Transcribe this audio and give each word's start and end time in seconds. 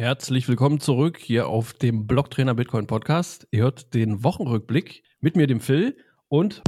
Herzlich 0.00 0.48
willkommen 0.48 0.80
zurück 0.80 1.18
hier 1.18 1.48
auf 1.48 1.74
dem 1.74 2.06
Blocktrainer 2.06 2.54
Bitcoin 2.54 2.86
Podcast. 2.86 3.46
Ihr 3.50 3.64
hört 3.64 3.92
den 3.92 4.24
Wochenrückblick 4.24 5.02
mit 5.20 5.36
mir, 5.36 5.46
dem 5.46 5.60
Phil 5.60 5.94
und 6.28 6.62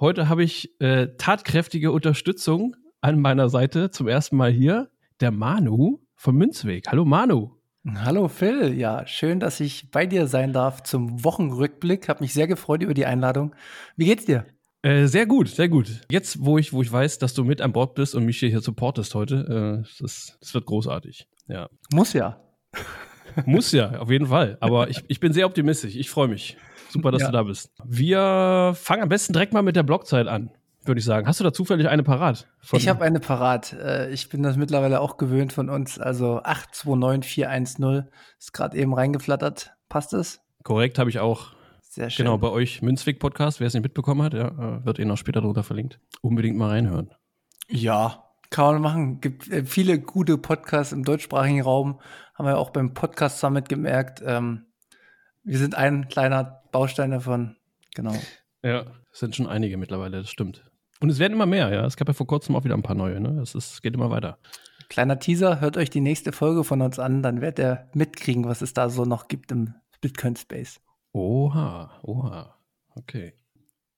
Heute 0.00 0.30
habe 0.30 0.42
ich 0.42 0.80
äh, 0.80 1.08
tatkräftige 1.18 1.92
Unterstützung 1.92 2.76
an 3.02 3.20
meiner 3.20 3.50
Seite. 3.50 3.90
Zum 3.90 4.08
ersten 4.08 4.38
Mal 4.38 4.50
hier 4.50 4.88
der 5.20 5.32
Manu 5.32 6.00
vom 6.14 6.36
Münzweg. 6.36 6.88
Hallo 6.88 7.04
Manu. 7.04 7.57
Hallo 7.86 8.28
Phil, 8.28 8.74
ja, 8.74 9.06
schön, 9.06 9.40
dass 9.40 9.60
ich 9.60 9.90
bei 9.90 10.04
dir 10.04 10.26
sein 10.26 10.52
darf 10.52 10.82
zum 10.82 11.24
Wochenrückblick. 11.24 12.08
Hab 12.08 12.20
mich 12.20 12.34
sehr 12.34 12.46
gefreut 12.46 12.82
über 12.82 12.92
die 12.92 13.06
Einladung. 13.06 13.54
Wie 13.96 14.06
geht's 14.06 14.24
dir? 14.24 14.46
Äh, 14.82 15.06
sehr 15.06 15.26
gut, 15.26 15.48
sehr 15.48 15.68
gut. 15.68 16.02
Jetzt, 16.10 16.44
wo 16.44 16.58
ich, 16.58 16.72
wo 16.72 16.82
ich 16.82 16.90
weiß, 16.90 17.18
dass 17.18 17.34
du 17.34 17.44
mit 17.44 17.60
an 17.60 17.72
Bord 17.72 17.94
bist 17.94 18.14
und 18.14 18.24
mich 18.24 18.38
hier, 18.38 18.48
hier 18.48 18.60
supportest 18.60 19.14
heute, 19.14 19.84
äh, 19.84 19.88
das, 20.00 20.36
das 20.40 20.54
wird 20.54 20.66
großartig. 20.66 21.28
Ja. 21.46 21.68
Muss 21.92 22.12
ja. 22.12 22.40
Muss 23.46 23.72
ja, 23.72 23.98
auf 23.98 24.10
jeden 24.10 24.26
Fall. 24.26 24.56
Aber 24.60 24.90
ich, 24.90 25.04
ich 25.08 25.20
bin 25.20 25.32
sehr 25.32 25.46
optimistisch. 25.46 25.94
Ich 25.94 26.10
freue 26.10 26.28
mich. 26.28 26.56
Super, 26.90 27.10
dass 27.10 27.22
ja. 27.22 27.28
du 27.28 27.32
da 27.32 27.42
bist. 27.44 27.70
Wir 27.84 28.72
fangen 28.74 29.02
am 29.02 29.08
besten 29.08 29.32
direkt 29.32 29.52
mal 29.52 29.62
mit 29.62 29.76
der 29.76 29.82
Blockzeit 29.82 30.26
an 30.26 30.50
würde 30.88 30.98
ich 30.98 31.04
sagen. 31.04 31.26
Hast 31.26 31.40
du 31.40 31.44
da 31.44 31.52
zufällig 31.52 31.88
eine 31.88 32.02
parat? 32.02 32.48
Ich 32.72 32.88
habe 32.88 33.04
eine 33.04 33.20
parat. 33.20 33.72
Äh, 33.74 34.10
ich 34.10 34.28
bin 34.28 34.42
das 34.42 34.56
mittlerweile 34.56 35.00
auch 35.00 35.16
gewöhnt 35.16 35.52
von 35.52 35.68
uns. 35.68 35.98
Also 35.98 36.40
829410 36.42 38.08
ist 38.38 38.52
gerade 38.52 38.76
eben 38.76 38.94
reingeflattert. 38.94 39.72
Passt 39.88 40.12
es? 40.12 40.40
Korrekt, 40.64 40.98
habe 40.98 41.10
ich 41.10 41.20
auch. 41.20 41.52
Sehr 41.82 42.10
schön. 42.10 42.24
Genau, 42.24 42.38
bei 42.38 42.48
euch 42.48 42.82
Münzweg 42.82 43.20
Podcast. 43.20 43.60
Wer 43.60 43.66
es 43.66 43.74
nicht 43.74 43.82
mitbekommen 43.82 44.22
hat, 44.22 44.34
ja, 44.34 44.48
äh, 44.48 44.84
wird 44.84 44.98
eh 44.98 45.04
noch 45.04 45.16
später 45.16 45.40
drunter 45.40 45.62
verlinkt. 45.62 46.00
Unbedingt 46.20 46.56
mal 46.56 46.70
reinhören. 46.70 47.10
Ja, 47.68 48.24
kann 48.50 48.74
man 48.74 48.82
machen. 48.82 49.20
Gibt 49.20 49.48
äh, 49.48 49.64
viele 49.64 49.98
gute 49.98 50.38
Podcasts 50.38 50.92
im 50.92 51.04
deutschsprachigen 51.04 51.62
Raum. 51.62 52.00
Haben 52.34 52.46
wir 52.46 52.58
auch 52.58 52.70
beim 52.70 52.94
Podcast 52.94 53.40
Summit 53.40 53.68
gemerkt. 53.68 54.22
Ähm, 54.24 54.66
wir 55.44 55.58
sind 55.58 55.74
ein 55.74 56.08
kleiner 56.08 56.62
Baustein 56.72 57.10
davon. 57.10 57.56
Genau. 57.94 58.14
Ja, 58.62 58.84
es 59.12 59.20
sind 59.20 59.34
schon 59.34 59.46
einige 59.46 59.76
mittlerweile, 59.76 60.18
das 60.18 60.30
stimmt. 60.30 60.64
Und 61.00 61.10
es 61.10 61.18
werden 61.18 61.34
immer 61.34 61.46
mehr, 61.46 61.70
ja. 61.72 61.84
Es 61.84 61.96
gab 61.96 62.08
ja 62.08 62.14
vor 62.14 62.26
kurzem 62.26 62.56
auch 62.56 62.64
wieder 62.64 62.74
ein 62.74 62.82
paar 62.82 62.96
neue, 62.96 63.20
ne? 63.20 63.40
Es 63.40 63.54
ist, 63.54 63.82
geht 63.82 63.94
immer 63.94 64.10
weiter. 64.10 64.38
Kleiner 64.88 65.18
Teaser, 65.18 65.60
hört 65.60 65.76
euch 65.76 65.90
die 65.90 66.00
nächste 66.00 66.32
Folge 66.32 66.64
von 66.64 66.80
uns 66.80 66.98
an, 66.98 67.22
dann 67.22 67.40
werdet 67.40 67.58
ihr 67.58 67.88
mitkriegen, 67.92 68.46
was 68.46 68.62
es 68.62 68.72
da 68.72 68.88
so 68.88 69.04
noch 69.04 69.28
gibt 69.28 69.52
im 69.52 69.74
Bitcoin-Space. 70.00 70.80
Oha, 71.12 71.90
oha. 72.02 72.54
Okay. 72.94 73.34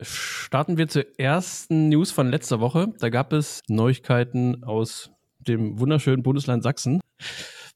Starten 0.01 0.79
wir 0.79 0.89
zur 0.89 1.05
ersten 1.19 1.89
News 1.91 2.11
von 2.11 2.29
letzter 2.31 2.61
Woche. 2.61 2.93
Da 2.99 3.11
gab 3.11 3.33
es 3.33 3.63
Neuigkeiten 3.69 4.65
aus 4.65 5.11
dem 5.39 5.79
wunderschönen 5.79 6.23
Bundesland 6.23 6.63
Sachsen. 6.63 7.01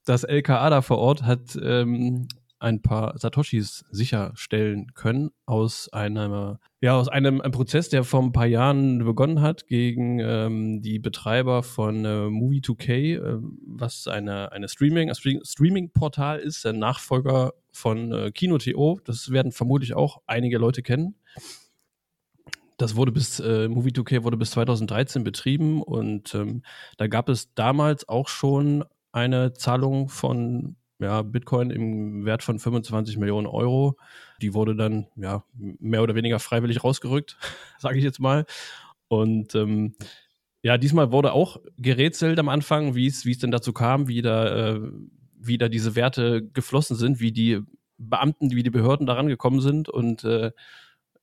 Das 0.05 0.25
LKA 0.25 0.70
da 0.70 0.83
vor 0.83 0.98
Ort 0.98 1.22
hat 1.22 1.56
ähm, 1.62 2.28
ein 2.65 2.81
paar 2.81 3.17
Satoshis 3.19 3.84
sicherstellen 3.91 4.95
können 4.95 5.31
aus 5.47 5.93
einem, 5.93 6.57
ja, 6.81 6.98
aus 6.98 7.09
einem, 7.09 7.41
einem 7.41 7.53
Prozess, 7.53 7.91
der 7.91 8.05
vor 8.05 8.23
ein 8.23 8.33
paar 8.33 8.47
Jahren 8.47 9.05
begonnen 9.05 9.43
hat 9.43 9.67
gegen 9.67 10.19
ähm, 10.19 10.81
die 10.81 10.98
Betreiber 10.98 11.62
von 11.62 12.05
äh, 12.05 12.09
Movie2K, 12.09 13.17
äh, 13.17 13.39
was 13.67 14.09
eine, 14.09 14.51
eine 14.53 14.69
Streaming, 14.69 15.11
ein 15.11 15.45
Streaming-Portal 15.45 16.41
ist, 16.41 16.65
der 16.65 16.73
Nachfolger 16.73 17.53
von 17.70 18.12
äh, 18.12 18.33
Kino.to. 18.33 19.01
Das 19.05 19.31
werden 19.31 19.53
vermutlich 19.53 19.95
auch 19.95 20.23
einige 20.27 20.59
Leute 20.59 20.83
kennen. 20.83 21.17
Das 22.79 22.97
wurde 22.97 23.12
bis, 23.12 23.41
äh, 23.41 23.67
Movie2K 23.67 24.25
wurde 24.25 24.37
bis 24.37 24.53
2013 24.53 25.23
betrieben 25.23 25.83
und 25.83 26.35
ähm, 26.35 26.62
da 26.97 27.07
gab 27.07 27.29
es 27.29 27.55
damals 27.55 28.09
auch 28.09 28.29
schon 28.29 28.85
eine 29.13 29.52
Zahlung 29.52 30.08
von 30.08 30.77
ja, 30.99 31.23
Bitcoin 31.23 31.71
im 31.71 32.25
Wert 32.25 32.43
von 32.43 32.59
25 32.59 33.17
Millionen 33.17 33.47
Euro. 33.47 33.97
Die 34.41 34.55
wurde 34.55 34.77
dann 34.77 35.07
ja 35.17 35.45
mehr 35.55 36.03
oder 36.03 36.15
weniger 36.15 36.39
freiwillig 36.39 36.85
rausgerückt, 36.85 37.37
sage 37.79 37.99
ich 37.99 38.05
jetzt 38.05 38.21
mal. 38.21 38.47
Und 39.09 39.55
ähm, 39.55 39.95
ja, 40.63 40.79
diesmal 40.79 41.13
wurde 41.13 41.33
auch 41.33 41.61
gerätselt 41.77 42.39
am 42.39 42.49
Anfang, 42.49 42.95
wie 42.95 43.07
es 43.07 43.23
denn 43.39 43.51
dazu 43.51 43.73
kam, 43.73 44.09
wie 44.09 44.23
da, 44.23 44.75
äh, 44.75 44.81
wie 45.39 45.59
da 45.59 45.69
diese 45.69 45.95
Werte 45.95 46.43
geflossen 46.43 46.97
sind, 46.97 47.21
wie 47.21 47.33
die 47.33 47.61
Beamten, 47.99 48.51
wie 48.51 48.63
die 48.63 48.71
Behörden 48.71 49.07
daran 49.07 49.29
gekommen 49.29 49.61
sind 49.61 49.89
und 49.89 50.25
äh, 50.25 50.53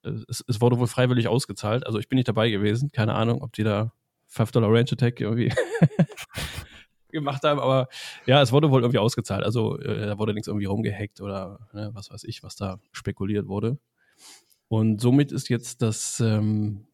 es, 0.02 0.44
es, 0.46 0.60
wurde 0.60 0.78
wohl 0.78 0.86
freiwillig 0.86 1.28
ausgezahlt. 1.28 1.86
Also 1.86 1.98
ich 1.98 2.08
bin 2.08 2.16
nicht 2.16 2.28
dabei 2.28 2.50
gewesen, 2.50 2.90
keine 2.92 3.14
Ahnung, 3.14 3.42
ob 3.42 3.52
die 3.52 3.62
da 3.62 3.92
5 4.26 4.52
Dollar 4.52 4.70
Range 4.70 4.90
Attack 4.90 5.20
irgendwie 5.20 5.52
gemacht 7.12 7.42
haben, 7.44 7.60
aber 7.60 7.88
ja, 8.26 8.42
es 8.42 8.52
wurde 8.52 8.70
wohl 8.70 8.82
irgendwie 8.82 8.98
ausgezahlt. 8.98 9.44
Also 9.44 9.78
äh, 9.78 10.06
da 10.06 10.18
wurde 10.18 10.34
nichts 10.34 10.48
irgendwie 10.48 10.66
rumgehackt 10.66 11.20
oder 11.20 11.60
ne, 11.72 11.90
was 11.92 12.10
weiß 12.10 12.24
ich, 12.24 12.42
was 12.42 12.56
da 12.56 12.78
spekuliert 12.92 13.46
wurde. 13.46 13.78
Und 14.68 15.00
somit 15.00 15.32
ist 15.32 15.48
jetzt 15.48 15.82
das 15.82 16.20
ähm, 16.20 16.86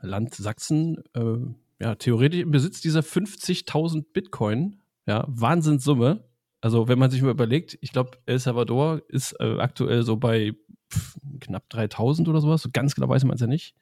Land 0.00 0.34
Sachsen 0.34 1.02
äh, 1.14 1.84
ja 1.84 1.94
theoretisch 1.96 2.40
im 2.40 2.50
Besitz 2.50 2.80
dieser 2.80 3.00
50.000 3.00 4.06
Bitcoin. 4.12 4.80
Ja, 5.06 5.24
Wahnsinnssumme. 5.26 6.24
Also 6.60 6.88
wenn 6.88 6.98
man 6.98 7.10
sich 7.10 7.22
mal 7.22 7.30
überlegt, 7.30 7.78
ich 7.80 7.92
glaube, 7.92 8.18
El 8.26 8.38
Salvador 8.38 9.02
ist 9.08 9.32
äh, 9.40 9.58
aktuell 9.58 10.02
so 10.02 10.16
bei 10.16 10.54
pff, 10.92 11.16
knapp 11.40 11.64
3.000 11.70 12.28
oder 12.28 12.40
sowas. 12.40 12.62
So 12.62 12.70
ganz 12.72 12.94
genau 12.94 13.08
weiß 13.08 13.24
man 13.24 13.34
es 13.34 13.40
ja 13.40 13.46
nicht. 13.46 13.74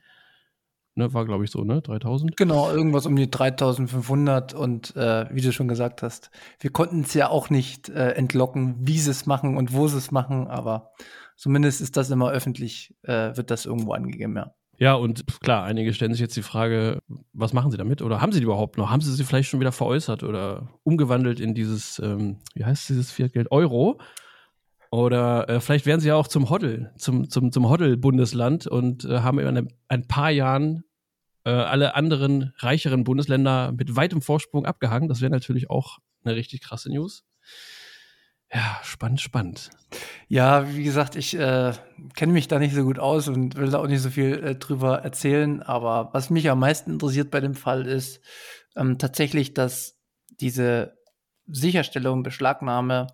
Ne, 0.99 1.13
war, 1.13 1.27
glaube 1.27 1.45
ich, 1.45 1.51
so, 1.51 1.63
ne? 1.63 1.83
3000? 1.83 2.39
Genau, 2.39 2.71
irgendwas 2.71 3.05
um 3.05 3.15
die 3.17 3.31
3500 3.31 4.55
und 4.55 4.97
äh, 4.97 5.27
wie 5.31 5.43
du 5.43 5.53
schon 5.53 5.69
gesagt 5.69 6.03
hast, 6.03 6.31
wir 6.59 6.71
konnten 6.71 7.03
es 7.03 7.13
ja 7.13 7.29
auch 7.29 7.51
nicht 7.51 7.91
äh, 7.91 8.13
entlocken, 8.13 8.77
wie 8.81 8.99
sie 8.99 9.11
es 9.11 9.27
machen 9.27 9.59
und 9.59 9.75
wo 9.75 9.89
sie 9.89 9.99
es 9.99 10.11
machen, 10.11 10.47
aber 10.49 10.93
zumindest 11.37 11.83
ist 11.83 11.99
das 11.99 12.09
immer 12.09 12.31
öffentlich, 12.31 12.95
äh, 13.03 13.37
wird 13.37 13.51
das 13.51 13.67
irgendwo 13.67 13.93
angegeben, 13.93 14.37
ja. 14.37 14.55
Ja, 14.79 14.95
und 14.95 15.25
klar, 15.41 15.65
einige 15.65 15.93
stellen 15.93 16.13
sich 16.13 16.21
jetzt 16.21 16.37
die 16.37 16.43
Frage, 16.43 17.03
was 17.35 17.53
machen 17.53 17.71
sie 17.71 17.79
damit? 17.79 18.01
Oder 18.01 18.23
haben 18.23 18.33
sie 18.33 18.41
die 18.41 18.45
überhaupt 18.45 18.79
noch? 18.79 18.91
Haben 18.91 19.01
sie 19.01 19.13
sie 19.13 19.25
vielleicht 19.25 19.49
schon 19.49 19.61
wieder 19.61 19.73
veräußert 19.73 20.23
oder 20.23 20.69
umgewandelt 20.83 21.41
in 21.41 21.55
dieses, 21.55 21.99
ähm, 21.99 22.39
wie 22.55 22.65
heißt 22.65 22.89
dieses 22.89 23.11
Fiat-Geld? 23.11 23.51
Euro? 23.51 23.99
Oder 24.91 25.49
äh, 25.49 25.61
vielleicht 25.61 25.87
werden 25.87 26.01
sie 26.01 26.09
ja 26.09 26.15
auch 26.15 26.29
zum 26.29 26.51
Hoddle, 26.51 26.93
zum, 26.97 27.29
zum, 27.29 27.53
zum 27.53 27.69
Hoddle-Bundesland 27.69 28.67
und 28.67 29.05
äh, 29.05 29.21
haben 29.21 29.39
in 29.39 29.69
ein 29.89 30.07
paar 30.07 30.31
Jahren 30.31 30.85
äh, 31.45 31.51
alle 31.51 31.95
anderen 31.95 32.53
reicheren 32.59 33.05
Bundesländer 33.05 33.73
mit 33.73 33.97
weitem 33.97 34.23
Vorsprung 34.23 34.67
abgehangen. 34.67 35.09
Das 35.09 35.21
wäre 35.21 35.31
natürlich 35.31 35.71
auch 35.71 35.99
eine 36.25 36.37
richtig 36.37 36.63
krasse 36.63 36.91
News. 36.91 37.25
Ja, 38.53 38.79
spannend, 38.83 39.21
spannend. 39.21 39.71
Ja, 40.29 40.73
wie 40.75 40.85
gesagt, 40.85 41.17
ich 41.17 41.37
äh, 41.37 41.73
kenne 42.15 42.33
mich 42.33 42.47
da 42.47 42.59
nicht 42.59 42.75
so 42.75 42.85
gut 42.85 42.99
aus 42.99 43.29
und 43.29 43.57
will 43.57 43.71
da 43.71 43.79
auch 43.79 43.89
nicht 43.89 44.03
so 44.03 44.11
viel 44.11 44.35
äh, 44.35 44.55
drüber 44.55 44.99
erzählen. 44.99 45.63
Aber 45.63 46.11
was 46.13 46.31
mich 46.31 46.49
am 46.49 46.61
meisten 46.61 46.93
interessiert 46.93 47.31
bei 47.31 47.41
dem 47.41 47.55
Fall 47.55 47.87
ist 47.87 48.21
ähm, 48.77 48.99
tatsächlich, 48.99 49.53
dass 49.53 49.99
diese 50.41 50.97
Sicherstellung, 51.47 52.23
Beschlagnahme 52.23 53.09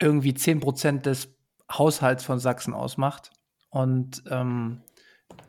irgendwie 0.00 0.32
10% 0.32 1.00
des 1.02 1.34
Haushalts 1.70 2.24
von 2.24 2.38
Sachsen 2.38 2.74
ausmacht. 2.74 3.30
Und 3.70 4.22
ähm, 4.30 4.82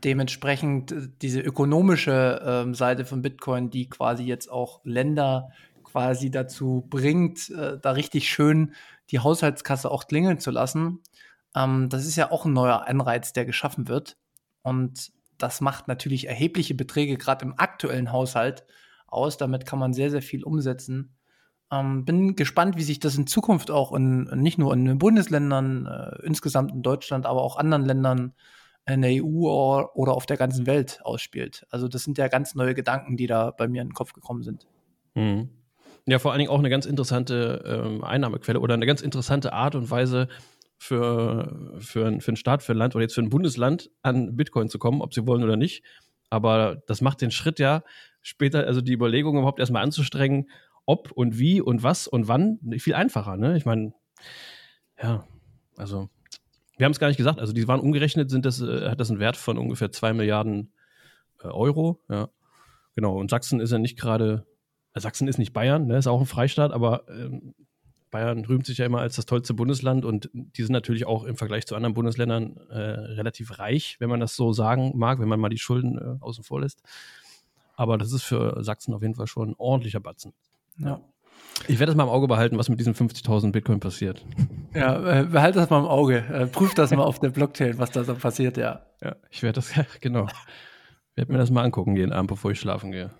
dementsprechend 0.03 0.91
äh, 0.91 1.07
diese 1.21 1.41
ökonomische 1.41 2.41
ähm, 2.45 2.73
Seite 2.73 3.05
von 3.05 3.21
Bitcoin, 3.21 3.69
die 3.69 3.89
quasi 3.89 4.23
jetzt 4.23 4.49
auch 4.49 4.81
Länder 4.83 5.51
quasi 5.83 6.29
dazu 6.29 6.85
bringt, 6.89 7.49
äh, 7.49 7.79
da 7.79 7.91
richtig 7.91 8.29
schön 8.29 8.73
die 9.11 9.19
Haushaltskasse 9.19 9.89
auch 9.89 10.07
klingeln 10.07 10.39
zu 10.39 10.51
lassen. 10.51 10.99
Ähm, 11.55 11.89
das 11.89 12.05
ist 12.05 12.15
ja 12.15 12.31
auch 12.31 12.45
ein 12.45 12.53
neuer 12.53 12.87
Anreiz, 12.87 13.33
der 13.33 13.45
geschaffen 13.45 13.87
wird. 13.87 14.17
Und 14.61 15.11
das 15.37 15.61
macht 15.61 15.87
natürlich 15.87 16.27
erhebliche 16.27 16.75
Beträge 16.75 17.17
gerade 17.17 17.45
im 17.45 17.57
aktuellen 17.57 18.11
Haushalt 18.11 18.65
aus. 19.07 19.37
Damit 19.37 19.65
kann 19.65 19.79
man 19.79 19.93
sehr, 19.93 20.11
sehr 20.11 20.21
viel 20.21 20.43
umsetzen. 20.43 21.15
Ähm, 21.71 22.03
bin 22.03 22.35
gespannt, 22.35 22.77
wie 22.77 22.83
sich 22.83 22.99
das 22.99 23.15
in 23.15 23.27
Zukunft 23.27 23.69
auch 23.69 23.93
in, 23.93 24.23
nicht 24.35 24.57
nur 24.57 24.73
in 24.73 24.85
den 24.85 24.97
Bundesländern, 24.97 25.85
äh, 25.85 26.25
insgesamt 26.25 26.71
in 26.71 26.81
Deutschland, 26.81 27.25
aber 27.25 27.43
auch 27.43 27.57
anderen 27.57 27.85
Ländern 27.85 28.33
in 28.87 29.01
der 29.03 29.23
EU 29.23 29.47
oder 29.93 30.13
auf 30.13 30.25
der 30.25 30.37
ganzen 30.37 30.65
Welt 30.65 30.99
ausspielt. 31.03 31.67
Also 31.69 31.87
das 31.87 32.03
sind 32.03 32.17
ja 32.17 32.27
ganz 32.27 32.55
neue 32.55 32.73
Gedanken, 32.73 33.17
die 33.17 33.27
da 33.27 33.51
bei 33.51 33.67
mir 33.67 33.81
in 33.83 33.89
den 33.89 33.93
Kopf 33.93 34.13
gekommen 34.13 34.41
sind. 34.41 34.65
Mhm. 35.13 35.49
Ja, 36.07 36.17
vor 36.17 36.31
allen 36.31 36.39
Dingen 36.39 36.49
auch 36.49 36.59
eine 36.59 36.71
ganz 36.71 36.87
interessante 36.87 37.63
ähm, 37.65 38.03
Einnahmequelle 38.03 38.59
oder 38.59 38.73
eine 38.73 38.87
ganz 38.87 39.01
interessante 39.01 39.53
Art 39.53 39.75
und 39.75 39.91
Weise 39.91 40.27
für, 40.77 41.77
für, 41.79 42.19
für 42.19 42.29
einen 42.29 42.35
Staat, 42.35 42.63
für 42.63 42.71
ein 42.71 42.77
Land 42.77 42.95
oder 42.95 43.03
jetzt 43.03 43.13
für 43.13 43.21
ein 43.21 43.29
Bundesland 43.29 43.91
an 44.01 44.35
Bitcoin 44.35 44.69
zu 44.69 44.79
kommen, 44.79 45.01
ob 45.01 45.13
sie 45.13 45.27
wollen 45.27 45.43
oder 45.43 45.57
nicht. 45.57 45.83
Aber 46.29 46.81
das 46.87 47.01
macht 47.01 47.21
den 47.21 47.31
Schritt 47.31 47.59
ja 47.59 47.83
später, 48.21 48.65
also 48.65 48.81
die 48.81 48.93
Überlegung 48.93 49.37
überhaupt 49.37 49.59
erstmal 49.59 49.83
anzustrengen, 49.83 50.49
ob 50.85 51.11
und 51.11 51.37
wie 51.37 51.61
und 51.61 51.83
was 51.83 52.07
und 52.07 52.27
wann, 52.27 52.59
viel 52.77 52.95
einfacher. 52.95 53.37
Ne? 53.37 53.57
Ich 53.57 53.65
meine, 53.65 53.93
ja, 55.01 55.25
also 55.77 56.09
wir 56.77 56.85
haben 56.85 56.91
es 56.91 56.99
gar 56.99 57.07
nicht 57.07 57.17
gesagt, 57.17 57.39
also 57.39 57.53
die 57.53 57.67
waren 57.67 57.81
umgerechnet, 57.81 58.29
sind 58.29 58.45
das, 58.45 58.61
äh, 58.61 58.89
hat 58.89 58.99
das 58.99 59.09
einen 59.09 59.19
Wert 59.19 59.37
von 59.37 59.57
ungefähr 59.57 59.91
2 59.91 60.13
Milliarden 60.13 60.71
äh, 61.43 61.47
Euro. 61.47 61.99
Ja. 62.09 62.29
Genau, 62.95 63.17
und 63.17 63.29
Sachsen 63.29 63.59
ist 63.59 63.71
ja 63.71 63.79
nicht 63.79 63.99
gerade, 63.99 64.45
äh, 64.93 64.99
Sachsen 64.99 65.27
ist 65.27 65.37
nicht 65.37 65.53
Bayern, 65.53 65.87
ne, 65.87 65.97
ist 65.97 66.07
auch 66.07 66.19
ein 66.19 66.25
Freistaat, 66.25 66.71
aber 66.71 67.07
ähm, 67.09 67.53
Bayern 68.11 68.43
rühmt 68.45 68.65
sich 68.65 68.77
ja 68.77 68.85
immer 68.85 69.01
als 69.01 69.15
das 69.15 69.25
tollste 69.25 69.53
Bundesland 69.53 70.05
und 70.05 70.29
die 70.33 70.63
sind 70.63 70.71
natürlich 70.71 71.05
auch 71.05 71.25
im 71.25 71.35
Vergleich 71.35 71.67
zu 71.67 71.75
anderen 71.75 71.93
Bundesländern 71.93 72.57
äh, 72.69 72.79
relativ 72.79 73.59
reich, 73.59 73.97
wenn 73.99 74.09
man 74.09 74.19
das 74.19 74.35
so 74.35 74.51
sagen 74.53 74.93
mag, 74.95 75.19
wenn 75.19 75.27
man 75.27 75.39
mal 75.39 75.49
die 75.49 75.59
Schulden 75.59 75.97
äh, 75.97 76.23
außen 76.23 76.43
vor 76.43 76.61
lässt. 76.61 76.81
Aber 77.75 77.97
das 77.97 78.11
ist 78.11 78.23
für 78.23 78.63
Sachsen 78.63 78.93
auf 78.93 79.01
jeden 79.01 79.15
Fall 79.15 79.27
schon 79.27 79.51
ein 79.51 79.55
ordentlicher 79.57 79.99
Batzen. 79.99 80.33
Ja. 80.79 81.01
Ich 81.67 81.79
werde 81.79 81.87
das 81.87 81.95
mal 81.95 82.03
im 82.03 82.09
Auge 82.09 82.27
behalten, 82.27 82.57
was 82.57 82.69
mit 82.69 82.79
diesen 82.79 82.95
50.000 82.95 83.51
Bitcoin 83.51 83.79
passiert. 83.79 84.25
Ja, 84.73 85.21
äh, 85.21 85.23
behalte 85.25 85.59
das 85.59 85.69
mal 85.69 85.79
im 85.79 85.85
Auge. 85.85 86.23
Äh, 86.31 86.47
prüf 86.47 86.73
das 86.73 86.91
mal 86.91 87.03
auf 87.03 87.19
der 87.19 87.29
Blockchain, 87.29 87.77
was 87.77 87.91
da 87.91 88.03
so 88.03 88.15
passiert, 88.15 88.57
ja. 88.57 88.85
Ja, 89.01 89.15
ich 89.29 89.43
werde 89.43 89.55
das, 89.55 89.73
genau. 90.01 90.25
Ich 91.11 91.17
werde 91.17 91.31
mir 91.31 91.37
das 91.37 91.51
mal 91.51 91.63
angucken 91.63 91.95
jeden 91.95 92.13
Abend, 92.13 92.29
bevor 92.29 92.51
ich 92.51 92.59
schlafen 92.59 92.91
gehe. 92.91 93.09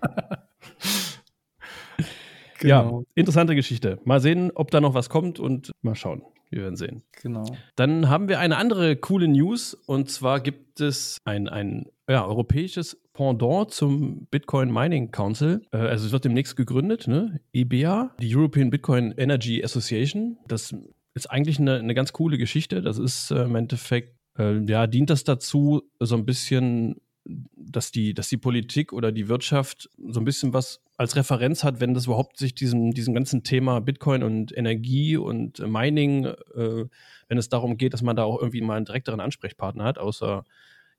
Genau. 2.60 3.00
Ja, 3.00 3.04
interessante 3.14 3.54
Geschichte. 3.54 3.98
Mal 4.04 4.20
sehen, 4.20 4.52
ob 4.54 4.70
da 4.70 4.82
noch 4.82 4.92
was 4.92 5.08
kommt 5.08 5.40
und 5.40 5.72
mal 5.80 5.94
schauen. 5.94 6.22
Wir 6.50 6.62
werden 6.62 6.76
sehen. 6.76 7.02
Genau. 7.22 7.46
Dann 7.74 8.10
haben 8.10 8.28
wir 8.28 8.38
eine 8.38 8.56
andere 8.58 8.96
coole 8.96 9.28
News 9.28 9.72
und 9.72 10.10
zwar 10.10 10.40
gibt 10.40 10.80
es 10.80 11.16
ein, 11.24 11.48
ein 11.48 11.86
ja, 12.08 12.26
europäisches 12.26 13.00
Pendant 13.20 13.70
zum 13.70 14.26
Bitcoin 14.30 14.72
Mining 14.72 15.10
Council. 15.10 15.60
Äh, 15.72 15.76
also 15.76 16.06
es 16.06 16.12
wird 16.12 16.24
demnächst 16.24 16.56
gegründet, 16.56 17.06
ne? 17.06 17.42
EBA, 17.52 18.14
die 18.18 18.34
European 18.34 18.70
Bitcoin 18.70 19.12
Energy 19.14 19.62
Association. 19.62 20.38
Das 20.48 20.74
ist 21.12 21.30
eigentlich 21.30 21.58
eine, 21.58 21.80
eine 21.80 21.92
ganz 21.92 22.14
coole 22.14 22.38
Geschichte. 22.38 22.80
Das 22.80 22.96
ist 22.96 23.30
äh, 23.30 23.42
im 23.42 23.56
Endeffekt, 23.56 24.16
äh, 24.38 24.64
ja, 24.64 24.86
dient 24.86 25.10
das 25.10 25.24
dazu, 25.24 25.82
so 25.98 26.16
ein 26.16 26.24
bisschen 26.24 26.96
dass 27.26 27.92
die, 27.92 28.14
dass 28.14 28.30
die 28.30 28.38
Politik 28.38 28.94
oder 28.94 29.12
die 29.12 29.28
Wirtschaft 29.28 29.90
so 30.08 30.18
ein 30.18 30.24
bisschen 30.24 30.54
was 30.54 30.80
als 30.96 31.14
Referenz 31.14 31.62
hat, 31.62 31.78
wenn 31.78 31.92
das 31.92 32.06
überhaupt 32.06 32.38
sich 32.38 32.54
diesem, 32.54 32.92
diesem 32.92 33.12
ganzen 33.12 33.42
Thema 33.44 33.80
Bitcoin 33.80 34.22
und 34.22 34.56
Energie 34.56 35.18
und 35.18 35.58
Mining, 35.58 36.24
äh, 36.24 36.86
wenn 37.28 37.38
es 37.38 37.50
darum 37.50 37.76
geht, 37.76 37.92
dass 37.92 38.00
man 38.00 38.16
da 38.16 38.24
auch 38.24 38.38
irgendwie 38.38 38.62
mal 38.62 38.78
einen 38.78 38.86
direkteren 38.86 39.20
Ansprechpartner 39.20 39.84
hat, 39.84 39.98
außer 39.98 40.46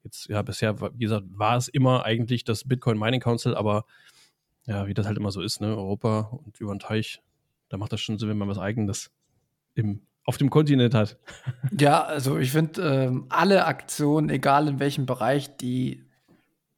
jetzt, 0.04 0.28
ja, 0.30 0.42
bisher, 0.42 0.80
wie 0.80 1.04
gesagt, 1.04 1.26
war 1.32 1.58
es 1.58 1.68
immer 1.68 2.06
eigentlich 2.06 2.44
das 2.44 2.64
Bitcoin 2.64 2.98
Mining 2.98 3.22
Council, 3.22 3.56
aber 3.56 3.86
ja, 4.66 4.88
wie 4.88 4.94
das 4.94 5.08
halt 5.08 5.18
immer 5.18 5.32
so 5.32 5.42
ist, 5.42 5.62
ne, 5.62 5.76
Europa 5.76 6.40
und 6.46 6.60
über 6.60 6.74
den 6.74 6.80
Teich, 6.80 7.22
da 7.70 7.78
macht 7.78 7.92
das 7.94 8.02
schon 8.02 8.20
Sinn, 8.20 8.30
wenn 8.30 8.38
man 8.38 8.50
was 8.50 8.60
Eigenes 8.60 9.12
im 9.76 10.02
auf 10.26 10.38
dem 10.38 10.50
Kontinent 10.50 10.94
hat. 10.94 11.18
Ja, 11.80 12.04
also 12.04 12.38
ich 12.38 12.52
finde 12.52 12.82
ähm, 12.82 13.26
alle 13.30 13.66
Aktionen, 13.66 14.30
egal 14.30 14.68
in 14.68 14.80
welchem 14.80 15.06
Bereich, 15.06 15.56
die 15.58 16.04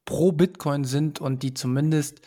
pro 0.04 0.32
Bitcoin 0.32 0.84
sind 0.84 1.20
und 1.20 1.42
die 1.42 1.52
zumindest 1.52 2.20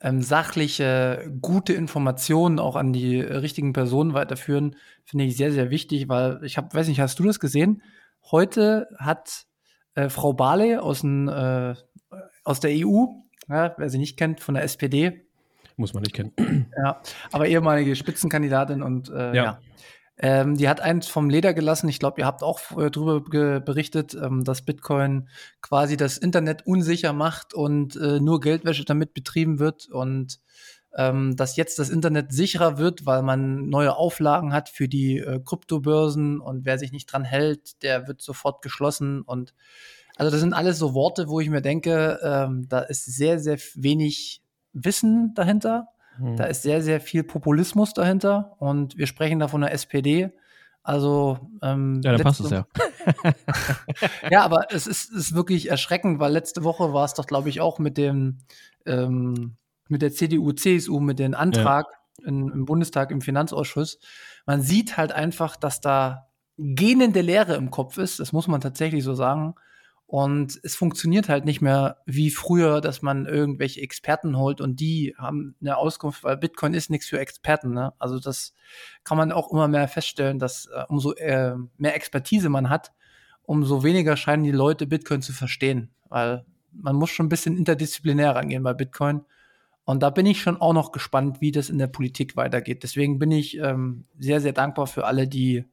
ähm, 0.00 0.22
sachliche, 0.22 1.30
gute 1.40 1.72
Informationen 1.72 2.58
auch 2.58 2.76
an 2.76 2.92
die 2.92 3.20
richtigen 3.20 3.72
Personen 3.72 4.14
weiterführen, 4.14 4.76
finde 5.04 5.24
ich 5.24 5.36
sehr, 5.36 5.52
sehr 5.52 5.70
wichtig, 5.70 6.08
weil 6.08 6.42
ich 6.44 6.56
habe, 6.56 6.74
weiß 6.74 6.88
nicht, 6.88 7.00
hast 7.00 7.18
du 7.18 7.24
das 7.24 7.40
gesehen? 7.40 7.82
Heute 8.30 8.88
hat 8.98 9.46
äh, 9.94 10.08
Frau 10.08 10.32
Barley 10.32 10.76
aus, 10.76 11.00
den, 11.00 11.28
äh, 11.28 11.74
aus 12.44 12.60
der 12.60 12.70
EU, 12.72 13.06
ja, 13.48 13.74
wer 13.76 13.90
sie 13.90 13.98
nicht 13.98 14.16
kennt, 14.16 14.40
von 14.40 14.54
der 14.54 14.64
SPD. 14.64 15.26
Muss 15.76 15.94
man 15.94 16.02
nicht 16.02 16.14
kennen. 16.14 16.32
Ja, 16.76 17.00
aber 17.32 17.46
ehemalige 17.46 17.94
Spitzenkandidatin 17.96 18.82
und 18.82 19.10
äh, 19.10 19.34
ja. 19.34 19.44
ja 19.44 19.58
ähm, 20.18 20.56
die 20.56 20.68
hat 20.68 20.80
eins 20.80 21.08
vom 21.08 21.30
Leder 21.30 21.54
gelassen. 21.54 21.88
Ich 21.88 21.98
glaube, 21.98 22.20
ihr 22.20 22.26
habt 22.26 22.42
auch 22.42 22.60
äh, 22.78 22.90
darüber 22.90 23.20
berichtet, 23.60 24.14
ähm, 24.14 24.44
dass 24.44 24.62
Bitcoin 24.62 25.28
quasi 25.62 25.96
das 25.96 26.18
Internet 26.18 26.66
unsicher 26.66 27.12
macht 27.12 27.54
und 27.54 27.96
äh, 27.96 28.20
nur 28.20 28.40
Geldwäsche 28.40 28.84
damit 28.84 29.14
betrieben 29.14 29.58
wird 29.58 29.88
und 29.88 30.38
ähm, 30.96 31.36
dass 31.36 31.56
jetzt 31.56 31.78
das 31.78 31.88
Internet 31.88 32.32
sicherer 32.32 32.78
wird, 32.78 33.06
weil 33.06 33.22
man 33.22 33.68
neue 33.68 33.96
Auflagen 33.96 34.52
hat 34.52 34.68
für 34.68 34.88
die 34.88 35.18
äh, 35.18 35.40
Kryptobörsen 35.44 36.40
und 36.40 36.64
wer 36.64 36.78
sich 36.78 36.92
nicht 36.92 37.06
dran 37.06 37.24
hält, 37.24 37.82
der 37.82 38.06
wird 38.08 38.20
sofort 38.20 38.62
geschlossen 38.62 39.22
und 39.22 39.54
also 40.16 40.30
das 40.30 40.40
sind 40.40 40.52
alles 40.52 40.78
so 40.78 40.94
Worte, 40.94 41.28
wo 41.28 41.40
ich 41.40 41.48
mir 41.48 41.62
denke, 41.62 42.20
ähm, 42.22 42.68
da 42.68 42.80
ist 42.80 43.06
sehr, 43.06 43.38
sehr 43.38 43.58
wenig 43.74 44.42
Wissen 44.72 45.32
dahinter. 45.34 45.88
Hm. 46.16 46.36
Da 46.36 46.44
ist 46.44 46.62
sehr, 46.62 46.82
sehr 46.82 47.00
viel 47.00 47.24
Populismus 47.24 47.94
dahinter 47.94 48.56
und 48.58 48.98
wir 48.98 49.06
sprechen 49.06 49.38
da 49.38 49.48
von 49.48 49.62
der 49.62 49.72
SPD. 49.72 50.30
Also 50.82 51.38
ähm, 51.62 52.00
ja, 52.04 52.12
dann 52.12 52.22
passt 52.22 52.40
es 52.40 52.50
ja. 52.50 52.66
ja, 54.30 54.42
aber 54.42 54.66
es 54.70 54.86
ist, 54.86 55.12
ist 55.12 55.34
wirklich 55.34 55.70
erschreckend, 55.70 56.18
weil 56.18 56.32
letzte 56.32 56.64
Woche 56.64 56.92
war 56.92 57.04
es 57.04 57.14
doch, 57.14 57.26
glaube 57.26 57.48
ich, 57.48 57.60
auch 57.60 57.78
mit 57.78 57.96
dem 57.96 58.38
ähm, 58.84 59.56
mit 59.92 60.02
der 60.02 60.12
CDU, 60.12 60.52
CSU, 60.52 60.98
mit 60.98 61.20
dem 61.20 61.34
Antrag 61.34 61.86
ja. 62.18 62.28
in, 62.28 62.48
im 62.48 62.64
Bundestag 62.64 63.12
im 63.12 63.20
Finanzausschuss. 63.20 63.98
Man 64.46 64.62
sieht 64.62 64.96
halt 64.96 65.12
einfach, 65.12 65.56
dass 65.56 65.80
da 65.80 66.26
gähnende 66.58 67.20
Leere 67.20 67.54
im 67.54 67.70
Kopf 67.70 67.98
ist. 67.98 68.18
Das 68.18 68.32
muss 68.32 68.48
man 68.48 68.60
tatsächlich 68.60 69.04
so 69.04 69.14
sagen. 69.14 69.54
Und 70.06 70.60
es 70.62 70.76
funktioniert 70.76 71.30
halt 71.30 71.46
nicht 71.46 71.62
mehr 71.62 71.96
wie 72.04 72.30
früher, 72.30 72.82
dass 72.82 73.00
man 73.00 73.24
irgendwelche 73.24 73.80
Experten 73.80 74.36
holt 74.36 74.60
und 74.60 74.78
die 74.78 75.14
haben 75.16 75.56
eine 75.62 75.78
Auskunft, 75.78 76.22
weil 76.22 76.36
Bitcoin 76.36 76.74
ist 76.74 76.90
nichts 76.90 77.06
für 77.06 77.18
Experten. 77.18 77.72
Ne? 77.72 77.94
Also 77.98 78.18
das 78.18 78.52
kann 79.04 79.16
man 79.16 79.32
auch 79.32 79.50
immer 79.50 79.68
mehr 79.68 79.88
feststellen, 79.88 80.38
dass 80.38 80.66
äh, 80.66 80.84
umso 80.88 81.14
äh, 81.14 81.54
mehr 81.78 81.96
Expertise 81.96 82.50
man 82.50 82.68
hat, 82.68 82.92
umso 83.44 83.84
weniger 83.84 84.18
scheinen 84.18 84.42
die 84.42 84.50
Leute 84.50 84.86
Bitcoin 84.86 85.22
zu 85.22 85.32
verstehen. 85.32 85.94
Weil 86.10 86.44
man 86.72 86.96
muss 86.96 87.08
schon 87.08 87.26
ein 87.26 87.30
bisschen 87.30 87.56
interdisziplinär 87.56 88.36
rangehen 88.36 88.62
bei 88.62 88.74
Bitcoin. 88.74 89.22
Und 89.84 90.02
da 90.02 90.10
bin 90.10 90.26
ich 90.26 90.40
schon 90.40 90.60
auch 90.60 90.72
noch 90.72 90.92
gespannt, 90.92 91.40
wie 91.40 91.50
das 91.50 91.68
in 91.68 91.78
der 91.78 91.88
Politik 91.88 92.36
weitergeht. 92.36 92.82
Deswegen 92.82 93.18
bin 93.18 93.32
ich 93.32 93.58
ähm, 93.58 94.04
sehr, 94.18 94.40
sehr 94.40 94.52
dankbar 94.52 94.86
für 94.86 95.06
alle, 95.06 95.26
die 95.26 95.64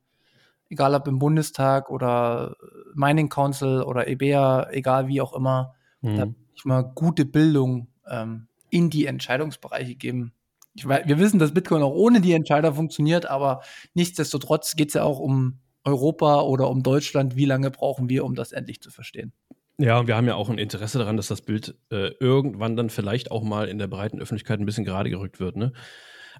egal 0.70 0.96
ob 0.96 1.08
im 1.08 1.20
Bundestag 1.20 1.90
oder 1.90 2.56
Mining 2.94 3.30
Council 3.30 3.82
oder 3.82 4.08
EBA, 4.08 4.70
egal 4.72 5.08
wie 5.08 5.22
auch 5.22 5.34
immer, 5.34 5.74
mhm. 6.02 6.18
da 6.18 6.28
ich 6.54 6.66
mal 6.66 6.84
gute 6.84 7.26
Bildung 7.26 7.88
ähm, 8.08 8.48
in 8.70 8.90
die 8.90 9.06
Entscheidungsbereiche 9.06 9.96
geben. 9.96 10.34
Ich 10.76 10.88
weiß, 10.88 11.08
wir 11.08 11.18
wissen, 11.18 11.40
dass 11.40 11.54
Bitcoin 11.54 11.82
auch 11.82 11.94
ohne 11.94 12.22
die 12.22 12.34
Entscheider 12.34 12.74
funktioniert, 12.74 13.26
aber 13.26 13.62
nichtsdestotrotz 13.94 14.76
geht 14.76 14.90
es 14.90 14.94
ja 14.94 15.04
auch 15.04 15.20
um 15.20 15.60
Europa 15.84 16.42
oder 16.42 16.70
um 16.70 16.84
Deutschland. 16.84 17.36
Wie 17.36 17.46
lange 17.46 17.72
brauchen 17.72 18.10
wir, 18.10 18.24
um 18.24 18.36
das 18.36 18.52
endlich 18.52 18.82
zu 18.82 18.92
verstehen? 18.92 19.34
Ja, 19.80 19.98
und 19.98 20.08
wir 20.08 20.18
haben 20.18 20.28
ja 20.28 20.36
auch 20.36 20.50
ein 20.50 20.58
Interesse 20.58 21.00
daran, 21.00 21.16
dass 21.16 21.30
das 21.30 21.42
Bild 21.42 21.74
äh, 21.90 22.12
irgendwann 22.20 22.76
dann 22.76 22.90
vielleicht 22.90 23.32
auch 23.32 23.44
mal 23.44 23.70
in 23.70 23.78
der 23.80 23.88
breiten 23.88 24.20
Öffentlichkeit 24.20 24.60
ein 24.60 24.66
bisschen 24.66 24.84
gerade 24.84 25.10
gerückt 25.10 25.40
wird. 25.40 25.56
Ne? 25.56 25.72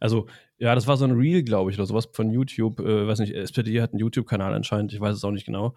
Also, 0.02 0.28
ja, 0.58 0.76
das 0.76 0.88
war 0.88 0.98
so 0.98 1.06
ein 1.06 1.12
Reel, 1.12 1.44
glaube 1.44 1.72
ich, 1.72 1.78
oder 1.78 1.86
sowas 1.86 2.10
von 2.12 2.32
YouTube. 2.32 2.82
Äh, 2.82 3.08
weiß 3.08 3.20
nicht, 3.20 3.34
SPD 3.34 3.82
hat 3.82 3.92
einen 3.94 4.00
YouTube-Kanal 4.00 4.54
anscheinend, 4.54 4.92
ich 4.92 5.00
weiß 5.00 5.16
es 5.16 5.24
auch 5.24 5.32
nicht 5.32 5.46
genau. 5.46 5.74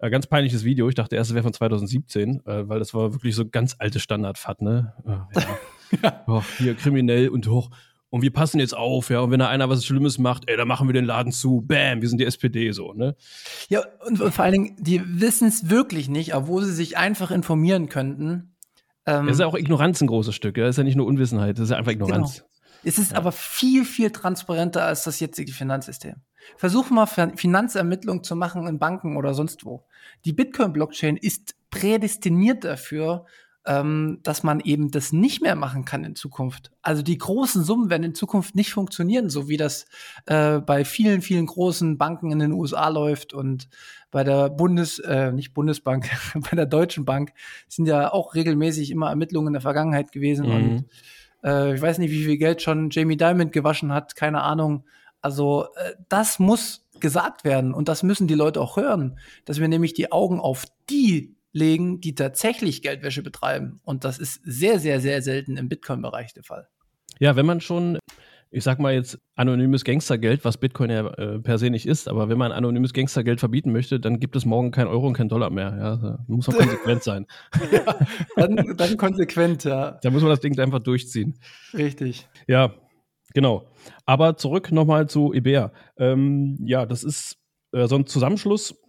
Äh, 0.00 0.10
ganz 0.10 0.26
peinliches 0.26 0.64
Video. 0.64 0.88
Ich 0.88 0.96
dachte 0.96 1.14
erst, 1.14 1.30
es 1.30 1.34
wäre 1.34 1.44
von 1.44 1.52
2017, 1.52 2.42
äh, 2.46 2.68
weil 2.68 2.80
das 2.80 2.94
war 2.94 3.12
wirklich 3.12 3.36
so 3.36 3.48
ganz 3.48 3.76
alte 3.78 4.00
Standard-FAT, 4.00 4.62
ne? 4.62 4.92
Äh, 5.06 5.10
ja. 5.10 5.28
ja. 6.02 6.24
Oh, 6.26 6.42
hier 6.58 6.74
kriminell 6.74 7.28
und 7.28 7.46
hoch. 7.46 7.70
Und 8.14 8.22
wir 8.22 8.32
passen 8.32 8.60
jetzt 8.60 8.76
auf, 8.76 9.10
ja. 9.10 9.18
Und 9.18 9.32
wenn 9.32 9.40
da 9.40 9.48
einer 9.48 9.68
was 9.68 9.84
Schlimmes 9.84 10.18
macht, 10.18 10.48
ey, 10.48 10.56
dann 10.56 10.68
machen 10.68 10.86
wir 10.88 10.92
den 10.92 11.04
Laden 11.04 11.32
zu. 11.32 11.62
Bam, 11.62 12.00
wir 12.00 12.08
sind 12.08 12.20
die 12.20 12.24
SPD 12.24 12.70
so, 12.70 12.92
ne? 12.92 13.16
Ja, 13.68 13.82
und, 14.06 14.20
und 14.20 14.32
vor 14.32 14.44
allen 14.44 14.52
Dingen, 14.52 14.76
die 14.78 15.02
wissen 15.20 15.48
es 15.48 15.68
wirklich 15.68 16.08
nicht, 16.08 16.32
obwohl 16.32 16.62
sie 16.62 16.72
sich 16.72 16.96
einfach 16.96 17.32
informieren 17.32 17.88
könnten. 17.88 18.54
Ähm, 19.04 19.26
das 19.26 19.34
ist 19.34 19.40
ja 19.40 19.48
auch 19.48 19.56
Ignoranz 19.56 20.00
ein 20.00 20.06
großes 20.06 20.32
Stück, 20.32 20.56
ja. 20.56 20.62
Das 20.62 20.74
ist 20.74 20.78
ja 20.78 20.84
nicht 20.84 20.94
nur 20.94 21.08
Unwissenheit, 21.08 21.58
das 21.58 21.64
ist 21.64 21.70
ja 21.70 21.76
einfach 21.76 21.90
Ignoranz. 21.90 22.34
Genau. 22.34 22.48
Es 22.84 22.98
ist 22.98 23.10
ja. 23.10 23.18
aber 23.18 23.32
viel, 23.32 23.84
viel 23.84 24.12
transparenter 24.12 24.84
als 24.84 25.02
das 25.02 25.18
jetzige 25.18 25.50
Finanzsystem. 25.50 26.14
Versuch 26.56 26.90
mal 26.90 27.06
Finanzermittlungen 27.06 28.22
zu 28.22 28.36
machen 28.36 28.68
in 28.68 28.78
Banken 28.78 29.16
oder 29.16 29.34
sonst 29.34 29.64
wo. 29.64 29.88
Die 30.24 30.32
Bitcoin-Blockchain 30.32 31.16
ist 31.16 31.56
prädestiniert 31.70 32.62
dafür, 32.62 33.26
ähm, 33.66 34.18
dass 34.22 34.42
man 34.42 34.60
eben 34.60 34.90
das 34.90 35.12
nicht 35.12 35.40
mehr 35.40 35.56
machen 35.56 35.84
kann 35.84 36.04
in 36.04 36.14
Zukunft. 36.14 36.70
Also 36.82 37.02
die 37.02 37.16
großen 37.16 37.64
Summen 37.64 37.88
werden 37.88 38.02
in 38.02 38.14
Zukunft 38.14 38.54
nicht 38.54 38.72
funktionieren, 38.72 39.30
so 39.30 39.48
wie 39.48 39.56
das 39.56 39.86
äh, 40.26 40.58
bei 40.58 40.84
vielen, 40.84 41.22
vielen 41.22 41.46
großen 41.46 41.96
Banken 41.96 42.30
in 42.30 42.40
den 42.40 42.52
USA 42.52 42.88
läuft 42.88 43.32
und 43.32 43.68
bei 44.10 44.22
der 44.22 44.50
Bundes, 44.50 44.98
äh, 44.98 45.32
nicht 45.32 45.54
Bundesbank, 45.54 46.10
bei 46.50 46.56
der 46.56 46.66
Deutschen 46.66 47.04
Bank 47.04 47.32
sind 47.68 47.86
ja 47.86 48.12
auch 48.12 48.34
regelmäßig 48.34 48.90
immer 48.90 49.08
Ermittlungen 49.08 49.48
in 49.48 49.54
der 49.54 49.62
Vergangenheit 49.62 50.12
gewesen 50.12 50.46
mhm. 50.46 50.52
und 50.52 50.84
äh, 51.44 51.74
ich 51.74 51.80
weiß 51.80 51.98
nicht, 51.98 52.10
wie 52.10 52.24
viel 52.24 52.36
Geld 52.36 52.60
schon 52.60 52.90
Jamie 52.90 53.16
Diamond 53.16 53.52
gewaschen 53.52 53.92
hat, 53.92 54.14
keine 54.14 54.42
Ahnung. 54.42 54.84
Also 55.22 55.68
äh, 55.76 55.92
das 56.08 56.38
muss 56.38 56.84
gesagt 57.00 57.44
werden 57.44 57.74
und 57.74 57.88
das 57.88 58.02
müssen 58.02 58.28
die 58.28 58.34
Leute 58.34 58.60
auch 58.60 58.76
hören, 58.76 59.18
dass 59.46 59.58
wir 59.58 59.68
nämlich 59.68 59.94
die 59.94 60.12
Augen 60.12 60.38
auf 60.38 60.64
die 60.90 61.33
legen, 61.54 62.00
die 62.00 62.14
tatsächlich 62.14 62.82
Geldwäsche 62.82 63.22
betreiben. 63.22 63.80
Und 63.84 64.04
das 64.04 64.18
ist 64.18 64.40
sehr, 64.44 64.78
sehr, 64.78 65.00
sehr 65.00 65.22
selten 65.22 65.56
im 65.56 65.68
Bitcoin-Bereich 65.68 66.34
der 66.34 66.44
Fall. 66.44 66.68
Ja, 67.20 67.36
wenn 67.36 67.46
man 67.46 67.60
schon 67.60 67.98
ich 68.54 68.62
sag 68.62 68.78
mal 68.78 68.94
jetzt 68.94 69.18
anonymes 69.34 69.82
Gangstergeld, 69.84 70.44
was 70.44 70.58
Bitcoin 70.58 70.88
ja 70.88 71.08
äh, 71.14 71.40
per 71.40 71.58
se 71.58 71.70
nicht 71.70 71.86
ist, 71.86 72.06
aber 72.06 72.28
wenn 72.28 72.38
man 72.38 72.52
anonymes 72.52 72.92
Gangstergeld 72.92 73.40
verbieten 73.40 73.72
möchte, 73.72 73.98
dann 73.98 74.20
gibt 74.20 74.36
es 74.36 74.44
morgen 74.44 74.70
kein 74.70 74.86
Euro 74.86 75.08
und 75.08 75.14
kein 75.14 75.28
Dollar 75.28 75.50
mehr. 75.50 75.76
Ja, 75.76 75.96
da 75.96 76.24
muss 76.28 76.46
man 76.46 76.56
konsequent 76.58 77.02
sein. 77.02 77.26
ja, 77.72 77.96
dann, 78.36 78.76
dann 78.76 78.96
konsequent, 78.96 79.64
ja. 79.64 79.98
Da 80.00 80.10
muss 80.10 80.22
man 80.22 80.30
das 80.30 80.38
Ding 80.38 80.56
einfach 80.60 80.78
durchziehen. 80.78 81.36
Richtig. 81.72 82.28
Ja, 82.46 82.72
genau. 83.34 83.66
Aber 84.06 84.36
zurück 84.36 84.70
nochmal 84.70 85.08
zu 85.08 85.34
Ibea. 85.34 85.72
Ähm, 85.96 86.56
ja, 86.64 86.86
das 86.86 87.02
ist 87.02 87.38
äh, 87.72 87.88
so 87.88 87.96
ein 87.96 88.06
Zusammenschluss 88.06 88.80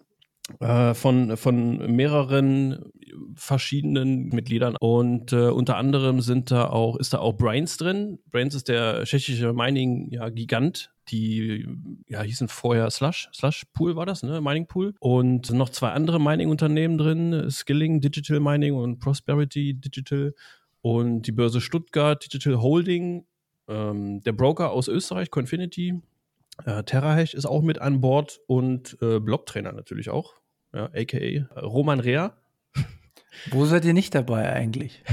von, 0.59 1.37
von 1.37 1.95
mehreren 1.95 2.91
verschiedenen 3.35 4.29
Mitgliedern 4.29 4.75
und 4.79 5.33
äh, 5.33 5.47
unter 5.47 5.77
anderem 5.77 6.21
sind 6.21 6.51
da 6.51 6.67
auch, 6.69 6.97
ist 6.97 7.13
da 7.13 7.19
auch 7.19 7.33
Brains 7.33 7.77
drin. 7.77 8.19
Brains 8.31 8.53
ist 8.55 8.67
der 8.67 9.03
tschechische 9.05 9.53
Mining-Gigant, 9.53 10.83
ja, 10.83 10.91
die 11.09 11.67
ja, 12.07 12.21
hießen 12.21 12.47
vorher 12.47 12.89
Slush, 12.89 13.29
Slush 13.33 13.65
Pool 13.73 13.95
war 13.95 14.05
das, 14.05 14.23
ne? 14.23 14.41
Mining 14.41 14.67
Pool. 14.67 14.93
Und 14.99 15.51
noch 15.51 15.69
zwei 15.69 15.89
andere 15.89 16.19
Mining-Unternehmen 16.19 16.97
drin, 16.97 17.49
Skilling 17.49 18.01
Digital 18.01 18.39
Mining 18.39 18.73
und 18.73 18.99
Prosperity 18.99 19.73
Digital 19.73 20.33
und 20.81 21.23
die 21.23 21.31
Börse 21.31 21.61
Stuttgart 21.61 22.23
Digital 22.23 22.61
Holding, 22.61 23.25
ähm, 23.67 24.21
der 24.21 24.33
Broker 24.33 24.71
aus 24.71 24.87
Österreich, 24.87 25.31
Confinity, 25.31 26.01
äh, 26.63 26.83
TerraHash 26.83 27.33
ist 27.33 27.45
auch 27.45 27.61
mit 27.61 27.79
an 27.79 28.01
Bord 28.01 28.39
und 28.47 28.97
äh, 29.01 29.19
Blocktrainer 29.19 29.73
natürlich 29.73 30.09
auch, 30.09 30.35
ja, 30.73 30.85
aka 30.85 31.17
äh, 31.17 31.45
Roman 31.59 31.99
Rea. 31.99 32.37
Wo 33.51 33.65
seid 33.65 33.85
ihr 33.85 33.93
nicht 33.93 34.15
dabei 34.15 34.51
eigentlich? 34.53 35.03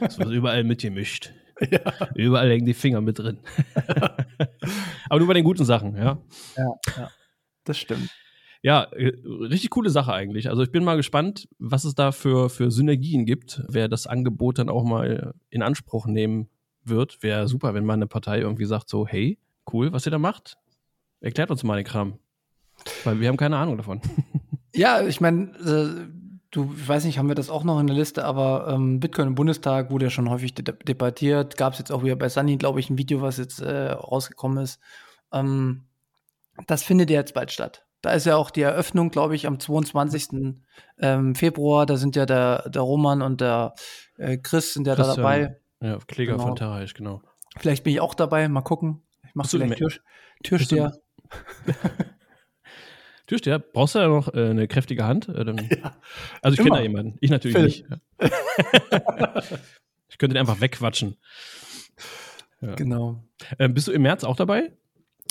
das 0.00 0.18
wird 0.18 0.30
überall 0.30 0.64
mitgemischt. 0.64 1.32
Ja. 1.70 1.92
Überall 2.14 2.48
hängen 2.48 2.64
die 2.64 2.72
Finger 2.72 3.02
mit 3.02 3.18
drin. 3.18 3.38
Aber 5.10 5.18
nur 5.18 5.28
bei 5.28 5.34
den 5.34 5.44
guten 5.44 5.66
Sachen, 5.66 5.94
ja. 5.94 6.18
Ja, 6.56 6.74
ja. 6.96 7.10
das 7.64 7.76
stimmt. 7.76 8.08
Ja, 8.62 8.84
äh, 8.92 9.12
richtig 9.26 9.68
coole 9.68 9.90
Sache 9.90 10.14
eigentlich. 10.14 10.48
Also 10.48 10.62
ich 10.62 10.72
bin 10.72 10.84
mal 10.84 10.96
gespannt, 10.96 11.48
was 11.58 11.84
es 11.84 11.94
da 11.94 12.12
für, 12.12 12.48
für 12.48 12.70
Synergien 12.70 13.26
gibt, 13.26 13.62
wer 13.68 13.88
das 13.88 14.06
Angebot 14.06 14.58
dann 14.58 14.70
auch 14.70 14.84
mal 14.84 15.34
in 15.50 15.60
Anspruch 15.60 16.06
nehmen 16.06 16.48
wird. 16.82 17.22
Wäre 17.22 17.46
super, 17.46 17.74
wenn 17.74 17.84
mal 17.84 17.92
eine 17.92 18.06
Partei 18.06 18.40
irgendwie 18.40 18.64
sagt 18.64 18.88
so, 18.88 19.06
hey, 19.06 19.38
cool, 19.72 19.92
was 19.92 20.06
ihr 20.06 20.12
da 20.12 20.18
macht. 20.18 20.56
Erklärt 21.20 21.50
uns 21.50 21.62
mal 21.62 21.76
den 21.76 21.84
Kram. 21.84 22.18
Weil 23.04 23.20
wir 23.20 23.28
haben 23.28 23.36
keine 23.36 23.56
Ahnung 23.56 23.76
davon. 23.76 24.00
Ja, 24.72 25.02
ich 25.02 25.20
meine, 25.20 25.50
äh, 25.58 26.06
du, 26.50 26.72
ich 26.76 26.88
weiß 26.88 27.04
nicht, 27.04 27.18
haben 27.18 27.28
wir 27.28 27.34
das 27.34 27.50
auch 27.50 27.64
noch 27.64 27.80
in 27.80 27.86
der 27.86 27.96
Liste, 27.96 28.24
aber 28.24 28.68
ähm, 28.68 29.00
Bitcoin 29.00 29.28
im 29.28 29.34
Bundestag 29.34 29.90
wurde 29.90 30.06
ja 30.06 30.10
schon 30.10 30.30
häufig 30.30 30.54
de 30.54 30.64
debattiert. 30.64 31.56
Gab 31.56 31.72
es 31.72 31.80
jetzt 31.80 31.90
auch 31.90 32.04
wieder 32.04 32.16
bei 32.16 32.28
Sunny, 32.28 32.56
glaube 32.56 32.80
ich, 32.80 32.90
ein 32.90 32.98
Video, 32.98 33.20
was 33.20 33.36
jetzt 33.36 33.60
äh, 33.60 33.90
rausgekommen 33.90 34.62
ist. 34.62 34.80
Ähm, 35.32 35.86
das 36.66 36.82
findet 36.82 37.10
ja 37.10 37.18
jetzt 37.18 37.34
bald 37.34 37.50
statt. 37.50 37.84
Da 38.02 38.12
ist 38.12 38.26
ja 38.26 38.36
auch 38.36 38.50
die 38.50 38.62
Eröffnung, 38.62 39.10
glaube 39.10 39.34
ich, 39.34 39.46
am 39.46 39.60
22. 39.60 40.56
Ähm, 40.98 41.34
Februar. 41.34 41.84
Da 41.84 41.96
sind 41.96 42.16
ja 42.16 42.24
der, 42.24 42.68
der 42.70 42.82
Roman 42.82 43.22
und 43.22 43.40
der 43.40 43.74
äh, 44.16 44.38
Chris 44.38 44.72
sind 44.72 44.86
ja 44.86 44.94
Christian, 44.94 45.16
da 45.16 45.22
dabei. 45.22 45.60
Ja, 45.82 45.98
Kläger 46.06 46.32
genau. 46.32 46.46
von 46.46 46.56
Terraisch, 46.56 46.94
genau. 46.94 47.22
Vielleicht 47.58 47.84
bin 47.84 47.92
ich 47.92 48.00
auch 48.00 48.14
dabei, 48.14 48.48
mal 48.48 48.62
gucken. 48.62 49.02
Ich 49.42 49.52
mache 49.52 49.68
vielleicht 49.68 49.78
Tür, 49.78 49.90
Türsteher. 50.42 50.92
Türsteher, 53.26 53.60
brauchst 53.60 53.94
du 53.94 54.00
da 54.00 54.08
noch 54.08 54.34
äh, 54.34 54.50
eine 54.50 54.66
kräftige 54.66 55.04
Hand? 55.04 55.28
Äh, 55.28 55.44
ja, 55.82 55.96
also 56.42 56.54
ich 56.54 56.58
kenne 56.58 56.76
da 56.76 56.82
jemanden. 56.82 57.16
Ich 57.20 57.30
natürlich 57.30 57.56
Philipp. 57.56 58.00
nicht. 58.18 58.32
ich 60.08 60.18
könnte 60.18 60.34
den 60.34 60.40
einfach 60.40 60.60
wegquatschen. 60.60 61.16
Ja. 62.60 62.74
Genau. 62.74 63.22
Ähm, 63.58 63.72
bist 63.72 63.86
du 63.88 63.92
im 63.92 64.02
März 64.02 64.24
auch 64.24 64.36
dabei? 64.36 64.72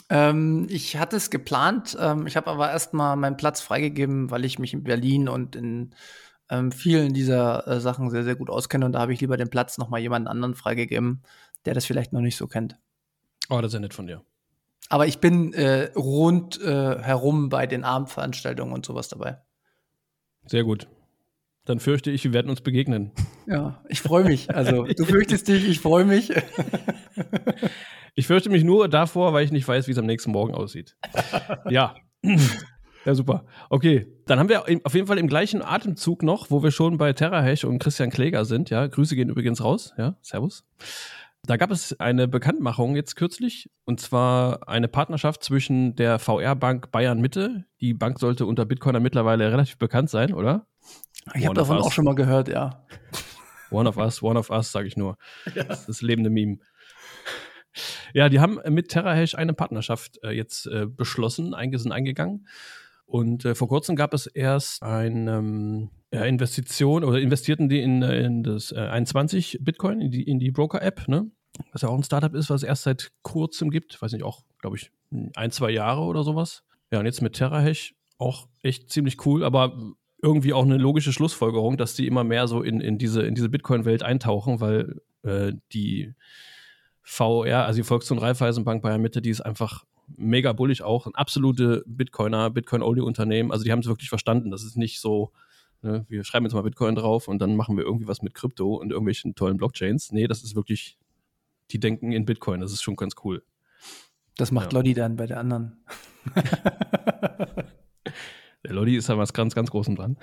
Ähm, 0.09 0.67
ich 0.69 0.97
hatte 0.97 1.17
es 1.17 1.29
geplant. 1.29 1.97
Ähm, 1.99 2.25
ich 2.25 2.37
habe 2.37 2.49
aber 2.49 2.71
erstmal 2.71 3.15
meinen 3.15 3.37
Platz 3.37 3.61
freigegeben, 3.61 4.31
weil 4.31 4.45
ich 4.45 4.59
mich 4.59 4.73
in 4.73 4.83
Berlin 4.83 5.27
und 5.27 5.55
in 5.55 5.93
ähm, 6.49 6.71
vielen 6.71 7.13
dieser 7.13 7.67
äh, 7.67 7.79
Sachen 7.79 8.09
sehr, 8.09 8.23
sehr 8.23 8.35
gut 8.35 8.49
auskenne. 8.49 8.85
Und 8.85 8.93
da 8.93 8.99
habe 8.99 9.13
ich 9.13 9.21
lieber 9.21 9.37
den 9.37 9.49
Platz 9.49 9.77
nochmal 9.77 9.99
jemand 9.99 10.27
anderen 10.27 10.55
freigegeben, 10.55 11.21
der 11.65 11.73
das 11.73 11.85
vielleicht 11.85 12.13
noch 12.13 12.21
nicht 12.21 12.37
so 12.37 12.47
kennt. 12.47 12.77
Oh, 13.49 13.61
das 13.61 13.69
ist 13.69 13.73
ja 13.73 13.79
nett 13.79 13.93
von 13.93 14.07
dir. 14.07 14.23
Aber 14.89 15.05
ich 15.05 15.19
bin 15.19 15.53
äh, 15.53 15.91
rund 15.95 16.59
äh, 16.61 16.99
herum 16.99 17.49
bei 17.49 17.67
den 17.67 17.83
Abendveranstaltungen 17.83 18.73
und 18.73 18.85
sowas 18.85 19.07
dabei. 19.07 19.39
Sehr 20.45 20.63
gut. 20.63 20.87
Dann 21.65 21.79
fürchte 21.79 22.09
ich, 22.09 22.23
wir 22.23 22.33
werden 22.33 22.49
uns 22.49 22.61
begegnen. 22.61 23.11
Ja, 23.45 23.83
ich 23.87 24.01
freue 24.01 24.23
mich. 24.23 24.53
Also, 24.53 24.83
du 24.97 25.05
fürchtest 25.05 25.47
dich, 25.47 25.67
ich 25.67 25.79
freue 25.79 26.05
mich. 26.05 26.31
ich 28.15 28.25
fürchte 28.25 28.49
mich 28.49 28.63
nur 28.63 28.87
davor, 28.87 29.33
weil 29.33 29.45
ich 29.45 29.51
nicht 29.51 29.67
weiß, 29.67 29.87
wie 29.87 29.91
es 29.91 29.97
am 29.99 30.07
nächsten 30.07 30.31
Morgen 30.31 30.53
aussieht. 30.53 30.97
Ja. 31.69 31.95
Ja, 33.05 33.15
super. 33.15 33.45
Okay, 33.69 34.07
dann 34.25 34.39
haben 34.39 34.49
wir 34.49 34.65
auf 34.83 34.93
jeden 34.93 35.07
Fall 35.07 35.17
im 35.19 35.27
gleichen 35.27 35.61
Atemzug 35.61 36.21
noch, 36.21 36.51
wo 36.51 36.63
wir 36.63 36.71
schon 36.71 36.97
bei 36.97 37.13
TerraHash 37.13 37.63
und 37.63 37.79
Christian 37.79 38.09
Kläger 38.09 38.43
sind. 38.43 38.69
Ja, 38.69 38.85
Grüße 38.87 39.15
gehen 39.15 39.29
übrigens 39.29 39.63
raus. 39.63 39.93
Ja, 39.97 40.17
Servus. 40.21 40.65
Da 41.45 41.57
gab 41.57 41.71
es 41.71 41.99
eine 41.99 42.27
Bekanntmachung 42.27 42.95
jetzt 42.95 43.15
kürzlich, 43.15 43.71
und 43.85 43.99
zwar 43.99 44.67
eine 44.67 44.87
Partnerschaft 44.87 45.43
zwischen 45.43 45.95
der 45.95 46.19
VR-Bank 46.19 46.91
Bayern 46.91 47.21
Mitte. 47.21 47.65
Die 47.79 47.93
Bank 47.93 48.19
sollte 48.19 48.45
unter 48.45 48.65
Bitcoiner 48.65 48.99
mittlerweile 48.99 49.51
relativ 49.51 49.77
bekannt 49.77 50.09
sein, 50.09 50.33
oder? 50.33 50.67
Ich 51.33 51.45
habe 51.45 51.55
davon 51.55 51.77
auch 51.77 51.91
schon 51.91 52.05
mal 52.05 52.15
gehört, 52.15 52.49
ja. 52.49 52.85
One 53.71 53.87
of 53.87 53.97
us, 53.97 54.23
one 54.23 54.39
of 54.39 54.49
us, 54.49 54.71
sage 54.71 54.87
ich 54.87 54.97
nur. 54.97 55.17
Ja. 55.53 55.63
Das 55.63 55.81
ist 55.81 55.89
das 55.89 56.01
lebende 56.01 56.29
Meme. 56.31 56.57
Ja, 58.13 58.29
die 58.29 58.39
haben 58.39 58.59
mit 58.69 58.89
TerraHash 58.89 59.35
eine 59.35 59.53
Partnerschaft 59.53 60.19
äh, 60.23 60.31
jetzt 60.31 60.65
äh, 60.65 60.87
beschlossen, 60.87 61.55
sind 61.73 61.91
eingegangen. 61.91 62.47
Und 63.09 63.43
äh, 63.43 63.55
vor 63.55 63.67
kurzem 63.67 63.95
gab 63.95 64.13
es 64.13 64.27
erst 64.27 64.83
eine 64.83 65.37
ähm, 65.37 65.89
Investition 66.11 67.03
oder 67.03 67.19
investierten 67.19 67.67
die 67.67 67.81
in, 67.81 68.03
in 68.03 68.43
das 68.43 68.71
äh, 68.71 68.77
21 68.77 69.57
Bitcoin, 69.61 69.99
in 69.99 70.11
die, 70.11 70.21
in 70.21 70.37
die 70.37 70.51
Broker-App, 70.51 71.07
ne? 71.07 71.31
Was 71.71 71.81
ja 71.81 71.89
auch 71.89 71.95
ein 71.95 72.03
Startup 72.03 72.33
ist, 72.35 72.51
was 72.51 72.61
es 72.61 72.67
erst 72.67 72.83
seit 72.83 73.11
kurzem 73.23 73.71
gibt. 73.71 73.99
Weiß 73.99 74.13
nicht, 74.13 74.23
auch, 74.23 74.43
glaube 74.59 74.77
ich, 74.77 74.91
ein, 75.35 75.49
zwei 75.49 75.71
Jahre 75.71 76.01
oder 76.01 76.23
sowas. 76.23 76.63
Ja, 76.91 76.99
und 76.99 77.07
jetzt 77.07 77.23
mit 77.23 77.33
TerraHash 77.33 77.95
auch 78.19 78.47
echt 78.61 78.91
ziemlich 78.91 79.25
cool, 79.25 79.43
aber 79.43 79.75
irgendwie 80.21 80.53
auch 80.53 80.63
eine 80.63 80.77
logische 80.77 81.11
Schlussfolgerung, 81.11 81.77
dass 81.77 81.95
die 81.95 82.05
immer 82.05 82.23
mehr 82.23 82.47
so 82.47 82.61
in, 82.61 82.79
in 82.79 82.99
diese, 82.99 83.23
in 83.23 83.33
diese 83.33 83.49
Bitcoin-Welt 83.49 84.03
eintauchen, 84.03 84.61
weil 84.61 85.01
äh, 85.23 85.53
die 85.73 86.13
VR, 87.01 87.65
also 87.65 87.77
die 87.77 87.87
Volks- 87.87 88.11
und 88.11 88.19
Raiffeisenbank 88.19 88.83
Bayern 88.83 89.01
Mitte, 89.01 89.21
die 89.21 89.31
ist 89.31 89.41
einfach 89.41 89.83
mega 90.17 90.53
bullig 90.53 90.83
auch, 90.83 91.05
ein 91.05 91.15
absolute 91.15 91.83
Bitcoiner, 91.85 92.49
Bitcoin-Only-Unternehmen. 92.49 93.51
Also 93.51 93.63
die 93.63 93.71
haben 93.71 93.79
es 93.79 93.87
wirklich 93.87 94.09
verstanden. 94.09 94.51
Das 94.51 94.63
ist 94.63 94.77
nicht 94.77 94.99
so, 94.99 95.31
ne, 95.81 96.05
wir 96.09 96.23
schreiben 96.23 96.45
jetzt 96.45 96.53
mal 96.53 96.61
Bitcoin 96.61 96.95
drauf 96.95 97.27
und 97.27 97.39
dann 97.39 97.55
machen 97.55 97.77
wir 97.77 97.83
irgendwie 97.83 98.07
was 98.07 98.21
mit 98.21 98.33
Krypto 98.33 98.75
und 98.75 98.91
irgendwelchen 98.91 99.35
tollen 99.35 99.57
Blockchains. 99.57 100.11
Nee, 100.11 100.27
das 100.27 100.43
ist 100.43 100.55
wirklich, 100.55 100.97
die 101.71 101.79
denken 101.79 102.11
in 102.11 102.25
Bitcoin. 102.25 102.61
Das 102.61 102.71
ist 102.71 102.81
schon 102.81 102.95
ganz 102.95 103.15
cool. 103.23 103.43
Das 104.37 104.51
macht 104.51 104.71
ja. 104.73 104.79
Lodi 104.79 104.93
dann 104.93 105.15
bei 105.15 105.25
der 105.25 105.39
anderen. 105.39 105.83
der 108.63 108.73
Lodi 108.73 108.95
ist 108.95 109.09
da 109.09 109.17
was 109.17 109.33
ganz, 109.33 109.53
ganz 109.55 109.69
Großem 109.71 109.95
dran. 109.95 110.17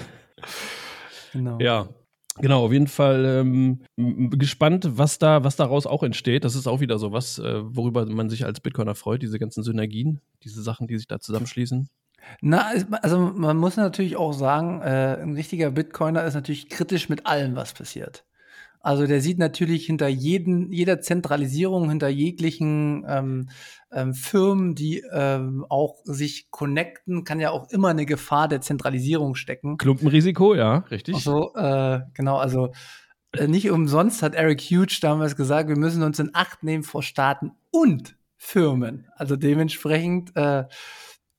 Genau. 1.33 1.59
Ja, 1.61 1.89
Genau, 2.39 2.65
auf 2.65 2.73
jeden 2.73 2.87
Fall 2.87 3.25
ähm, 3.25 3.81
gespannt, 3.97 4.87
was 4.99 5.19
da, 5.19 5.43
was 5.43 5.57
daraus 5.57 5.87
auch 5.87 6.03
entsteht. 6.03 6.45
Das 6.45 6.55
ist 6.55 6.67
auch 6.67 6.81
wieder 6.81 6.99
so 6.99 7.13
was, 7.13 7.39
äh, 7.39 7.61
worüber 7.65 8.05
man 8.07 8.29
sich 8.29 8.45
als 8.45 8.61
Bitcoiner 8.61 8.95
freut, 8.95 9.23
diese 9.23 9.39
ganzen 9.39 9.63
Synergien, 9.63 10.21
diese 10.43 10.63
Sachen, 10.63 10.87
die 10.87 10.97
sich 10.97 11.09
da 11.09 11.19
zusammenschließen. 11.19 11.89
Na, 12.41 12.73
also 13.03 13.19
man 13.19 13.57
muss 13.57 13.77
natürlich 13.77 14.17
auch 14.17 14.33
sagen, 14.33 14.81
äh, 14.83 15.19
ein 15.23 15.35
richtiger 15.35 15.71
Bitcoiner 15.71 16.25
ist 16.25 16.35
natürlich 16.35 16.69
kritisch 16.69 17.09
mit 17.09 17.27
allem, 17.27 17.57
was 17.57 17.73
passiert. 17.73 18.25
Also 18.87 19.09
der 19.09 19.21
sieht 19.21 19.41
natürlich 19.41 19.85
hinter 19.85 20.07
jeden, 20.07 20.71
jeder 20.71 21.01
Zentralisierung, 21.01 21.89
hinter 21.89 22.07
jeglichen 22.07 23.05
ähm, 23.09 23.49
ähm, 23.91 24.15
Firmen, 24.15 24.77
die 24.77 25.03
ähm, 25.13 25.67
auch 25.69 25.97
sich 26.05 26.53
connecten, 26.53 27.25
kann 27.25 27.41
ja 27.41 27.51
auch 27.51 27.69
immer 27.71 27.89
eine 27.89 28.07
Gefahr 28.07 28.47
der 28.47 28.61
Zentralisierung 28.61 29.35
stecken. 29.35 29.77
Klumpenrisiko, 29.77 30.55
ja, 30.55 30.85
richtig. 30.89 31.17
So, 31.17 31.53
äh, 31.57 32.03
genau, 32.15 32.37
also 32.37 32.71
äh, 33.33 33.49
nicht 33.49 33.69
umsonst 33.73 34.23
hat 34.23 34.37
Eric 34.37 34.61
Huge 34.61 34.99
damals 35.03 35.35
gesagt, 35.35 35.69
wir 35.69 35.77
müssen 35.77 36.05
uns 36.05 36.21
in 36.21 36.31
Acht 36.33 36.63
nehmen 36.63 36.85
vor 36.85 37.03
Staaten 37.03 37.55
und 37.73 38.17
Firmen. 38.37 39.09
Also 39.17 39.35
dementsprechend, 39.35 40.31
äh, 40.37 40.63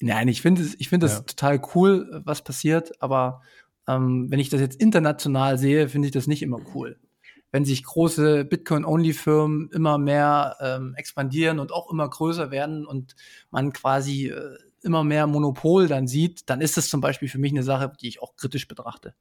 nein, 0.01 0.27
ich 0.27 0.41
finde 0.41 0.63
ich 0.77 0.89
finde 0.89 1.05
das 1.05 1.19
ja. 1.19 1.23
total 1.23 1.61
cool, 1.75 2.21
was 2.25 2.43
passiert, 2.43 3.01
aber 3.01 3.41
ähm, 3.87 4.29
wenn 4.29 4.39
ich 4.39 4.49
das 4.49 4.59
jetzt 4.59 4.81
international 4.81 5.57
sehe, 5.57 5.87
finde 5.87 6.07
ich 6.09 6.13
das 6.13 6.27
nicht 6.27 6.41
immer 6.41 6.59
cool 6.75 6.97
wenn 7.57 7.65
sich 7.65 7.83
große 7.83 8.45
Bitcoin-Only-Firmen 8.45 9.71
immer 9.73 9.97
mehr 9.97 10.57
ähm, 10.61 10.93
expandieren 10.95 11.57
und 11.57 11.71
auch 11.71 11.91
immer 11.91 12.07
größer 12.07 12.51
werden 12.51 12.85
und 12.85 13.15
man 13.49 13.73
quasi 13.73 14.27
äh, 14.27 14.57
immer 14.83 15.03
mehr 15.03 15.25
Monopol 15.25 15.87
dann 15.87 16.07
sieht, 16.07 16.51
dann 16.51 16.61
ist 16.61 16.77
das 16.77 16.87
zum 16.87 17.01
Beispiel 17.01 17.27
für 17.27 17.39
mich 17.39 17.51
eine 17.51 17.63
Sache, 17.63 17.91
die 17.99 18.09
ich 18.09 18.21
auch 18.21 18.35
kritisch 18.35 18.67
betrachte. 18.67 19.15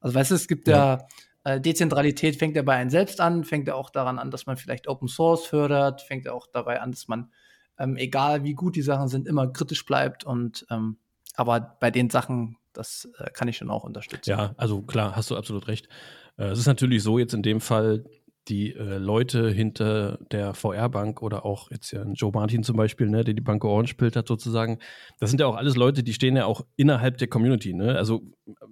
Also 0.00 0.14
weißt 0.14 0.30
du, 0.30 0.34
es 0.34 0.48
gibt 0.48 0.66
ja, 0.66 1.06
Äh, 1.44 1.60
Dezentralität 1.60 2.36
fängt 2.36 2.56
ja 2.56 2.62
bei 2.62 2.74
einem 2.74 2.90
selbst 2.90 3.20
an, 3.20 3.44
fängt 3.44 3.68
ja 3.68 3.74
auch 3.74 3.90
daran 3.90 4.18
an, 4.18 4.30
dass 4.30 4.46
man 4.46 4.56
vielleicht 4.56 4.88
Open 4.88 5.08
Source 5.08 5.44
fördert, 5.44 6.00
fängt 6.00 6.24
ja 6.24 6.32
auch 6.32 6.46
dabei 6.46 6.80
an, 6.80 6.90
dass 6.90 7.06
man, 7.06 7.30
ähm, 7.78 7.96
egal 7.96 8.44
wie 8.44 8.54
gut 8.54 8.76
die 8.76 8.82
Sachen 8.82 9.08
sind, 9.08 9.28
immer 9.28 9.52
kritisch 9.52 9.84
bleibt 9.84 10.24
und 10.24 10.66
ähm, 10.70 10.96
aber 11.36 11.76
bei 11.80 11.90
den 11.90 12.08
Sachen, 12.08 12.56
das 12.72 13.08
äh, 13.18 13.30
kann 13.30 13.48
ich 13.48 13.58
schon 13.58 13.70
auch 13.70 13.84
unterstützen. 13.84 14.30
Ja, 14.30 14.54
also 14.56 14.82
klar, 14.82 15.16
hast 15.16 15.30
du 15.30 15.36
absolut 15.36 15.68
recht. 15.68 15.88
Äh, 16.36 16.46
es 16.46 16.58
ist 16.58 16.66
natürlich 16.66 17.02
so 17.02 17.18
jetzt 17.18 17.34
in 17.34 17.42
dem 17.42 17.60
Fall, 17.60 18.04
die 18.48 18.74
äh, 18.74 18.98
Leute 18.98 19.50
hinter 19.50 20.18
der 20.30 20.52
VR-Bank 20.52 21.22
oder 21.22 21.46
auch 21.46 21.70
jetzt 21.70 21.90
ja 21.92 22.04
Joe 22.12 22.30
Martin 22.32 22.62
zum 22.62 22.76
Beispiel, 22.76 23.08
ne, 23.08 23.24
der 23.24 23.34
die 23.34 23.40
Bank 23.40 23.64
Orange 23.64 23.96
Bild 23.96 24.16
hat 24.16 24.28
sozusagen, 24.28 24.78
das 25.18 25.30
sind 25.30 25.40
ja 25.40 25.46
auch 25.46 25.56
alles 25.56 25.76
Leute, 25.76 26.02
die 26.02 26.12
stehen 26.12 26.36
ja 26.36 26.44
auch 26.44 26.66
innerhalb 26.76 27.16
der 27.16 27.28
Community. 27.28 27.72
Ne? 27.72 27.96
Also 27.96 28.22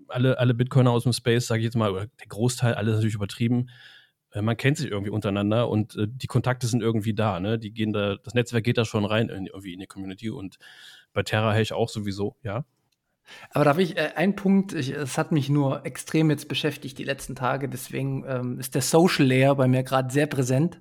alle, 0.08 0.38
alle 0.38 0.52
Bitcoiner 0.54 0.90
aus 0.90 1.04
dem 1.04 1.12
Space, 1.12 1.46
sage 1.46 1.60
ich 1.60 1.64
jetzt 1.64 1.76
mal, 1.76 1.90
oder 1.90 2.06
der 2.06 2.26
Großteil, 2.28 2.74
alles 2.74 2.96
natürlich 2.96 3.14
übertrieben, 3.14 3.70
äh, 4.32 4.42
man 4.42 4.56
kennt 4.56 4.76
sich 4.76 4.90
irgendwie 4.90 5.10
untereinander 5.10 5.68
und 5.70 5.96
äh, 5.96 6.06
die 6.06 6.26
Kontakte 6.26 6.66
sind 6.66 6.82
irgendwie 6.82 7.14
da. 7.14 7.40
Ne? 7.40 7.58
Die 7.58 7.72
gehen 7.72 7.92
da, 7.92 8.16
das 8.16 8.34
Netzwerk 8.34 8.64
geht 8.64 8.76
da 8.78 8.84
schon 8.84 9.06
rein 9.06 9.30
in, 9.30 9.46
irgendwie 9.46 9.72
in 9.72 9.80
die 9.80 9.86
Community 9.86 10.28
und 10.28 10.58
bei 11.14 11.22
Terra 11.22 11.52
Hash 11.52 11.72
auch 11.72 11.88
sowieso, 11.88 12.36
ja. 12.42 12.64
Aber 13.50 13.64
da 13.64 13.70
habe 13.70 13.82
ich 13.82 13.96
äh, 13.96 14.12
einen 14.16 14.36
Punkt, 14.36 14.72
es 14.72 15.18
hat 15.18 15.32
mich 15.32 15.48
nur 15.48 15.86
extrem 15.86 16.30
jetzt 16.30 16.48
beschäftigt 16.48 16.98
die 16.98 17.04
letzten 17.04 17.34
Tage, 17.34 17.68
deswegen 17.68 18.24
ähm, 18.26 18.58
ist 18.58 18.74
der 18.74 18.82
Social 18.82 19.26
Layer 19.26 19.54
bei 19.54 19.68
mir 19.68 19.82
gerade 19.82 20.12
sehr 20.12 20.26
präsent, 20.26 20.80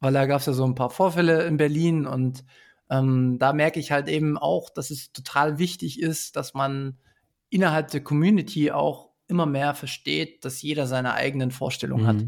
weil 0.00 0.12
da 0.12 0.26
gab 0.26 0.40
es 0.40 0.46
ja 0.46 0.52
so 0.52 0.64
ein 0.64 0.74
paar 0.74 0.90
Vorfälle 0.90 1.44
in 1.44 1.56
Berlin 1.56 2.06
und 2.06 2.44
ähm, 2.90 3.38
da 3.38 3.52
merke 3.52 3.80
ich 3.80 3.92
halt 3.92 4.08
eben 4.08 4.38
auch, 4.38 4.70
dass 4.70 4.90
es 4.90 5.12
total 5.12 5.58
wichtig 5.58 6.00
ist, 6.00 6.36
dass 6.36 6.54
man 6.54 6.98
innerhalb 7.50 7.90
der 7.90 8.02
Community 8.02 8.70
auch 8.70 9.10
immer 9.26 9.46
mehr 9.46 9.74
versteht, 9.74 10.44
dass 10.44 10.62
jeder 10.62 10.86
seine 10.86 11.14
eigenen 11.14 11.50
Vorstellungen 11.50 12.04
mhm. 12.04 12.08
hat. 12.08 12.24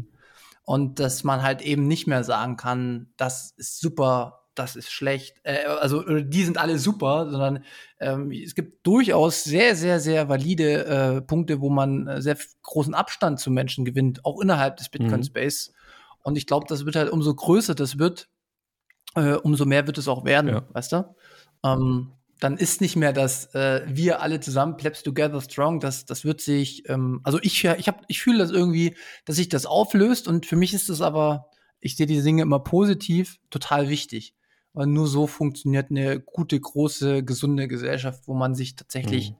Und 0.63 0.99
dass 0.99 1.23
man 1.23 1.41
halt 1.41 1.61
eben 1.61 1.87
nicht 1.87 2.05
mehr 2.05 2.23
sagen 2.23 2.55
kann, 2.55 3.11
das 3.17 3.51
ist 3.57 3.79
super 3.79 4.40
das 4.61 4.75
ist 4.75 4.91
schlecht. 4.91 5.37
Äh, 5.43 5.65
also 5.65 6.03
die 6.03 6.43
sind 6.43 6.57
alle 6.57 6.77
super, 6.77 7.29
sondern 7.29 7.63
ähm, 7.99 8.31
es 8.31 8.55
gibt 8.55 8.85
durchaus 8.85 9.43
sehr, 9.43 9.75
sehr, 9.75 9.99
sehr 9.99 10.29
valide 10.29 10.85
äh, 10.85 11.21
Punkte, 11.21 11.61
wo 11.61 11.69
man 11.69 12.07
äh, 12.07 12.21
sehr 12.21 12.37
großen 12.63 12.93
Abstand 12.93 13.39
zu 13.39 13.51
Menschen 13.51 13.85
gewinnt, 13.85 14.25
auch 14.25 14.39
innerhalb 14.41 14.77
des 14.77 14.89
Bitcoin-Space. 14.89 15.69
Mhm. 15.69 15.75
Und 16.23 16.37
ich 16.37 16.47
glaube, 16.47 16.65
das 16.69 16.85
wird 16.85 16.95
halt 16.95 17.11
umso 17.11 17.33
größer 17.33 17.75
das 17.75 17.97
wird, 17.97 18.29
äh, 19.15 19.33
umso 19.33 19.65
mehr 19.65 19.87
wird 19.87 19.97
es 19.97 20.07
auch 20.07 20.25
werden, 20.25 20.47
ja. 20.49 20.63
weißt 20.71 20.91
du? 20.93 21.15
Ähm, 21.63 22.13
dann 22.41 22.57
ist 22.57 22.81
nicht 22.81 22.95
mehr 22.95 23.13
das 23.13 23.53
äh, 23.53 23.83
wir 23.87 24.21
alle 24.21 24.39
zusammen 24.39 24.75
plebs 24.75 25.03
together 25.03 25.39
strong 25.41 25.79
das 25.79 26.05
das 26.05 26.25
wird 26.25 26.41
sich 26.41 26.89
ähm, 26.89 27.21
also 27.23 27.39
ich 27.41 27.63
ich 27.63 27.87
habe 27.87 28.03
ich 28.07 28.19
fühle 28.19 28.39
das 28.39 28.49
irgendwie 28.49 28.97
dass 29.25 29.35
sich 29.35 29.47
das 29.47 29.67
auflöst 29.67 30.27
und 30.27 30.47
für 30.47 30.55
mich 30.55 30.73
ist 30.73 30.89
das 30.89 31.01
aber 31.01 31.51
ich 31.79 31.95
sehe 31.95 32.07
diese 32.07 32.23
Dinge 32.23 32.41
immer 32.41 32.59
positiv 32.59 33.37
total 33.51 33.89
wichtig 33.89 34.33
nur 34.73 35.07
so 35.07 35.27
funktioniert 35.27 35.91
eine 35.91 36.19
gute, 36.19 36.59
große, 36.59 37.23
gesunde 37.23 37.67
Gesellschaft, 37.67 38.27
wo 38.27 38.33
man 38.33 38.55
sich 38.55 38.75
tatsächlich 38.75 39.31
mhm. 39.31 39.37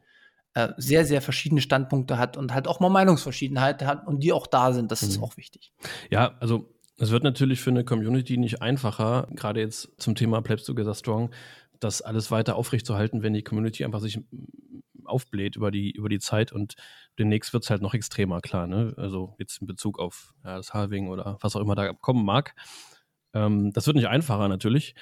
äh, 0.55 0.69
sehr, 0.77 1.05
sehr 1.05 1.21
verschiedene 1.21 1.61
Standpunkte 1.61 2.17
hat 2.17 2.37
und 2.37 2.53
halt 2.53 2.67
auch 2.67 2.79
mal 2.79 2.89
Meinungsverschiedenheit 2.89 3.83
hat 3.83 4.07
und 4.07 4.21
die 4.23 4.33
auch 4.33 4.47
da 4.47 4.73
sind. 4.73 4.91
Das 4.91 5.01
mhm. 5.01 5.09
ist 5.09 5.21
auch 5.21 5.37
wichtig. 5.37 5.71
Ja, 6.09 6.35
also 6.39 6.69
es 6.97 7.11
wird 7.11 7.23
natürlich 7.23 7.61
für 7.61 7.71
eine 7.71 7.83
Community 7.83 8.37
nicht 8.37 8.61
einfacher, 8.61 9.27
gerade 9.31 9.61
jetzt 9.61 9.89
zum 9.97 10.15
Thema 10.15 10.41
Plebs 10.41 10.65
Together 10.65 10.93
Strong, 10.93 11.31
das 11.79 12.01
alles 12.01 12.29
weiter 12.29 12.55
aufrechtzuerhalten, 12.55 13.23
wenn 13.23 13.33
die 13.33 13.43
Community 13.43 13.83
einfach 13.83 14.01
sich 14.01 14.19
aufbläht 15.05 15.55
über 15.55 15.71
die, 15.71 15.91
über 15.91 16.09
die 16.09 16.19
Zeit 16.19 16.51
und 16.51 16.75
demnächst 17.17 17.53
wird 17.53 17.63
es 17.63 17.69
halt 17.69 17.81
noch 17.81 17.93
extremer, 17.93 18.39
klar, 18.39 18.67
ne? 18.67 18.93
Also 18.97 19.35
jetzt 19.39 19.61
in 19.61 19.67
Bezug 19.67 19.99
auf 19.99 20.33
ja, 20.43 20.57
das 20.57 20.73
Halving 20.73 21.09
oder 21.09 21.37
was 21.41 21.55
auch 21.55 21.61
immer 21.61 21.75
da 21.75 21.91
kommen 21.93 22.23
mag. 22.23 22.55
Ähm, 23.33 23.71
das 23.73 23.87
wird 23.87 23.97
nicht 23.97 24.07
einfacher 24.07 24.47
natürlich. 24.47 24.95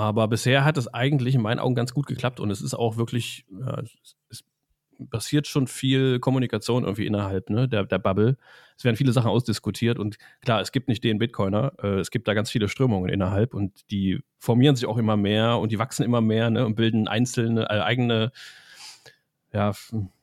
Aber 0.00 0.28
bisher 0.28 0.64
hat 0.64 0.78
es 0.78 0.88
eigentlich 0.88 1.34
in 1.34 1.42
meinen 1.42 1.58
Augen 1.58 1.74
ganz 1.74 1.92
gut 1.92 2.06
geklappt 2.06 2.40
und 2.40 2.50
es 2.50 2.62
ist 2.62 2.72
auch 2.72 2.96
wirklich, 2.96 3.44
ja, 3.50 3.82
es 4.30 4.44
passiert 5.10 5.46
schon 5.46 5.66
viel 5.66 6.20
Kommunikation 6.20 6.84
irgendwie 6.84 7.06
innerhalb 7.06 7.50
ne, 7.50 7.68
der, 7.68 7.84
der 7.84 7.98
Bubble. 7.98 8.38
Es 8.78 8.84
werden 8.84 8.96
viele 8.96 9.12
Sachen 9.12 9.30
ausdiskutiert 9.30 9.98
und 9.98 10.16
klar, 10.40 10.62
es 10.62 10.72
gibt 10.72 10.88
nicht 10.88 11.04
den 11.04 11.18
Bitcoiner, 11.18 11.72
äh, 11.82 11.98
es 11.98 12.10
gibt 12.10 12.28
da 12.28 12.34
ganz 12.34 12.50
viele 12.50 12.68
Strömungen 12.68 13.10
innerhalb 13.10 13.52
und 13.52 13.90
die 13.90 14.20
formieren 14.38 14.74
sich 14.74 14.86
auch 14.86 14.96
immer 14.96 15.18
mehr 15.18 15.58
und 15.58 15.70
die 15.70 15.78
wachsen 15.78 16.02
immer 16.02 16.22
mehr 16.22 16.48
ne, 16.48 16.64
und 16.64 16.76
bilden 16.76 17.06
einzelne, 17.06 17.64
äh, 17.64 17.80
eigene 17.80 18.32
ja, 19.52 19.72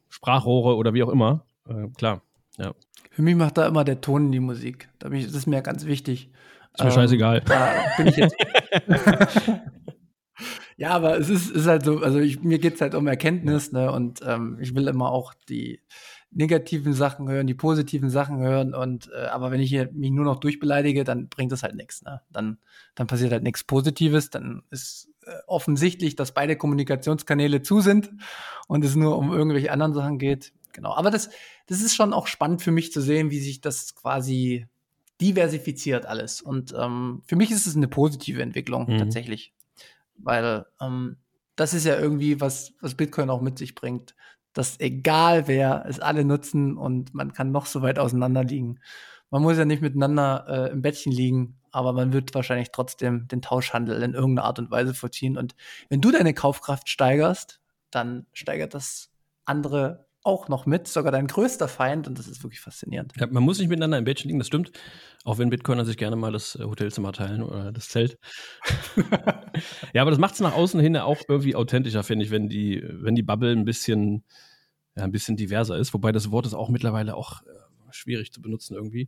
Sprachrohre 0.09 0.75
oder 0.75 0.95
wie 0.95 1.03
auch 1.03 1.09
immer. 1.09 1.45
Äh, 1.69 1.87
klar, 1.95 2.23
ja. 2.57 2.73
Für 3.11 3.21
mich 3.21 3.35
macht 3.35 3.57
da 3.57 3.67
immer 3.67 3.83
der 3.83 4.01
Ton 4.01 4.27
in 4.27 4.31
die 4.31 4.39
Musik. 4.39 4.89
Das 4.99 5.11
ist 5.11 5.47
mir 5.47 5.61
ganz 5.61 5.85
wichtig. 5.85 6.29
Ist 6.77 6.83
mir 6.83 6.89
ähm, 6.89 6.95
scheißegal. 6.95 7.41
Da 7.41 7.73
bin 7.97 8.07
ich 8.07 8.17
jetzt. 8.17 8.35
ja, 10.77 10.91
aber 10.91 11.17
es 11.17 11.29
ist, 11.29 11.49
ist 11.49 11.65
halt 11.65 11.85
so, 11.85 11.99
also 11.99 12.19
ich, 12.19 12.41
mir 12.43 12.59
geht 12.59 12.75
es 12.75 12.81
halt 12.81 12.93
um 12.93 13.07
Erkenntnis, 13.07 13.71
ne? 13.71 13.91
Und 13.91 14.19
ähm, 14.23 14.59
ich 14.61 14.75
will 14.75 14.87
immer 14.87 15.11
auch 15.11 15.33
die 15.49 15.81
negativen 16.29 16.93
Sachen 16.93 17.27
hören, 17.29 17.47
die 17.47 17.55
positiven 17.55 18.11
Sachen 18.11 18.37
hören. 18.37 18.75
Und 18.75 19.09
äh, 19.11 19.25
aber 19.25 19.49
wenn 19.49 19.59
ich 19.59 19.69
hier 19.69 19.89
mich 19.91 20.11
nur 20.11 20.25
noch 20.25 20.39
durchbeleidige, 20.39 21.03
dann 21.03 21.29
bringt 21.29 21.51
das 21.51 21.63
halt 21.63 21.75
nichts. 21.75 22.03
Ne? 22.03 22.21
Dann, 22.29 22.59
dann 22.93 23.07
passiert 23.07 23.31
halt 23.31 23.41
nichts 23.41 23.63
Positives. 23.63 24.29
Dann 24.29 24.61
ist 24.69 25.09
äh, 25.25 25.31
offensichtlich, 25.47 26.15
dass 26.15 26.33
beide 26.33 26.55
Kommunikationskanäle 26.55 27.63
zu 27.63 27.81
sind 27.81 28.11
und 28.67 28.85
es 28.85 28.95
nur 28.95 29.17
um 29.17 29.33
irgendwelche 29.33 29.71
anderen 29.71 29.95
Sachen 29.95 30.19
geht. 30.19 30.53
Genau. 30.73 30.93
Aber 30.93 31.09
das, 31.09 31.31
das 31.65 31.81
ist 31.81 31.95
schon 31.95 32.13
auch 32.13 32.27
spannend 32.27 32.61
für 32.61 32.71
mich 32.71 32.91
zu 32.91 33.01
sehen, 33.01 33.31
wie 33.31 33.39
sich 33.39 33.61
das 33.61 33.95
quasi 33.95 34.67
diversifiziert 35.21 36.05
alles. 36.05 36.41
Und 36.41 36.73
ähm, 36.77 37.21
für 37.25 37.35
mich 37.35 37.51
ist 37.51 37.65
es 37.65 37.75
eine 37.75 37.87
positive 37.87 38.41
Entwicklung 38.41 38.87
mhm. 38.87 38.97
tatsächlich. 38.97 39.53
Weil 40.17 40.65
ähm, 40.81 41.17
das 41.55 41.73
ist 41.73 41.85
ja 41.85 41.97
irgendwie, 41.99 42.39
was, 42.39 42.73
was 42.81 42.95
Bitcoin 42.95 43.29
auch 43.29 43.41
mit 43.41 43.57
sich 43.57 43.75
bringt. 43.75 44.15
Dass 44.53 44.79
egal 44.79 45.47
wer, 45.47 45.85
es 45.87 45.99
alle 45.99 46.25
nutzen 46.25 46.77
und 46.77 47.13
man 47.13 47.33
kann 47.33 47.51
noch 47.51 47.65
so 47.65 47.81
weit 47.81 47.99
auseinander 47.99 48.43
liegen. 48.43 48.79
Man 49.29 49.41
muss 49.41 49.57
ja 49.57 49.65
nicht 49.65 49.81
miteinander 49.81 50.45
äh, 50.47 50.71
im 50.71 50.81
Bettchen 50.81 51.11
liegen, 51.11 51.59
aber 51.71 51.93
man 51.93 52.13
wird 52.13 52.33
wahrscheinlich 52.33 52.69
trotzdem 52.71 53.27
den 53.27 53.41
Tauschhandel 53.41 54.01
in 54.01 54.13
irgendeiner 54.13 54.47
Art 54.47 54.59
und 54.59 54.71
Weise 54.71 54.93
vollziehen. 54.93 55.37
Und 55.37 55.55
wenn 55.89 56.01
du 56.01 56.11
deine 56.11 56.33
Kaufkraft 56.33 56.89
steigerst, 56.89 57.59
dann 57.91 58.25
steigert 58.33 58.73
das 58.73 59.11
andere 59.45 60.06
auch 60.27 60.49
noch 60.49 60.65
mit, 60.65 60.87
sogar 60.87 61.11
dein 61.11 61.27
größter 61.27 61.67
Feind 61.67 62.07
und 62.07 62.19
das 62.19 62.27
ist 62.27 62.43
wirklich 62.43 62.59
faszinierend. 62.59 63.13
Ja, 63.17 63.27
man 63.27 63.43
muss 63.43 63.59
nicht 63.59 63.69
miteinander 63.69 63.97
im 63.97 64.03
Bettchen 64.03 64.27
liegen, 64.27 64.39
das 64.39 64.47
stimmt. 64.47 64.71
Auch 65.23 65.37
wenn 65.37 65.49
Bitcoiner 65.49 65.85
sich 65.85 65.97
gerne 65.97 66.15
mal 66.15 66.31
das 66.31 66.55
äh, 66.55 66.63
Hotelzimmer 66.63 67.13
teilen 67.13 67.41
oder 67.41 67.71
das 67.71 67.89
Zelt. 67.89 68.19
ja, 69.93 70.01
aber 70.01 70.11
das 70.11 70.19
macht 70.19 70.33
es 70.33 70.41
nach 70.41 70.53
außen 70.53 70.79
hin 70.79 70.97
auch 70.97 71.21
irgendwie 71.27 71.55
authentischer, 71.55 72.03
finde 72.03 72.25
ich, 72.25 72.31
wenn 72.31 72.49
die, 72.49 72.83
wenn 72.85 73.15
die 73.15 73.23
Bubble 73.23 73.51
ein 73.51 73.65
bisschen, 73.65 74.23
ja, 74.95 75.03
ein 75.03 75.11
bisschen 75.11 75.37
diverser 75.37 75.77
ist. 75.77 75.93
Wobei 75.93 76.11
das 76.11 76.29
Wort 76.29 76.45
ist 76.45 76.53
auch 76.53 76.69
mittlerweile 76.69 77.15
auch 77.15 77.41
äh, 77.43 77.45
schwierig 77.91 78.33
zu 78.33 78.41
benutzen 78.41 78.75
irgendwie. 78.75 79.07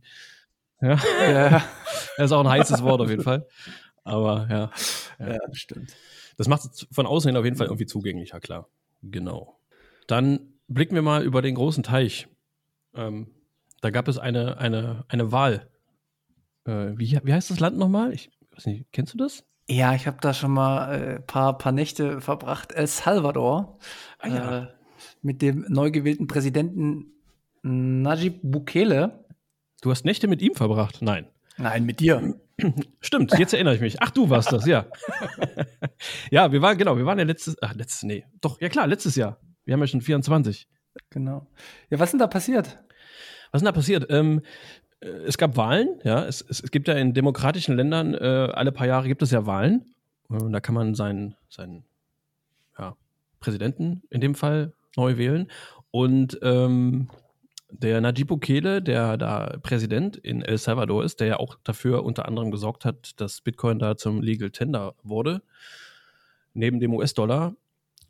Ja. 0.80 0.98
ja. 1.30 1.50
das 2.16 2.26
ist 2.26 2.32
auch 2.32 2.40
ein 2.40 2.48
heißes 2.50 2.82
Wort 2.82 3.02
auf 3.02 3.10
jeden 3.10 3.22
Fall. 3.22 3.46
Aber 4.04 4.48
ja. 4.50 4.70
Ja, 5.18 5.34
ja 5.34 5.40
stimmt. 5.52 5.94
Das 6.38 6.48
macht 6.48 6.64
es 6.64 6.86
von 6.90 7.06
außen 7.06 7.28
hin 7.28 7.36
auf 7.36 7.44
jeden 7.44 7.56
Fall 7.56 7.66
irgendwie 7.66 7.86
zugänglicher, 7.86 8.40
klar. 8.40 8.68
Genau. 9.02 9.60
Dann 10.06 10.49
blicken 10.70 10.94
wir 10.94 11.02
mal 11.02 11.22
über 11.22 11.42
den 11.42 11.54
großen 11.54 11.82
Teich. 11.82 12.28
Ähm, 12.94 13.28
da 13.82 13.90
gab 13.90 14.08
es 14.08 14.18
eine, 14.18 14.58
eine, 14.58 15.04
eine 15.08 15.32
Wahl. 15.32 15.68
Äh, 16.64 16.92
wie, 16.96 17.18
wie 17.22 17.32
heißt 17.32 17.50
das 17.50 17.60
Land 17.60 17.76
nochmal? 17.76 18.12
Ich 18.12 18.30
weiß 18.52 18.66
nicht, 18.66 18.86
kennst 18.92 19.14
du 19.14 19.18
das? 19.18 19.44
Ja, 19.68 19.94
ich 19.94 20.06
habe 20.06 20.18
da 20.20 20.32
schon 20.32 20.52
mal 20.52 20.88
ein 20.88 21.02
äh, 21.02 21.20
paar, 21.20 21.58
paar 21.58 21.72
Nächte 21.72 22.20
verbracht. 22.20 22.72
El 22.72 22.86
Salvador. 22.86 23.78
Ah, 24.18 24.28
ja. 24.28 24.58
äh, 24.58 24.66
mit 25.22 25.42
dem 25.42 25.66
neu 25.68 25.90
gewählten 25.90 26.26
Präsidenten 26.26 27.12
Najib 27.62 28.40
Bukele. 28.42 29.24
Du 29.82 29.90
hast 29.90 30.04
Nächte 30.04 30.28
mit 30.28 30.42
ihm 30.42 30.54
verbracht? 30.54 31.02
Nein. 31.02 31.26
Nein, 31.56 31.84
mit 31.84 32.00
dir. 32.00 32.40
Stimmt, 33.00 33.38
jetzt 33.38 33.54
erinnere 33.54 33.74
ich 33.74 33.80
mich. 33.80 34.02
Ach, 34.02 34.10
du 34.10 34.28
warst 34.28 34.52
das, 34.52 34.66
ja. 34.66 34.86
ja, 36.30 36.52
wir 36.52 36.62
waren, 36.62 36.76
genau, 36.76 36.96
wir 36.96 37.06
waren 37.06 37.18
ja 37.18 37.24
letztes, 37.24 37.56
ach, 37.62 37.74
letztes, 37.74 38.02
nee, 38.02 38.24
doch, 38.40 38.60
ja 38.60 38.68
klar, 38.68 38.86
letztes 38.86 39.16
Jahr. 39.16 39.38
Wir 39.64 39.74
haben 39.74 39.80
ja 39.80 39.86
schon 39.86 40.00
24. 40.00 40.68
Genau. 41.10 41.46
Ja, 41.88 41.98
was 41.98 42.08
ist 42.08 42.12
denn 42.12 42.20
da 42.20 42.26
passiert? 42.26 42.78
Was 43.50 43.58
ist 43.58 43.62
denn 43.62 43.66
da 43.66 43.72
passiert? 43.72 44.06
Ähm, 44.10 44.42
äh, 45.00 45.08
es 45.08 45.38
gab 45.38 45.56
Wahlen, 45.56 46.00
ja. 46.04 46.24
Es, 46.24 46.40
es, 46.42 46.62
es, 46.62 46.70
gibt 46.70 46.88
ja 46.88 46.94
in 46.94 47.14
demokratischen 47.14 47.76
Ländern, 47.76 48.14
äh, 48.14 48.48
alle 48.52 48.72
paar 48.72 48.86
Jahre 48.86 49.08
gibt 49.08 49.22
es 49.22 49.30
ja 49.30 49.46
Wahlen. 49.46 49.94
Und 50.28 50.52
da 50.52 50.60
kann 50.60 50.74
man 50.74 50.94
seinen, 50.94 51.36
seinen 51.48 51.84
ja, 52.78 52.96
Präsidenten 53.40 54.02
in 54.10 54.20
dem 54.20 54.34
Fall 54.34 54.72
neu 54.96 55.16
wählen. 55.16 55.48
Und 55.90 56.38
ähm, 56.42 57.08
der 57.70 58.00
Najib 58.00 58.28
Bukele, 58.28 58.82
der 58.82 59.16
da 59.16 59.58
Präsident 59.62 60.16
in 60.16 60.42
El 60.42 60.58
Salvador 60.58 61.04
ist, 61.04 61.20
der 61.20 61.26
ja 61.26 61.36
auch 61.38 61.56
dafür 61.64 62.04
unter 62.04 62.26
anderem 62.26 62.50
gesorgt 62.50 62.84
hat, 62.84 63.20
dass 63.20 63.40
Bitcoin 63.40 63.78
da 63.78 63.96
zum 63.96 64.22
Legal 64.22 64.50
Tender 64.50 64.94
wurde, 65.02 65.42
neben 66.52 66.80
dem 66.80 66.94
US-Dollar, 66.94 67.54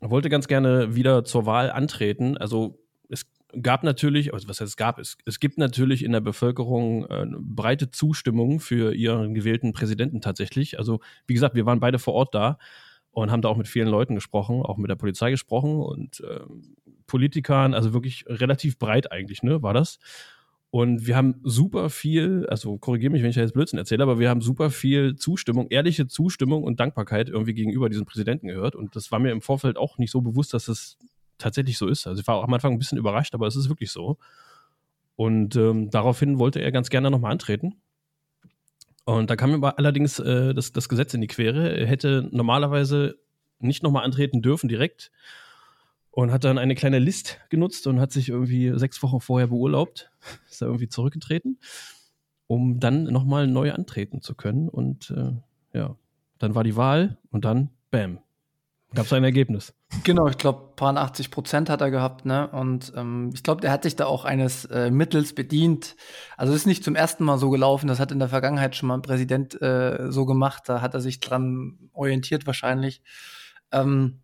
wollte 0.09 0.29
ganz 0.29 0.47
gerne 0.47 0.95
wieder 0.95 1.23
zur 1.23 1.45
Wahl 1.45 1.71
antreten. 1.71 2.37
Also 2.37 2.79
es 3.09 3.25
gab 3.61 3.83
natürlich, 3.83 4.33
also 4.33 4.47
was 4.47 4.59
heißt 4.59 4.69
es 4.69 4.77
gab, 4.77 4.99
es, 4.99 5.17
es 5.25 5.39
gibt 5.39 5.57
natürlich 5.57 6.03
in 6.03 6.11
der 6.11 6.21
Bevölkerung 6.21 7.05
äh, 7.05 7.25
breite 7.39 7.91
Zustimmung 7.91 8.59
für 8.59 8.93
ihren 8.93 9.33
gewählten 9.33 9.73
Präsidenten 9.73 10.21
tatsächlich. 10.21 10.79
Also 10.79 10.99
wie 11.27 11.33
gesagt, 11.33 11.55
wir 11.55 11.65
waren 11.65 11.79
beide 11.79 11.99
vor 11.99 12.13
Ort 12.13 12.33
da 12.33 12.57
und 13.11 13.29
haben 13.29 13.41
da 13.41 13.49
auch 13.49 13.57
mit 13.57 13.67
vielen 13.67 13.87
Leuten 13.87 14.15
gesprochen, 14.15 14.63
auch 14.63 14.77
mit 14.77 14.89
der 14.89 14.95
Polizei 14.95 15.31
gesprochen 15.31 15.81
und 15.81 16.21
äh, 16.21 16.39
Politikern, 17.05 17.73
also 17.73 17.93
wirklich 17.93 18.25
relativ 18.27 18.79
breit 18.79 19.11
eigentlich, 19.11 19.43
ne, 19.43 19.61
war 19.61 19.73
das. 19.73 19.99
Und 20.71 21.05
wir 21.05 21.17
haben 21.17 21.35
super 21.43 21.89
viel, 21.89 22.45
also 22.47 22.77
korrigiere 22.77 23.11
mich, 23.11 23.21
wenn 23.21 23.29
ich 23.29 23.35
jetzt 23.35 23.53
Blödsinn 23.53 23.77
erzähle, 23.77 24.03
aber 24.03 24.19
wir 24.19 24.29
haben 24.29 24.39
super 24.39 24.69
viel 24.69 25.17
Zustimmung, 25.17 25.67
ehrliche 25.69 26.07
Zustimmung 26.07 26.63
und 26.63 26.79
Dankbarkeit 26.79 27.27
irgendwie 27.27 27.53
gegenüber 27.53 27.89
diesem 27.89 28.05
Präsidenten 28.05 28.47
gehört. 28.47 28.77
Und 28.77 28.95
das 28.95 29.11
war 29.11 29.19
mir 29.19 29.33
im 29.33 29.41
Vorfeld 29.41 29.77
auch 29.77 29.97
nicht 29.97 30.11
so 30.11 30.21
bewusst, 30.21 30.53
dass 30.53 30.65
das 30.65 30.97
tatsächlich 31.37 31.77
so 31.77 31.87
ist. 31.87 32.07
Also 32.07 32.21
ich 32.21 32.27
war 32.27 32.35
auch 32.35 32.45
am 32.45 32.53
Anfang 32.53 32.71
ein 32.71 32.79
bisschen 32.79 32.97
überrascht, 32.97 33.35
aber 33.35 33.47
es 33.47 33.57
ist 33.57 33.67
wirklich 33.67 33.91
so. 33.91 34.17
Und 35.17 35.57
ähm, 35.57 35.89
daraufhin 35.89 36.39
wollte 36.39 36.61
er 36.61 36.71
ganz 36.71 36.89
gerne 36.89 37.11
nochmal 37.11 37.33
antreten. 37.33 37.81
Und 39.03 39.29
da 39.29 39.35
kam 39.35 39.59
mir 39.59 39.77
allerdings 39.77 40.19
äh, 40.19 40.53
das, 40.53 40.71
das 40.71 40.87
Gesetz 40.87 41.13
in 41.13 41.19
die 41.19 41.27
Quere. 41.27 41.75
Er 41.75 41.85
hätte 41.85 42.29
normalerweise 42.31 43.19
nicht 43.59 43.83
nochmal 43.83 44.05
antreten 44.05 44.41
dürfen 44.41 44.69
direkt 44.69 45.11
und 46.11 46.31
hat 46.31 46.43
dann 46.43 46.57
eine 46.57 46.75
kleine 46.75 46.99
List 46.99 47.39
genutzt 47.49 47.87
und 47.87 47.99
hat 47.99 48.11
sich 48.11 48.29
irgendwie 48.29 48.71
sechs 48.77 49.01
Wochen 49.01 49.21
vorher 49.21 49.47
beurlaubt, 49.47 50.11
ist 50.49 50.61
da 50.61 50.67
irgendwie 50.67 50.89
zurückgetreten, 50.89 51.59
um 52.47 52.79
dann 52.79 53.05
nochmal 53.05 53.47
neu 53.47 53.71
antreten 53.71 54.21
zu 54.21 54.35
können. 54.35 54.69
Und 54.69 55.11
äh, 55.11 55.77
ja, 55.77 55.95
dann 56.37 56.55
war 56.55 56.63
die 56.63 56.75
Wahl 56.75 57.17
und 57.31 57.45
dann, 57.45 57.69
bam, 57.91 58.19
gab 58.93 59.05
es 59.05 59.13
ein 59.13 59.23
Ergebnis. 59.23 59.73
Genau, 60.03 60.27
ich 60.27 60.37
glaube, 60.37 60.73
paar 60.75 60.95
80 60.95 61.31
Prozent 61.31 61.69
hat 61.69 61.81
er 61.81 61.91
gehabt, 61.91 62.25
ne? 62.25 62.49
Und 62.49 62.91
ähm, 62.95 63.29
ich 63.33 63.43
glaube, 63.43 63.61
der 63.61 63.71
hat 63.71 63.83
sich 63.83 63.95
da 63.95 64.05
auch 64.05 64.25
eines 64.25 64.65
äh, 64.65 64.89
Mittels 64.89 65.33
bedient. 65.33 65.95
Also 66.37 66.53
es 66.53 66.61
ist 66.61 66.65
nicht 66.65 66.83
zum 66.83 66.95
ersten 66.95 67.23
Mal 67.23 67.37
so 67.37 67.49
gelaufen, 67.49 67.87
das 67.87 67.99
hat 67.99 68.11
in 68.11 68.19
der 68.19 68.29
Vergangenheit 68.29 68.75
schon 68.75 68.87
mal 68.87 68.95
ein 68.95 69.01
Präsident 69.01 69.61
äh, 69.61 70.11
so 70.11 70.25
gemacht, 70.25 70.63
da 70.67 70.81
hat 70.81 70.93
er 70.93 71.01
sich 71.01 71.19
dran 71.19 71.77
orientiert 71.93 72.47
wahrscheinlich. 72.47 73.01
Ähm, 73.71 74.21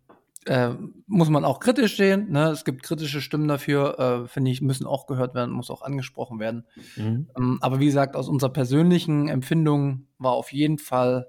äh, 0.48 0.70
muss 1.06 1.28
man 1.28 1.44
auch 1.44 1.60
kritisch 1.60 1.96
sehen. 1.96 2.30
Ne? 2.30 2.48
Es 2.48 2.64
gibt 2.64 2.82
kritische 2.82 3.20
Stimmen 3.20 3.48
dafür, 3.48 3.98
äh, 3.98 4.28
finde 4.28 4.50
ich, 4.50 4.62
müssen 4.62 4.86
auch 4.86 5.06
gehört 5.06 5.34
werden, 5.34 5.52
muss 5.52 5.70
auch 5.70 5.82
angesprochen 5.82 6.40
werden. 6.40 6.66
Mhm. 6.96 7.28
Ähm, 7.36 7.58
aber 7.60 7.80
wie 7.80 7.86
gesagt, 7.86 8.16
aus 8.16 8.28
unserer 8.28 8.52
persönlichen 8.52 9.28
Empfindung 9.28 10.06
war 10.18 10.32
auf 10.32 10.52
jeden 10.52 10.78
Fall 10.78 11.28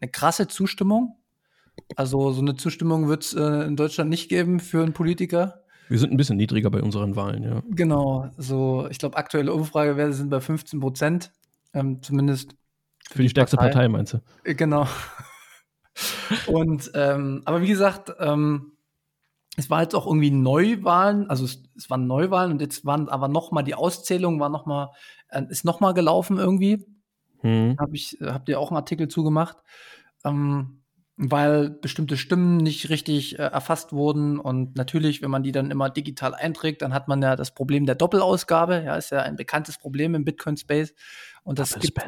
eine 0.00 0.10
krasse 0.10 0.48
Zustimmung. 0.48 1.16
Also 1.96 2.32
so 2.32 2.40
eine 2.40 2.56
Zustimmung 2.56 3.08
wird 3.08 3.24
es 3.24 3.34
äh, 3.34 3.66
in 3.66 3.76
Deutschland 3.76 4.10
nicht 4.10 4.28
geben 4.28 4.58
für 4.58 4.82
einen 4.82 4.92
Politiker. 4.92 5.62
Wir 5.88 5.98
sind 5.98 6.12
ein 6.12 6.16
bisschen 6.16 6.36
niedriger 6.36 6.70
bei 6.70 6.82
unseren 6.82 7.16
Wahlen, 7.16 7.44
ja. 7.44 7.62
Genau, 7.70 8.28
so 8.36 8.88
ich 8.90 8.98
glaube, 8.98 9.16
aktuelle 9.16 9.54
Umfragewerte 9.54 10.12
sind 10.12 10.28
bei 10.28 10.40
15 10.40 10.80
Prozent, 10.80 11.32
ähm, 11.72 12.02
zumindest. 12.02 12.52
Für, 13.06 13.14
für 13.14 13.18
die, 13.18 13.22
die, 13.22 13.30
stärkste 13.30 13.56
Partei. 13.56 13.72
Partei, 13.72 13.88
meinst 13.88 14.14
du? 14.14 14.18
Äh, 14.44 14.54
genau. 14.54 14.86
Und 16.46 16.90
ähm, 16.94 17.42
aber 17.44 17.62
wie 17.62 17.68
gesagt, 17.68 18.12
ähm, 18.18 18.72
es 19.56 19.70
war 19.70 19.82
jetzt 19.82 19.94
auch 19.94 20.06
irgendwie 20.06 20.30
Neuwahlen, 20.30 21.28
also 21.28 21.44
es, 21.44 21.62
es 21.76 21.90
waren 21.90 22.06
Neuwahlen 22.06 22.52
und 22.52 22.60
jetzt 22.60 22.84
waren 22.84 23.08
aber 23.08 23.26
noch 23.28 23.50
mal 23.50 23.62
die 23.62 23.74
Auszählung 23.74 24.38
war 24.38 24.48
noch 24.48 24.66
mal 24.66 24.92
äh, 25.30 25.42
ist 25.48 25.64
noch 25.64 25.80
mal 25.80 25.94
gelaufen 25.94 26.38
irgendwie. 26.38 26.86
Hm. 27.40 27.76
Hab 27.78 27.92
ich 27.92 28.18
habt 28.22 28.48
ihr 28.48 28.60
auch 28.60 28.70
einen 28.70 28.76
Artikel 28.76 29.08
zugemacht, 29.08 29.58
ähm, 30.24 30.82
weil 31.16 31.70
bestimmte 31.70 32.16
Stimmen 32.16 32.58
nicht 32.58 32.88
richtig 32.88 33.38
äh, 33.38 33.42
erfasst 33.42 33.92
wurden 33.92 34.38
und 34.38 34.76
natürlich, 34.76 35.22
wenn 35.22 35.30
man 35.30 35.42
die 35.42 35.52
dann 35.52 35.72
immer 35.72 35.90
digital 35.90 36.34
einträgt, 36.34 36.82
dann 36.82 36.94
hat 36.94 37.08
man 37.08 37.20
ja 37.20 37.34
das 37.34 37.52
Problem 37.52 37.86
der 37.86 37.96
Doppelausgabe. 37.96 38.84
Ja, 38.84 38.94
ist 38.94 39.10
ja 39.10 39.22
ein 39.22 39.36
bekanntes 39.36 39.78
Problem 39.78 40.14
im 40.14 40.24
Bitcoin 40.24 40.56
Space 40.56 40.94
und 41.42 41.58
das 41.58 41.78
gibt, 41.78 41.98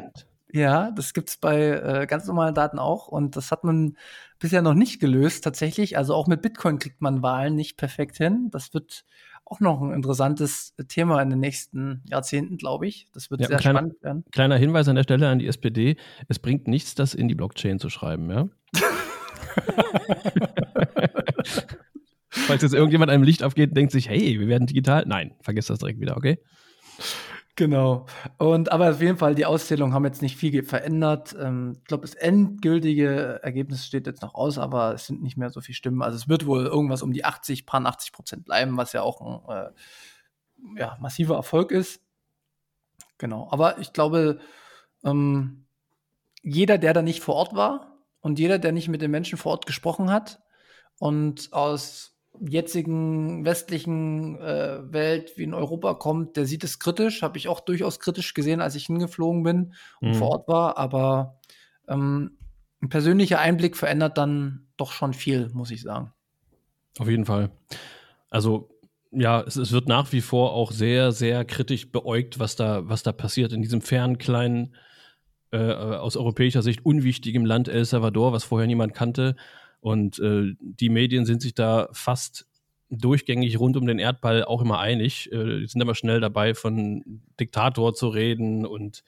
ja, 0.53 0.91
das 0.91 1.13
gibt's 1.13 1.37
bei 1.37 1.59
äh, 1.59 2.07
ganz 2.07 2.27
normalen 2.27 2.53
Daten 2.55 2.79
auch 2.79 3.07
und 3.07 3.35
das 3.35 3.51
hat 3.51 3.63
man 3.63 3.97
bisher 4.39 4.61
noch 4.61 4.73
nicht 4.73 4.99
gelöst 4.99 5.43
tatsächlich. 5.43 5.97
Also 5.97 6.13
auch 6.15 6.27
mit 6.27 6.41
Bitcoin 6.41 6.79
kriegt 6.79 7.01
man 7.01 7.21
Wahlen 7.21 7.55
nicht 7.55 7.77
perfekt 7.77 8.17
hin. 8.17 8.49
Das 8.51 8.73
wird 8.73 9.05
auch 9.45 9.59
noch 9.59 9.81
ein 9.81 9.91
interessantes 9.91 10.75
Thema 10.87 11.21
in 11.21 11.29
den 11.29 11.39
nächsten 11.39 12.01
Jahrzehnten, 12.05 12.57
glaube 12.57 12.87
ich. 12.87 13.07
Das 13.13 13.29
wird 13.29 13.41
ja, 13.41 13.47
sehr 13.47 13.57
kleiner, 13.57 13.79
spannend 13.79 14.01
werden. 14.01 14.23
Kleiner 14.31 14.55
Hinweis 14.57 14.87
an 14.87 14.95
der 14.95 15.03
Stelle 15.03 15.27
an 15.27 15.39
die 15.39 15.47
SPD: 15.47 15.97
Es 16.27 16.39
bringt 16.39 16.67
nichts, 16.67 16.95
das 16.95 17.13
in 17.13 17.27
die 17.27 17.35
Blockchain 17.35 17.77
zu 17.79 17.89
schreiben, 17.89 18.31
ja. 18.31 18.47
Falls 22.29 22.61
jetzt 22.61 22.73
irgendjemand 22.73 23.11
einem 23.11 23.23
Licht 23.23 23.43
aufgeht, 23.43 23.75
denkt 23.75 23.91
sich, 23.91 24.07
hey, 24.07 24.39
wir 24.39 24.47
werden 24.47 24.67
digital. 24.67 25.03
Nein, 25.05 25.35
vergiss 25.41 25.65
das 25.67 25.79
direkt 25.79 25.99
wieder, 25.99 26.15
okay? 26.15 26.39
Genau. 27.61 28.07
Und 28.39 28.71
aber 28.71 28.89
auf 28.89 29.01
jeden 29.01 29.19
Fall, 29.19 29.35
die 29.35 29.45
Auszählungen 29.45 29.93
haben 29.93 30.03
jetzt 30.03 30.23
nicht 30.23 30.35
viel 30.35 30.63
verändert. 30.63 31.35
Ähm, 31.39 31.73
ich 31.77 31.85
glaube, 31.85 32.07
das 32.07 32.15
endgültige 32.15 33.39
Ergebnis 33.43 33.85
steht 33.85 34.07
jetzt 34.07 34.23
noch 34.23 34.33
aus, 34.33 34.57
aber 34.57 34.95
es 34.95 35.05
sind 35.05 35.21
nicht 35.21 35.37
mehr 35.37 35.51
so 35.51 35.61
viele 35.61 35.75
Stimmen. 35.75 36.01
Also 36.01 36.17
es 36.17 36.27
wird 36.27 36.47
wohl 36.47 36.65
irgendwas 36.65 37.03
um 37.03 37.13
die 37.13 37.23
80, 37.23 37.67
paar 37.67 37.85
80 37.85 38.13
Prozent 38.13 38.45
bleiben, 38.45 38.77
was 38.77 38.93
ja 38.93 39.03
auch 39.03 39.21
ein 39.21 39.55
äh, 39.55 40.79
ja, 40.79 40.97
massiver 40.99 41.35
Erfolg 41.35 41.69
ist. 41.69 42.01
Genau. 43.19 43.47
Aber 43.51 43.77
ich 43.77 43.93
glaube, 43.93 44.39
ähm, 45.03 45.67
jeder, 46.41 46.79
der 46.79 46.95
da 46.95 47.03
nicht 47.03 47.21
vor 47.21 47.35
Ort 47.35 47.53
war 47.53 47.95
und 48.21 48.39
jeder, 48.39 48.57
der 48.57 48.71
nicht 48.71 48.87
mit 48.87 49.03
den 49.03 49.11
Menschen 49.11 49.37
vor 49.37 49.51
Ort 49.51 49.67
gesprochen 49.67 50.09
hat 50.09 50.41
und 50.97 51.53
aus 51.53 52.10
jetzigen 52.49 53.45
westlichen 53.45 54.39
äh, 54.39 54.79
Welt 54.91 55.33
wie 55.37 55.43
in 55.43 55.53
Europa 55.53 55.93
kommt, 55.93 56.37
der 56.37 56.45
sieht 56.45 56.63
es 56.63 56.79
kritisch. 56.79 57.21
Habe 57.21 57.37
ich 57.37 57.47
auch 57.47 57.59
durchaus 57.59 57.99
kritisch 57.99 58.33
gesehen, 58.33 58.61
als 58.61 58.75
ich 58.75 58.87
hingeflogen 58.87 59.43
bin 59.43 59.73
und 59.99 60.09
mhm. 60.09 60.13
vor 60.15 60.29
Ort 60.29 60.47
war. 60.47 60.77
Aber 60.77 61.39
ähm, 61.87 62.37
ein 62.81 62.89
persönlicher 62.89 63.39
Einblick 63.39 63.77
verändert 63.77 64.17
dann 64.17 64.67
doch 64.77 64.91
schon 64.91 65.13
viel, 65.13 65.49
muss 65.53 65.71
ich 65.71 65.81
sagen. 65.81 66.13
Auf 66.97 67.07
jeden 67.07 67.25
Fall. 67.25 67.51
Also 68.29 68.69
ja, 69.11 69.41
es, 69.41 69.55
es, 69.57 69.71
wird 69.71 69.87
nach 69.87 70.11
wie 70.11 70.21
vor 70.21 70.53
auch 70.53 70.71
sehr, 70.71 71.11
sehr 71.11 71.45
kritisch 71.45 71.91
beäugt, 71.91 72.39
was 72.39 72.55
da, 72.55 72.87
was 72.87 73.03
da 73.03 73.11
passiert 73.11 73.53
in 73.53 73.61
diesem 73.61 73.81
fernen, 73.81 74.17
kleinen, 74.17 74.75
äh, 75.51 75.73
aus 75.73 76.15
europäischer 76.15 76.61
Sicht 76.61 76.85
unwichtigem 76.85 77.45
Land 77.45 77.67
El 77.67 77.83
Salvador, 77.85 78.31
was 78.31 78.45
vorher 78.45 78.67
niemand 78.67 78.93
kannte. 78.93 79.35
Und 79.81 80.19
äh, 80.19 80.53
die 80.59 80.89
Medien 80.89 81.25
sind 81.25 81.41
sich 81.41 81.53
da 81.53 81.89
fast 81.91 82.47
durchgängig 82.89 83.59
rund 83.59 83.77
um 83.77 83.87
den 83.87 83.99
Erdball 83.99 84.43
auch 84.43 84.61
immer 84.61 84.79
einig. 84.79 85.31
Äh, 85.31 85.65
sind 85.65 85.81
immer 85.81 85.95
schnell 85.95 86.19
dabei, 86.19 86.53
von 86.53 87.21
Diktator 87.39 87.93
zu 87.93 88.09
reden 88.09 88.65
und 88.65 89.03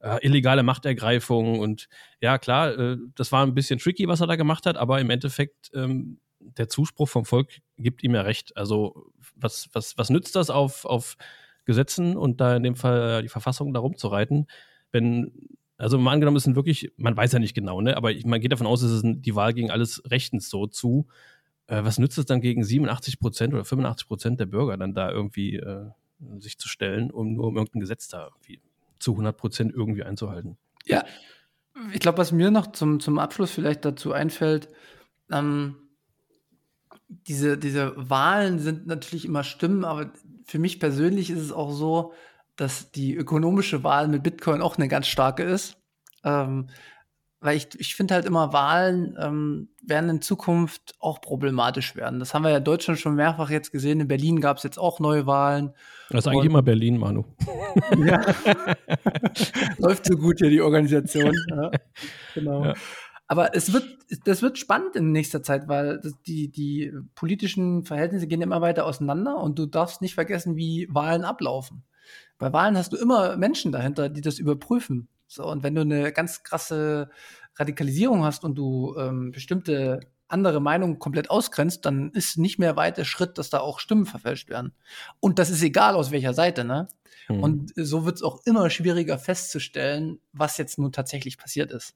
äh, 0.00 0.24
illegale 0.24 0.62
Machtergreifung. 0.62 1.58
Und 1.58 1.88
ja, 2.20 2.38
klar, 2.38 2.78
äh, 2.78 2.96
das 3.14 3.32
war 3.32 3.44
ein 3.44 3.54
bisschen 3.54 3.78
tricky, 3.78 4.06
was 4.06 4.20
er 4.20 4.26
da 4.26 4.36
gemacht 4.36 4.66
hat, 4.66 4.76
aber 4.76 5.00
im 5.00 5.10
Endeffekt, 5.10 5.70
ähm, 5.74 6.18
der 6.38 6.68
Zuspruch 6.68 7.08
vom 7.08 7.24
Volk 7.24 7.60
gibt 7.76 8.04
ihm 8.04 8.14
ja 8.14 8.20
recht. 8.20 8.56
Also, 8.56 9.10
was, 9.34 9.68
was, 9.72 9.98
was 9.98 10.10
nützt 10.10 10.36
das 10.36 10.50
auf, 10.50 10.84
auf 10.84 11.16
Gesetzen 11.64 12.16
und 12.16 12.40
da 12.40 12.56
in 12.56 12.62
dem 12.62 12.76
Fall 12.76 13.22
die 13.22 13.28
Verfassung 13.28 13.74
da 13.74 13.80
rumzureiten, 13.80 14.46
wenn 14.92 15.32
also 15.78 15.98
mal 15.98 16.12
angenommen, 16.12 16.36
es 16.36 16.44
sind 16.44 16.56
wirklich, 16.56 16.92
man 16.96 17.16
weiß 17.16 17.32
ja 17.32 17.38
nicht 17.38 17.54
genau, 17.54 17.80
ne? 17.80 17.96
aber 17.96 18.12
man 18.24 18.40
geht 18.40 18.52
davon 18.52 18.66
aus, 18.66 18.80
dass 18.80 18.90
es 18.90 19.02
die 19.04 19.34
Wahl 19.34 19.52
gegen 19.52 19.70
alles 19.70 20.02
rechtens 20.06 20.48
so 20.48 20.66
zu. 20.66 21.06
Äh, 21.66 21.84
was 21.84 21.98
nützt 21.98 22.18
es 22.18 22.26
dann 22.26 22.40
gegen 22.40 22.64
87 22.64 23.18
Prozent 23.18 23.52
oder 23.52 23.64
85 23.64 24.08
Prozent 24.08 24.40
der 24.40 24.46
Bürger 24.46 24.76
dann 24.76 24.94
da 24.94 25.10
irgendwie 25.10 25.56
äh, 25.56 25.86
sich 26.38 26.58
zu 26.58 26.68
stellen, 26.68 27.10
um 27.10 27.34
nur 27.34 27.46
um 27.46 27.56
irgendein 27.56 27.80
Gesetz 27.80 28.08
da 28.08 28.30
zu 28.98 29.12
100 29.12 29.36
Prozent 29.36 29.74
irgendwie 29.74 30.02
einzuhalten? 30.02 30.56
Ja, 30.84 31.04
ich 31.92 32.00
glaube, 32.00 32.18
was 32.18 32.32
mir 32.32 32.50
noch 32.50 32.72
zum, 32.72 33.00
zum 33.00 33.18
Abschluss 33.18 33.50
vielleicht 33.50 33.84
dazu 33.84 34.12
einfällt, 34.12 34.68
ähm, 35.30 35.76
diese, 37.08 37.58
diese 37.58 37.92
Wahlen 37.96 38.58
sind 38.58 38.86
natürlich 38.86 39.24
immer 39.24 39.44
Stimmen, 39.44 39.84
aber 39.84 40.10
für 40.44 40.58
mich 40.58 40.80
persönlich 40.80 41.30
ist 41.30 41.40
es 41.40 41.52
auch 41.52 41.72
so, 41.72 42.12
dass 42.56 42.90
die 42.90 43.14
ökonomische 43.14 43.84
Wahl 43.84 44.08
mit 44.08 44.22
Bitcoin 44.22 44.62
auch 44.62 44.76
eine 44.76 44.88
ganz 44.88 45.06
starke 45.06 45.42
ist. 45.42 45.76
Ähm, 46.24 46.68
weil 47.40 47.58
ich, 47.58 47.68
ich 47.78 47.94
finde 47.94 48.14
halt 48.14 48.24
immer, 48.24 48.52
Wahlen 48.52 49.16
ähm, 49.20 49.68
werden 49.82 50.08
in 50.10 50.22
Zukunft 50.22 50.94
auch 50.98 51.20
problematisch 51.20 51.94
werden. 51.94 52.18
Das 52.18 52.34
haben 52.34 52.42
wir 52.42 52.50
ja 52.50 52.56
in 52.56 52.64
Deutschland 52.64 52.98
schon 52.98 53.14
mehrfach 53.14 53.50
jetzt 53.50 53.70
gesehen. 53.72 54.00
In 54.00 54.08
Berlin 54.08 54.40
gab 54.40 54.56
es 54.56 54.62
jetzt 54.62 54.78
auch 54.78 55.00
neue 55.00 55.26
Wahlen. 55.26 55.72
Das 56.10 56.24
ist 56.24 56.28
eigentlich 56.28 56.46
immer 56.46 56.62
Berlin, 56.62 56.96
Manu. 56.98 57.24
ja. 58.04 58.20
Läuft 59.78 60.06
so 60.06 60.16
gut 60.16 60.38
hier 60.38 60.50
die 60.50 60.62
Organisation. 60.62 61.32
Ja. 61.50 61.70
Genau. 62.34 62.64
Ja. 62.64 62.74
Aber 63.28 63.54
es 63.54 63.72
wird, 63.72 63.84
das 64.24 64.40
wird 64.40 64.56
spannend 64.56 64.96
in 64.96 65.12
nächster 65.12 65.42
Zeit, 65.42 65.68
weil 65.68 66.00
die, 66.26 66.50
die 66.50 66.92
politischen 67.14 67.84
Verhältnisse 67.84 68.26
gehen 68.28 68.40
immer 68.40 68.60
weiter 68.60 68.86
auseinander 68.86 69.36
und 69.36 69.58
du 69.58 69.66
darfst 69.66 70.00
nicht 70.00 70.14
vergessen, 70.14 70.56
wie 70.56 70.88
Wahlen 70.90 71.24
ablaufen. 71.24 71.84
Bei 72.38 72.52
Wahlen 72.52 72.76
hast 72.76 72.92
du 72.92 72.96
immer 72.96 73.36
Menschen 73.36 73.72
dahinter, 73.72 74.08
die 74.08 74.20
das 74.20 74.38
überprüfen. 74.38 75.08
So, 75.26 75.44
und 75.46 75.62
wenn 75.62 75.74
du 75.74 75.80
eine 75.80 76.12
ganz 76.12 76.42
krasse 76.42 77.10
Radikalisierung 77.56 78.24
hast 78.24 78.44
und 78.44 78.54
du 78.56 78.94
ähm, 78.98 79.32
bestimmte 79.32 80.00
andere 80.28 80.60
Meinung 80.60 80.98
komplett 80.98 81.30
ausgrenzt, 81.30 81.84
dann 81.86 82.10
ist 82.10 82.36
nicht 82.36 82.58
mehr 82.58 82.76
weit 82.76 82.98
der 82.98 83.04
Schritt, 83.04 83.38
dass 83.38 83.50
da 83.50 83.60
auch 83.60 83.80
Stimmen 83.80 84.06
verfälscht 84.06 84.48
werden. 84.48 84.72
Und 85.20 85.38
das 85.38 85.50
ist 85.50 85.62
egal 85.62 85.94
aus 85.94 86.10
welcher 86.10 86.34
Seite, 86.34 86.64
ne? 86.64 86.88
Mhm. 87.28 87.42
Und 87.42 87.72
so 87.76 88.04
wird 88.04 88.16
es 88.16 88.22
auch 88.22 88.40
immer 88.44 88.70
schwieriger 88.70 89.18
festzustellen, 89.18 90.20
was 90.32 90.58
jetzt 90.58 90.78
nun 90.78 90.92
tatsächlich 90.92 91.38
passiert 91.38 91.72
ist. 91.72 91.94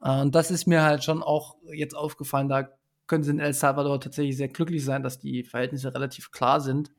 Äh, 0.00 0.20
und 0.20 0.34
das 0.34 0.50
ist 0.50 0.66
mir 0.66 0.82
halt 0.82 1.04
schon 1.04 1.22
auch 1.22 1.56
jetzt 1.72 1.94
aufgefallen, 1.94 2.48
da 2.48 2.68
können 3.06 3.24
sie 3.24 3.30
in 3.30 3.40
El 3.40 3.54
Salvador 3.54 4.00
tatsächlich 4.00 4.36
sehr 4.36 4.48
glücklich 4.48 4.84
sein, 4.84 5.02
dass 5.02 5.18
die 5.18 5.42
Verhältnisse 5.42 5.94
relativ 5.94 6.30
klar 6.30 6.60
sind. 6.60 6.92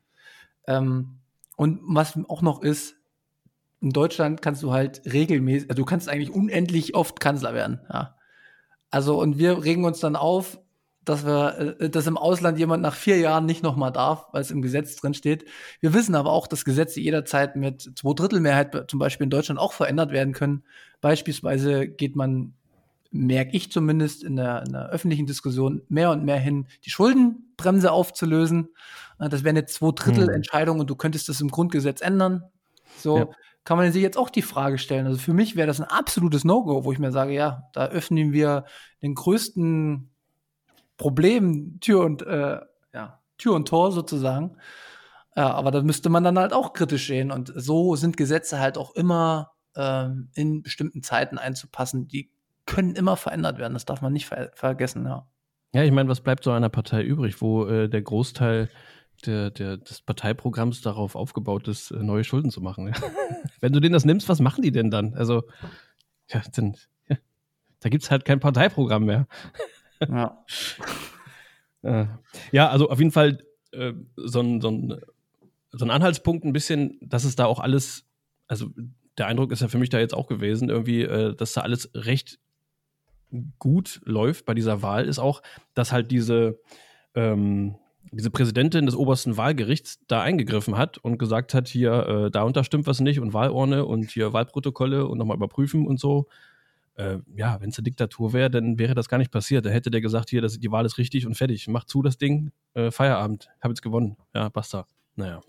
Ähm, 0.67 1.19
und 1.59 1.81
was 1.83 2.17
auch 2.29 2.41
noch 2.41 2.61
ist, 2.61 2.95
in 3.81 3.89
Deutschland 3.89 4.41
kannst 4.41 4.63
du 4.63 4.71
halt 4.71 5.01
regelmäßig, 5.05 5.69
also 5.69 5.81
du 5.81 5.85
kannst 5.85 6.07
eigentlich 6.07 6.31
unendlich 6.31 6.95
oft 6.95 7.19
Kanzler 7.19 7.53
werden, 7.53 7.81
ja. 7.91 8.15
Also, 8.91 9.19
und 9.19 9.37
wir 9.37 9.61
regen 9.61 9.83
uns 9.83 9.99
dann 9.99 10.15
auf, 10.15 10.61
dass 11.03 11.25
wir, 11.25 11.75
äh, 11.81 11.89
dass 11.89 12.07
im 12.07 12.17
Ausland 12.17 12.59
jemand 12.59 12.81
nach 12.81 12.95
vier 12.95 13.17
Jahren 13.17 13.45
nicht 13.45 13.61
nochmal 13.61 13.91
darf, 13.91 14.27
weil 14.31 14.41
es 14.41 14.51
im 14.51 14.61
Gesetz 14.61 14.95
drin 14.95 15.13
steht. 15.13 15.49
Wir 15.81 15.93
wissen 15.93 16.15
aber 16.15 16.31
auch, 16.31 16.47
dass 16.47 16.63
Gesetze 16.63 17.01
jederzeit 17.01 17.57
mit 17.57 17.91
zwei 17.93 18.13
Drittel 18.13 18.39
Mehrheit 18.39 18.85
zum 18.89 18.97
Beispiel 18.97 19.25
in 19.25 19.29
Deutschland 19.29 19.59
auch 19.59 19.73
verändert 19.73 20.11
werden 20.11 20.33
können. 20.33 20.63
Beispielsweise 21.01 21.89
geht 21.89 22.15
man, 22.15 22.53
merke 23.11 23.55
ich 23.55 23.71
zumindest 23.71 24.23
in 24.23 24.35
der, 24.35 24.63
in 24.65 24.73
der 24.73 24.89
öffentlichen 24.89 25.25
Diskussion, 25.25 25.81
mehr 25.89 26.11
und 26.11 26.23
mehr 26.23 26.37
hin, 26.37 26.67
die 26.85 26.91
Schuldenbremse 26.91 27.91
aufzulösen. 27.91 28.69
Äh, 29.19 29.29
das 29.29 29.43
wäre 29.43 29.51
eine 29.51 29.65
zwei 29.65 29.91
Drittel 29.91 30.27
hm. 30.27 30.33
Entscheidung 30.33 30.79
und 30.79 30.89
du 30.89 30.95
könntest 30.95 31.29
das 31.29 31.41
im 31.41 31.49
Grundgesetz 31.49 32.01
ändern. 32.01 32.43
So, 32.97 33.17
ja 33.17 33.27
kann 33.69 33.77
man 33.77 33.91
sich 33.91 34.01
jetzt 34.01 34.17
auch 34.17 34.31
die 34.31 34.41
Frage 34.41 34.79
stellen. 34.79 35.05
Also 35.05 35.19
für 35.19 35.33
mich 35.33 35.55
wäre 35.55 35.67
das 35.67 35.79
ein 35.79 35.87
absolutes 35.87 36.43
No-Go, 36.43 36.85
wo 36.85 36.91
ich 36.91 36.97
mir 36.97 37.11
sage, 37.11 37.33
ja, 37.33 37.69
da 37.73 37.85
öffnen 37.85 38.31
wir 38.33 38.65
den 39.03 39.13
größten 39.13 40.09
Problem 40.97 41.79
Tür 41.79 42.03
und 42.03 42.23
äh, 42.23 42.59
ja, 42.95 43.21
Tür 43.37 43.53
und 43.53 43.67
Tor 43.67 43.91
sozusagen. 43.91 44.57
Ja, 45.35 45.51
aber 45.51 45.69
da 45.69 45.83
müsste 45.83 46.09
man 46.09 46.23
dann 46.23 46.39
halt 46.39 46.51
auch 46.51 46.73
kritisch 46.73 47.05
sehen. 47.05 47.29
Und 47.29 47.53
so 47.55 47.95
sind 47.95 48.17
Gesetze 48.17 48.59
halt 48.59 48.75
auch 48.77 48.95
immer 48.95 49.51
ähm, 49.75 50.29
in 50.33 50.63
bestimmten 50.63 51.03
Zeiten 51.03 51.37
einzupassen. 51.37 52.07
Die 52.07 52.31
können 52.69 52.95
immer 52.95 53.17
verändert 53.17 53.57
werden. 53.57 53.73
Das 53.73 53.85
darf 53.85 54.01
man 54.01 54.13
nicht 54.13 54.27
ver 54.27 54.51
vergessen, 54.53 55.05
ja. 55.05 55.27
Ja, 55.73 55.83
ich 55.83 55.91
meine, 55.91 56.09
was 56.09 56.21
bleibt 56.21 56.43
so 56.43 56.51
einer 56.51 56.69
Partei 56.69 57.03
übrig, 57.03 57.41
wo 57.41 57.65
äh, 57.65 57.89
der 57.89 58.01
Großteil 58.01 58.69
der, 59.25 59.51
der, 59.51 59.77
des 59.77 60.01
Parteiprogramms 60.01 60.81
darauf 60.81 61.15
aufgebaut 61.15 61.67
ist, 61.67 61.91
äh, 61.91 61.97
neue 61.97 62.23
Schulden 62.23 62.51
zu 62.51 62.61
machen. 62.61 62.93
Wenn 63.59 63.73
du 63.73 63.79
denen 63.79 63.93
das 63.93 64.05
nimmst, 64.05 64.29
was 64.29 64.39
machen 64.39 64.61
die 64.61 64.71
denn 64.71 64.89
dann? 64.89 65.13
Also, 65.13 65.43
ja, 66.29 66.41
dann, 66.55 66.75
ja, 67.07 67.17
da 67.81 67.89
gibt 67.89 68.03
es 68.03 68.11
halt 68.11 68.25
kein 68.25 68.39
Parteiprogramm 68.39 69.05
mehr. 69.05 69.27
Ja. 70.07 70.45
äh, 71.81 72.05
ja, 72.51 72.69
also 72.69 72.89
auf 72.89 72.99
jeden 72.99 73.11
Fall 73.11 73.39
äh, 73.71 73.93
so, 74.15 74.39
ein, 74.41 74.61
so, 74.61 74.71
ein, 74.71 75.01
so 75.71 75.85
ein 75.85 75.91
Anhaltspunkt 75.91 76.45
ein 76.45 76.53
bisschen, 76.53 76.97
dass 77.01 77.25
es 77.25 77.35
da 77.35 77.45
auch 77.45 77.59
alles, 77.59 78.05
also 78.47 78.69
der 79.17 79.27
Eindruck 79.27 79.51
ist 79.51 79.61
ja 79.61 79.67
für 79.67 79.77
mich 79.77 79.89
da 79.89 79.99
jetzt 79.99 80.13
auch 80.13 80.27
gewesen, 80.27 80.69
irgendwie, 80.69 81.01
äh, 81.01 81.35
dass 81.35 81.53
da 81.53 81.61
alles 81.61 81.91
recht 81.93 82.39
gut 83.59 84.01
läuft 84.05 84.45
bei 84.45 84.53
dieser 84.53 84.81
Wahl, 84.81 85.05
ist 85.05 85.19
auch, 85.19 85.41
dass 85.73 85.91
halt 85.91 86.11
diese 86.11 86.59
ähm, 87.15 87.75
diese 88.11 88.31
Präsidentin 88.31 88.85
des 88.85 88.95
obersten 88.95 89.37
Wahlgerichts 89.37 89.99
da 90.07 90.21
eingegriffen 90.21 90.77
hat 90.77 90.97
und 90.97 91.17
gesagt 91.17 91.53
hat, 91.53 91.67
hier, 91.67 91.91
äh, 91.91 92.31
da 92.31 92.43
unterstimmt 92.43 92.87
was 92.87 92.99
nicht 92.99 93.19
und 93.19 93.33
Wahlurne 93.33 93.85
und 93.85 94.09
hier 94.11 94.33
Wahlprotokolle 94.33 95.07
und 95.07 95.17
nochmal 95.17 95.37
überprüfen 95.37 95.85
und 95.85 95.99
so. 95.99 96.27
Äh, 96.95 97.19
ja, 97.35 97.61
wenn 97.61 97.69
es 97.69 97.77
eine 97.77 97.83
Diktatur 97.83 98.33
wäre, 98.33 98.49
dann 98.49 98.79
wäre 98.79 98.95
das 98.95 99.09
gar 99.09 99.17
nicht 99.17 99.31
passiert. 99.31 99.65
Da 99.65 99.69
hätte 99.69 99.91
der 99.91 100.01
gesagt, 100.01 100.29
hier, 100.29 100.41
das, 100.41 100.59
die 100.59 100.71
Wahl 100.71 100.85
ist 100.85 100.97
richtig 100.97 101.27
und 101.27 101.35
fertig. 101.35 101.67
Mach 101.67 101.85
zu 101.85 102.01
das 102.01 102.17
Ding, 102.17 102.51
äh, 102.73 102.91
Feierabend, 102.91 103.49
hab 103.61 103.69
jetzt 103.69 103.81
gewonnen. 103.81 104.17
Ja, 104.33 104.49
basta. 104.49 104.85
Naja. 105.15 105.41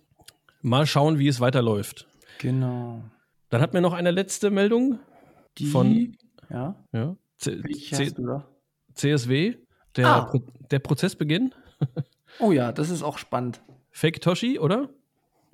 Mal 0.62 0.86
schauen, 0.86 1.18
wie 1.18 1.28
es 1.28 1.40
weiterläuft. 1.40 2.06
Genau. 2.38 3.02
Dann 3.48 3.62
hat 3.62 3.72
mir 3.72 3.80
noch 3.80 3.94
eine 3.94 4.10
letzte 4.10 4.50
Meldung 4.50 4.98
die, 5.58 5.66
von 5.66 6.16
ja, 6.50 6.76
ja 6.92 7.16
C 7.40 7.62
C 7.72 8.12
CSW, 8.94 9.54
der, 9.96 10.06
ah. 10.06 10.20
Pro 10.24 10.42
der 10.70 10.78
Prozessbeginn. 10.78 11.54
Oh 12.38 12.52
ja, 12.52 12.70
das 12.70 12.90
ist 12.90 13.02
auch 13.02 13.18
spannend. 13.18 13.60
Fake 13.90 14.20
Toshi, 14.20 14.60
oder? 14.60 14.88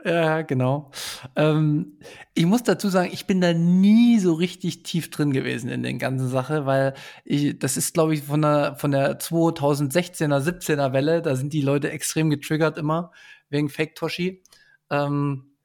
Ja, 0.05 0.43
genau. 0.43 0.91
Ähm, 1.35 1.99
ich 2.35 2.47
muss 2.47 2.63
dazu 2.63 2.89
sagen, 2.89 3.11
ich 3.13 3.27
bin 3.27 3.41
da 3.41 3.55
nie 3.55 4.19
so 4.19 4.35
richtig 4.35 4.83
tief 4.83 5.11
drin 5.11 5.33
gewesen 5.33 5.69
in 5.71 5.83
den 5.83 5.99
ganzen 5.99 6.29
Sache, 6.29 6.67
weil 6.67 6.95
ich, 7.25 7.59
das 7.59 7.77
ist, 7.77 7.95
glaube 7.95 8.15
ich, 8.15 8.23
von 8.23 8.43
der, 8.43 8.77
von 8.77 8.93
der 8.93 9.19
2016er, 9.19 10.39
17er 10.39 10.93
Welle, 10.93 11.23
da 11.23 11.35
sind 11.35 11.53
die 11.53 11.63
Leute 11.63 11.91
extrem 11.91 12.31
getriggert 12.31 12.79
immer 12.79 13.11
wegen 13.49 13.69
Fake 13.69 13.95
Toshi. 13.97 14.43
Ähm, 14.91 15.56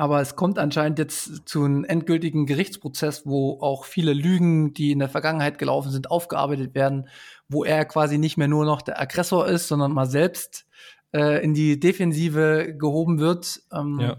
aber 0.00 0.22
es 0.22 0.34
kommt 0.34 0.58
anscheinend 0.58 0.98
jetzt 0.98 1.46
zu 1.46 1.62
einem 1.62 1.84
endgültigen 1.84 2.46
Gerichtsprozess, 2.46 3.26
wo 3.26 3.60
auch 3.60 3.84
viele 3.84 4.14
Lügen, 4.14 4.72
die 4.72 4.92
in 4.92 4.98
der 4.98 5.10
Vergangenheit 5.10 5.58
gelaufen 5.58 5.92
sind, 5.92 6.10
aufgearbeitet 6.10 6.74
werden, 6.74 7.06
wo 7.50 7.64
er 7.64 7.84
quasi 7.84 8.16
nicht 8.16 8.38
mehr 8.38 8.48
nur 8.48 8.64
noch 8.64 8.80
der 8.80 8.98
Aggressor 8.98 9.46
ist, 9.46 9.68
sondern 9.68 9.92
mal 9.92 10.06
selbst 10.06 10.64
äh, 11.12 11.44
in 11.44 11.52
die 11.52 11.78
Defensive 11.78 12.74
gehoben 12.78 13.18
wird. 13.18 13.60
Ähm, 13.70 14.00
ja. 14.00 14.16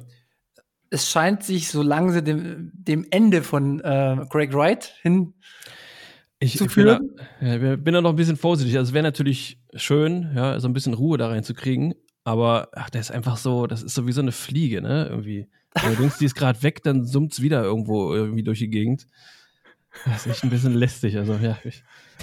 Es 0.92 1.10
scheint 1.10 1.42
sich 1.42 1.70
so 1.70 1.82
langsam 1.82 2.26
dem, 2.26 2.72
dem 2.76 3.08
Ende 3.10 3.42
von 3.42 3.80
äh, 3.80 4.24
Greg 4.30 4.54
Wright 4.54 4.94
hin 5.02 5.34
ich, 6.38 6.58
zu 6.60 6.70
führen. 6.70 7.08
Bin 7.40 7.48
da, 7.50 7.56
ja, 7.56 7.76
bin 7.76 7.94
da 7.96 8.02
noch 8.02 8.12
ein 8.12 8.18
bisschen 8.18 8.38
vorsichtig. 8.38 8.78
Also 8.78 8.90
es 8.90 8.94
wäre 8.94 9.02
natürlich 9.02 9.60
schön, 9.74 10.32
ja, 10.36 10.60
so 10.60 10.68
ein 10.68 10.74
bisschen 10.74 10.94
Ruhe 10.94 11.18
da 11.18 11.30
reinzukriegen. 11.30 11.96
Aber 12.24 12.70
ach, 12.74 12.92
der 12.92 13.02
ist 13.02 13.10
einfach 13.10 13.38
so, 13.38 13.66
das 13.66 13.82
ist 13.82 13.96
so 13.96 14.06
wie 14.06 14.12
so 14.12 14.22
eine 14.22 14.32
Fliege, 14.32 14.84
ne? 14.84 15.08
Irgendwie. 15.10 15.50
Wenn 15.80 15.92
du 15.92 15.98
denkst, 15.98 16.18
die 16.20 16.26
ist 16.26 16.36
gerade 16.36 16.62
weg, 16.64 16.84
dann 16.84 17.06
summt 17.06 17.34
es 17.34 17.42
wieder 17.42 17.64
irgendwo 17.64 18.14
irgendwie 18.14 18.44
durch 18.44 18.60
die 18.60 18.70
Gegend. 18.70 19.08
Das 20.06 20.26
ist 20.26 20.32
echt 20.32 20.44
ein 20.44 20.50
bisschen 20.50 20.74
lästig. 20.74 21.18
Also, 21.18 21.34
ja, 21.34 21.58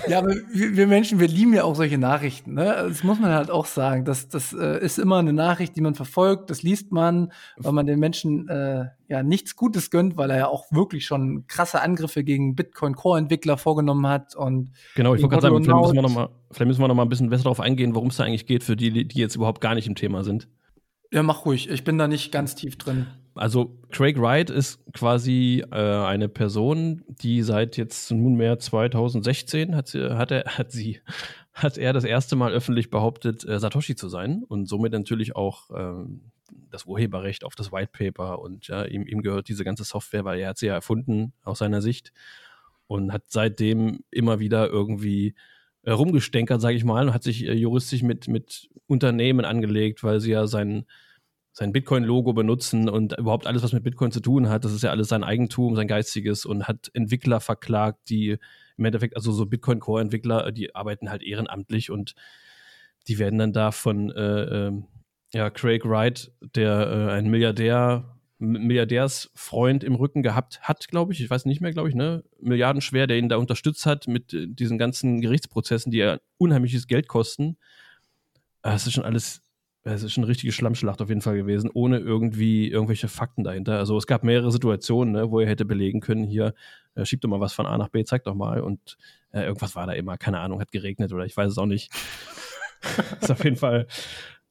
ja 0.09 0.19
aber 0.19 0.31
wir 0.53 0.87
Menschen, 0.87 1.21
wir 1.21 1.29
lieben 1.29 1.53
ja 1.53 1.65
auch 1.65 1.77
solche 1.77 1.99
Nachrichten. 1.99 2.55
Ne? 2.55 2.65
Das 2.65 3.05
muss 3.05 3.21
man 3.21 3.31
halt 3.31 3.51
auch 3.51 3.67
sagen. 3.67 4.07
Das, 4.07 4.29
das 4.29 4.55
äh, 4.55 4.83
ist 4.83 4.99
immer 4.99 5.19
eine 5.19 5.35
Nachricht, 5.35 5.77
die 5.77 5.83
man 5.83 5.95
verfolgt. 5.95 6.49
Das 6.49 6.63
liest 6.63 6.93
man, 6.93 7.31
weil 7.59 7.73
man 7.73 7.87
den 7.87 7.99
Menschen 7.99 8.49
äh, 8.49 8.87
ja 9.09 9.23
nichts 9.23 9.55
Gutes 9.55 9.91
gönnt, 9.91 10.17
weil 10.17 10.31
er 10.31 10.39
ja 10.39 10.47
auch 10.49 10.73
wirklich 10.73 11.05
schon 11.05 11.47
krasse 11.47 11.83
Angriffe 11.83 12.25
gegen 12.25 12.55
Bitcoin-Core-Entwickler 12.55 13.59
vorgenommen 13.59 14.07
hat. 14.07 14.35
Und 14.35 14.71
genau, 14.95 15.15
ich 15.15 15.23
wollte 15.23 15.35
gerade 15.35 15.43
sagen, 15.43 15.63
vielleicht 15.63 15.79
müssen, 15.79 15.95
wir 15.95 16.03
noch 16.03 16.15
mal, 16.15 16.29
vielleicht 16.51 16.69
müssen 16.69 16.81
wir 16.81 16.89
noch 16.89 16.95
mal 16.95 17.03
ein 17.03 17.11
bisschen 17.11 17.29
besser 17.29 17.45
darauf 17.45 17.61
eingehen, 17.61 17.95
worum 17.95 18.09
es 18.09 18.17
da 18.17 18.25
eigentlich 18.25 18.47
geht, 18.47 18.65
für 18.65 18.77
die, 18.77 19.07
die 19.07 19.19
jetzt 19.19 19.37
überhaupt 19.37 19.61
gar 19.61 19.75
nicht 19.75 19.87
im 19.87 19.95
Thema 19.95 20.25
sind. 20.25 20.49
Ja, 21.11 21.23
mach 21.23 21.45
ruhig. 21.45 21.69
Ich 21.71 21.85
bin 21.85 21.99
da 21.99 22.09
nicht 22.09 22.33
ganz 22.33 22.55
tief 22.55 22.77
drin. 22.77 23.07
Also 23.39 23.79
Craig 23.91 24.21
Wright 24.21 24.51
ist 24.51 24.81
quasi 24.93 25.65
äh, 25.71 25.77
eine 25.77 26.29
Person, 26.29 27.05
die 27.07 27.43
seit 27.43 27.77
jetzt 27.77 28.11
nunmehr 28.11 28.59
2016 28.59 29.77
hat 29.77 29.89
sie, 29.89 30.17
hat 30.17 30.31
er, 30.31 30.45
hat 30.59 30.73
sie, 30.73 31.01
hat 31.53 31.79
er 31.79 31.93
das 31.93 32.05
erste 32.05 32.37
Mal 32.37 32.53
öffentlich 32.53 32.91
behauptet, 32.91 33.45
äh, 33.45 33.59
Satoshi 33.59 33.97
zu 33.97 34.09
sein 34.09 34.45
und 34.47 34.67
somit 34.67 34.93
natürlich 34.93 35.37
auch 35.37 35.71
ähm, 35.75 36.33
das 36.71 36.85
Urheberrecht 36.85 37.45
auf 37.45 37.55
das 37.55 37.73
White 37.73 37.91
Paper 37.93 38.41
und 38.41 38.69
ja, 38.69 38.85
ihm, 38.85 39.07
ihm 39.07 39.23
gehört 39.23 39.49
diese 39.49 39.65
ganze 39.65 39.85
Software, 39.85 40.25
weil 40.25 40.41
er 40.41 40.51
hat 40.51 40.59
sie 40.59 40.67
ja 40.67 40.75
erfunden 40.75 41.33
aus 41.45 41.59
seiner 41.59 41.83
Sicht 41.83 42.13
und 42.87 43.13
hat 43.13 43.25
seitdem 43.29 44.01
immer 44.11 44.41
wieder 44.41 44.69
irgendwie 44.69 45.35
äh, 45.83 45.93
rumgestänkert, 45.93 46.61
sage 46.61 46.77
ich 46.77 46.85
mal, 46.85 47.07
und 47.09 47.15
hat 47.15 47.23
sich 47.23 47.47
äh, 47.47 47.53
juristisch 47.53 48.03
mit, 48.03 48.29
mit 48.29 48.69
Unternehmen 48.87 49.45
angelegt, 49.45 50.03
weil 50.03 50.21
sie 50.21 50.33
ja 50.33 50.47
sein 50.47 50.85
sein 51.59 51.73
Bitcoin-Logo 51.73 52.35
benutzen 52.35 52.89
und 52.89 53.19
überhaupt 53.19 53.49
alles, 53.49 53.65
was 53.65 53.73
mit 53.73 53.83
Bitcoin 53.83 54.13
zu 54.13 54.21
tun 54.21 54.49
hat. 54.49 54.65
Das 54.65 54.73
ist 54.73 54.85
ja 54.85 54.91
alles 54.91 55.09
sein 55.09 55.25
Eigentum, 55.25 55.75
sein 55.75 55.89
geistiges 55.89 56.45
und 56.45 56.69
hat 56.69 56.89
Entwickler 56.95 57.41
verklagt, 57.41 58.11
die 58.11 58.39
im 58.77 58.85
Endeffekt, 58.85 59.17
also 59.17 59.33
so 59.33 59.45
Bitcoin-Core-Entwickler, 59.45 60.53
die 60.53 60.77
arbeiten 60.77 61.11
halt 61.11 61.25
ehrenamtlich 61.25 61.91
und 61.91 62.15
die 63.09 63.19
werden 63.19 63.41
dann 63.41 63.53
da 63.53 63.73
von 63.73 64.13
äh, 64.13 64.69
äh, 64.69 64.73
ja, 65.33 65.51
Craig 65.51 65.85
Wright, 65.85 66.31
der 66.55 67.09
äh, 67.09 67.13
ein 67.15 67.29
Milliardär, 67.29 68.17
Milliardärsfreund 68.39 69.83
im 69.83 69.97
Rücken 69.97 70.23
gehabt 70.23 70.61
hat, 70.61 70.87
glaube 70.87 71.13
ich, 71.13 71.21
ich 71.21 71.29
weiß 71.29 71.45
nicht 71.45 71.61
mehr, 71.61 71.73
glaube 71.73 71.89
ich, 71.89 71.97
ne, 71.97 72.23
milliardenschwer, 72.41 73.09
der 73.09 73.19
ihn 73.19 73.29
da 73.29 73.37
unterstützt 73.37 73.85
hat 73.85 74.07
mit 74.07 74.33
äh, 74.33 74.47
diesen 74.47 74.79
ganzen 74.79 75.21
Gerichtsprozessen, 75.21 75.91
die 75.91 75.99
ja 75.99 76.21
unheimliches 76.37 76.87
Geld 76.87 77.09
kosten. 77.09 77.57
Das 78.63 78.87
ist 78.87 78.93
schon 78.93 79.05
alles 79.05 79.43
es 79.95 80.03
ist 80.03 80.13
schon 80.13 80.25
eine 80.25 80.31
richtige 80.31 80.53
Schlammschlacht 80.53 81.01
auf 81.01 81.09
jeden 81.09 81.21
Fall 81.21 81.37
gewesen, 81.37 81.71
ohne 81.73 81.99
irgendwie 81.99 82.69
irgendwelche 82.69 83.09
Fakten 83.09 83.45
dahinter. 83.45 83.79
Also 83.79 83.97
es 83.97 84.07
gab 84.07 84.25
mehrere 84.25 84.51
Situationen, 84.51 85.13
ne, 85.13 85.31
wo 85.31 85.41
er 85.41 85.49
hätte 85.49 85.65
belegen 85.65 86.01
können, 86.01 86.25
hier, 86.25 86.55
äh, 86.95 87.05
schieb 87.05 87.21
doch 87.21 87.29
mal 87.29 87.41
was 87.41 87.53
von 87.53 87.67
A 87.67 87.79
nach 87.79 87.89
B, 87.89 88.05
zeig 88.05 88.25
doch 88.25 88.35
mal. 88.35 88.61
Und 88.61 88.97
äh, 89.33 89.43
irgendwas 89.43 89.77
war 89.77 89.87
da 89.87 89.93
immer, 89.93 90.17
keine 90.19 90.41
Ahnung, 90.41 90.61
hat 90.61 90.73
geregnet 90.73 91.13
oder 91.13 91.25
ich 91.25 91.37
weiß 91.37 91.53
es 91.53 91.59
auch 91.59 91.67
nicht. 91.67 91.93
ist 93.21 93.31
auf 93.31 93.45
jeden 93.45 93.57
Fall 93.57 93.87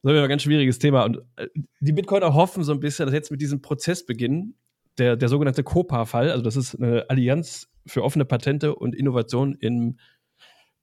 so 0.02 0.10
ein 0.10 0.28
ganz 0.28 0.42
schwieriges 0.42 0.78
Thema. 0.78 1.04
Und 1.04 1.18
äh, 1.36 1.48
die 1.80 1.92
Bitcoiner 1.92 2.34
hoffen 2.34 2.64
so 2.64 2.72
ein 2.72 2.80
bisschen, 2.80 3.06
dass 3.06 3.14
jetzt 3.14 3.30
mit 3.30 3.40
diesem 3.40 3.60
Prozessbeginn 3.60 4.54
der, 4.98 5.16
der 5.16 5.28
sogenannte 5.28 5.62
COPA-Fall, 5.62 6.30
also 6.30 6.42
das 6.42 6.56
ist 6.56 6.74
eine 6.76 7.08
Allianz 7.08 7.68
für 7.86 8.02
offene 8.02 8.24
Patente 8.24 8.74
und 8.74 8.94
Innovation 8.94 9.54
im 9.54 9.98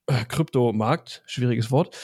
äh, 0.08 0.26
Kryptomarkt, 0.26 1.24
schwieriges 1.26 1.72
Wort. 1.72 1.98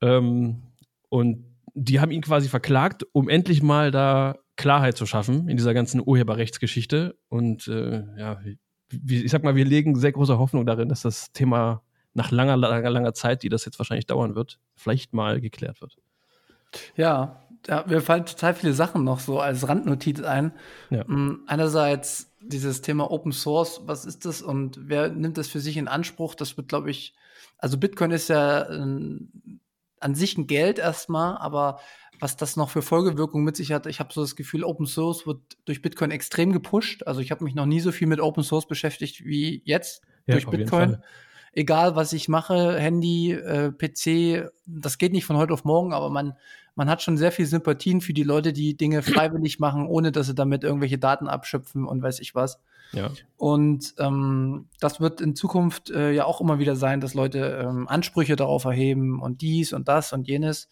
Ähm, 0.00 0.62
und 1.08 1.55
die 1.76 2.00
haben 2.00 2.10
ihn 2.10 2.22
quasi 2.22 2.48
verklagt, 2.48 3.06
um 3.12 3.28
endlich 3.28 3.62
mal 3.62 3.90
da 3.90 4.36
Klarheit 4.56 4.96
zu 4.96 5.04
schaffen 5.04 5.46
in 5.48 5.58
dieser 5.58 5.74
ganzen 5.74 6.02
Urheberrechtsgeschichte. 6.04 7.18
Und 7.28 7.68
äh, 7.68 8.02
ja, 8.16 8.40
ich 9.06 9.30
sag 9.30 9.44
mal, 9.44 9.56
wir 9.56 9.66
legen 9.66 9.94
sehr 9.94 10.12
große 10.12 10.38
Hoffnung 10.38 10.64
darin, 10.64 10.88
dass 10.88 11.02
das 11.02 11.32
Thema 11.32 11.82
nach 12.14 12.30
langer, 12.30 12.56
langer, 12.56 12.88
langer 12.88 13.12
Zeit, 13.12 13.42
die 13.42 13.50
das 13.50 13.66
jetzt 13.66 13.78
wahrscheinlich 13.78 14.06
dauern 14.06 14.34
wird, 14.34 14.58
vielleicht 14.74 15.12
mal 15.12 15.38
geklärt 15.40 15.82
wird. 15.82 15.96
Ja, 16.96 17.46
ja, 17.68 17.84
mir 17.86 18.00
fallen 18.00 18.24
total 18.24 18.54
viele 18.54 18.72
Sachen 18.72 19.04
noch 19.04 19.20
so 19.20 19.38
als 19.38 19.68
Randnotiz 19.68 20.22
ein. 20.22 20.52
Ja. 20.88 21.04
Mm, 21.04 21.42
einerseits 21.46 22.32
dieses 22.40 22.80
Thema 22.80 23.10
Open 23.10 23.32
Source, 23.32 23.82
was 23.84 24.06
ist 24.06 24.24
das 24.24 24.40
und 24.40 24.78
wer 24.80 25.10
nimmt 25.10 25.36
das 25.36 25.48
für 25.48 25.60
sich 25.60 25.76
in 25.76 25.88
Anspruch? 25.88 26.34
Das 26.34 26.56
wird, 26.56 26.68
glaube 26.68 26.90
ich, 26.90 27.14
also 27.58 27.76
Bitcoin 27.76 28.12
ist 28.12 28.28
ja 28.28 28.62
äh, 28.62 29.18
an 30.06 30.14
sich 30.14 30.38
ein 30.38 30.46
Geld 30.46 30.78
erstmal, 30.78 31.36
aber 31.36 31.80
was 32.18 32.36
das 32.36 32.56
noch 32.56 32.70
für 32.70 32.80
Folgewirkungen 32.80 33.44
mit 33.44 33.56
sich 33.56 33.72
hat, 33.72 33.86
ich 33.86 34.00
habe 34.00 34.12
so 34.12 34.22
das 34.22 34.36
Gefühl, 34.36 34.64
Open 34.64 34.86
Source 34.86 35.26
wird 35.26 35.40
durch 35.66 35.82
Bitcoin 35.82 36.10
extrem 36.10 36.52
gepusht. 36.52 37.06
Also 37.06 37.20
ich 37.20 37.30
habe 37.30 37.44
mich 37.44 37.54
noch 37.54 37.66
nie 37.66 37.80
so 37.80 37.92
viel 37.92 38.06
mit 38.06 38.20
Open 38.20 38.42
Source 38.42 38.66
beschäftigt 38.66 39.24
wie 39.24 39.60
jetzt 39.64 40.02
ja, 40.26 40.34
durch 40.34 40.46
Bitcoin 40.46 40.98
egal 41.56 41.96
was 41.96 42.12
ich 42.12 42.28
mache, 42.28 42.78
Handy, 42.78 43.32
äh, 43.32 43.72
PC, 43.72 44.50
das 44.66 44.98
geht 44.98 45.12
nicht 45.12 45.24
von 45.24 45.36
heute 45.36 45.54
auf 45.54 45.64
morgen, 45.64 45.92
aber 45.92 46.10
man, 46.10 46.34
man 46.76 46.90
hat 46.90 47.02
schon 47.02 47.16
sehr 47.16 47.32
viel 47.32 47.46
Sympathien 47.46 48.00
für 48.00 48.12
die 48.12 48.22
Leute, 48.22 48.52
die 48.52 48.76
Dinge 48.76 49.02
freiwillig 49.02 49.58
machen, 49.58 49.86
ohne 49.86 50.12
dass 50.12 50.26
sie 50.26 50.34
damit 50.34 50.62
irgendwelche 50.62 50.98
Daten 50.98 51.26
abschöpfen 51.26 51.84
und 51.84 52.02
weiß 52.02 52.20
ich 52.20 52.34
was. 52.34 52.60
Ja. 52.92 53.10
Und 53.36 53.94
ähm, 53.98 54.68
das 54.78 55.00
wird 55.00 55.20
in 55.20 55.34
Zukunft 55.34 55.90
äh, 55.90 56.12
ja 56.12 56.26
auch 56.26 56.40
immer 56.40 56.58
wieder 56.58 56.76
sein, 56.76 57.00
dass 57.00 57.14
Leute 57.14 57.64
ähm, 57.64 57.88
Ansprüche 57.88 58.36
darauf 58.36 58.64
erheben 58.64 59.20
und 59.20 59.40
dies 59.40 59.72
und 59.72 59.88
das 59.88 60.12
und 60.12 60.28
jenes. 60.28 60.68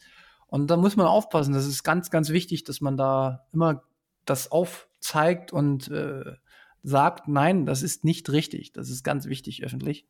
Und 0.46 0.68
da 0.70 0.76
muss 0.76 0.94
man 0.94 1.06
aufpassen. 1.06 1.54
Das 1.54 1.66
ist 1.66 1.82
ganz, 1.82 2.10
ganz 2.10 2.28
wichtig, 2.28 2.64
dass 2.64 2.80
man 2.80 2.96
da 2.96 3.46
immer 3.52 3.82
das 4.26 4.52
aufzeigt 4.52 5.52
und 5.52 5.90
äh, 5.90 6.34
sagt, 6.82 7.28
nein, 7.28 7.64
das 7.66 7.82
ist 7.82 8.04
nicht 8.04 8.30
richtig. 8.30 8.72
Das 8.72 8.90
ist 8.90 9.02
ganz 9.02 9.26
wichtig 9.26 9.64
öffentlich. 9.64 10.06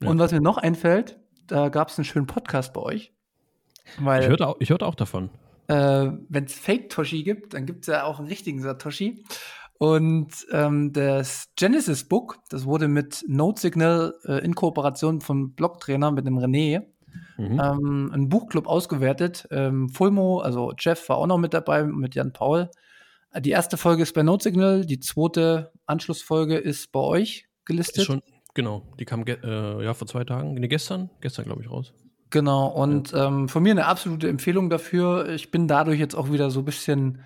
Ja. 0.00 0.08
Und 0.08 0.18
was 0.18 0.32
mir 0.32 0.40
noch 0.40 0.56
einfällt, 0.56 1.20
da 1.46 1.68
gab 1.68 1.90
es 1.90 1.98
einen 1.98 2.06
schönen 2.06 2.26
Podcast 2.26 2.72
bei 2.72 2.80
euch. 2.80 3.13
Weil, 3.98 4.22
ich, 4.22 4.28
hörte 4.28 4.48
auch, 4.48 4.56
ich 4.58 4.70
hörte 4.70 4.86
auch 4.86 4.94
davon. 4.94 5.30
Äh, 5.68 6.10
Wenn 6.28 6.44
es 6.44 6.54
Fake-Toshi 6.54 7.22
gibt, 7.22 7.54
dann 7.54 7.66
gibt 7.66 7.82
es 7.82 7.86
ja 7.88 8.04
auch 8.04 8.18
einen 8.18 8.28
richtigen 8.28 8.60
Satoshi. 8.60 9.24
Und 9.78 10.28
ähm, 10.52 10.92
das 10.92 11.50
Genesis 11.56 12.04
Book, 12.08 12.38
das 12.48 12.64
wurde 12.64 12.88
mit 12.88 13.24
Note 13.26 13.60
Signal 13.60 14.14
äh, 14.24 14.44
in 14.44 14.54
Kooperation 14.54 15.20
von 15.20 15.54
Blogtrainer 15.54 16.10
mit 16.12 16.26
dem 16.26 16.38
René, 16.38 16.84
mhm. 17.36 17.60
ähm, 17.60 18.10
ein 18.12 18.28
Buchclub 18.28 18.66
ausgewertet. 18.66 19.46
Ähm, 19.50 19.88
Fulmo, 19.88 20.38
also 20.38 20.72
Jeff 20.78 21.08
war 21.08 21.18
auch 21.18 21.26
noch 21.26 21.38
mit 21.38 21.54
dabei, 21.54 21.82
mit 21.84 22.14
Jan 22.14 22.32
Paul. 22.32 22.70
Die 23.36 23.50
erste 23.50 23.76
Folge 23.76 24.04
ist 24.04 24.14
bei 24.14 24.22
Note 24.22 24.44
Signal, 24.44 24.86
die 24.86 25.00
zweite 25.00 25.72
Anschlussfolge 25.86 26.56
ist 26.56 26.92
bei 26.92 27.00
euch 27.00 27.48
gelistet. 27.64 27.98
Ist 27.98 28.04
schon, 28.04 28.22
Genau, 28.54 28.82
die 29.00 29.04
kam 29.04 29.24
äh, 29.26 29.84
ja 29.84 29.94
vor 29.94 30.06
zwei 30.06 30.22
Tagen, 30.22 30.54
nee, 30.54 30.68
gestern, 30.68 31.10
gestern 31.20 31.44
glaube 31.44 31.62
ich 31.62 31.70
raus. 31.70 31.92
Genau, 32.34 32.66
und 32.66 33.12
ja. 33.12 33.28
ähm, 33.28 33.48
von 33.48 33.62
mir 33.62 33.70
eine 33.70 33.86
absolute 33.86 34.28
Empfehlung 34.28 34.68
dafür. 34.68 35.28
Ich 35.28 35.52
bin 35.52 35.68
dadurch 35.68 36.00
jetzt 36.00 36.16
auch 36.16 36.32
wieder 36.32 36.50
so 36.50 36.62
ein 36.62 36.64
bisschen 36.64 37.22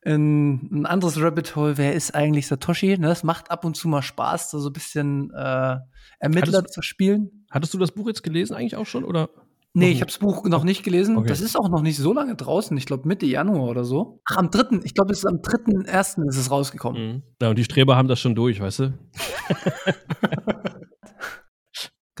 in 0.00 0.66
ein 0.72 0.86
anderes 0.86 1.20
Rabbit 1.20 1.56
Hole. 1.56 1.76
Wer 1.76 1.92
ist 1.92 2.14
eigentlich 2.14 2.46
Satoshi? 2.46 2.96
Ne, 2.96 3.08
das 3.08 3.22
macht 3.22 3.50
ab 3.50 3.66
und 3.66 3.76
zu 3.76 3.86
mal 3.86 4.00
Spaß, 4.00 4.50
so 4.52 4.66
ein 4.66 4.72
bisschen 4.72 5.30
äh, 5.34 5.76
Ermittler 6.20 6.56
hattest, 6.56 6.72
zu 6.72 6.80
spielen. 6.80 7.44
Hattest 7.50 7.74
du 7.74 7.78
das 7.78 7.92
Buch 7.92 8.06
jetzt 8.06 8.22
gelesen 8.22 8.54
eigentlich 8.54 8.76
auch 8.76 8.86
schon? 8.86 9.04
Oder? 9.04 9.28
Nee, 9.74 9.90
ich 9.90 10.00
habe 10.00 10.06
das 10.06 10.16
Buch 10.16 10.42
noch 10.46 10.64
nicht 10.64 10.84
gelesen. 10.84 11.18
Okay. 11.18 11.28
Das 11.28 11.42
ist 11.42 11.54
auch 11.54 11.68
noch 11.68 11.82
nicht 11.82 11.98
so 11.98 12.14
lange 12.14 12.34
draußen. 12.34 12.74
Ich 12.78 12.86
glaube 12.86 13.06
Mitte 13.06 13.26
Januar 13.26 13.68
oder 13.68 13.84
so. 13.84 14.22
Ach, 14.24 14.38
am 14.38 14.50
dritten. 14.50 14.80
Ich 14.84 14.94
glaube, 14.94 15.12
es 15.12 15.18
ist 15.18 15.26
am 15.26 15.42
dritten 15.42 15.84
ersten 15.84 16.26
ist 16.26 16.38
es 16.38 16.50
rausgekommen. 16.50 17.02
Mhm. 17.06 17.22
Ja, 17.42 17.50
und 17.50 17.58
die 17.58 17.64
Streber 17.64 17.94
haben 17.94 18.08
das 18.08 18.20
schon 18.20 18.34
durch, 18.34 18.58
weißt 18.58 18.78
du? 18.78 18.94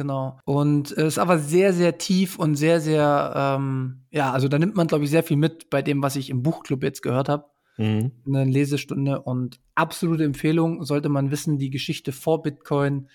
genau. 0.00 0.40
Und 0.46 0.92
es 0.92 1.04
ist 1.04 1.18
aber 1.18 1.38
sehr, 1.38 1.74
sehr 1.74 1.98
tief 1.98 2.38
und 2.38 2.54
sehr, 2.56 2.80
sehr, 2.80 3.34
ähm, 3.36 4.06
ja, 4.10 4.32
also 4.32 4.48
da 4.48 4.58
nimmt 4.58 4.74
man, 4.74 4.86
glaube 4.86 5.04
ich, 5.04 5.10
sehr 5.10 5.22
viel 5.22 5.36
mit 5.36 5.68
bei 5.68 5.82
dem, 5.82 6.02
was 6.02 6.16
ich 6.16 6.30
im 6.30 6.42
Buchclub 6.42 6.82
jetzt 6.82 7.02
gehört 7.02 7.28
habe. 7.28 7.44
Mhm. 7.76 8.12
Eine 8.26 8.44
Lesestunde 8.44 9.20
und 9.20 9.60
absolute 9.74 10.24
Empfehlung, 10.24 10.84
sollte 10.84 11.10
man 11.10 11.30
wissen, 11.30 11.58
die 11.58 11.68
Geschichte 11.68 12.12
vor 12.12 12.40
Bitcoin 12.42 13.08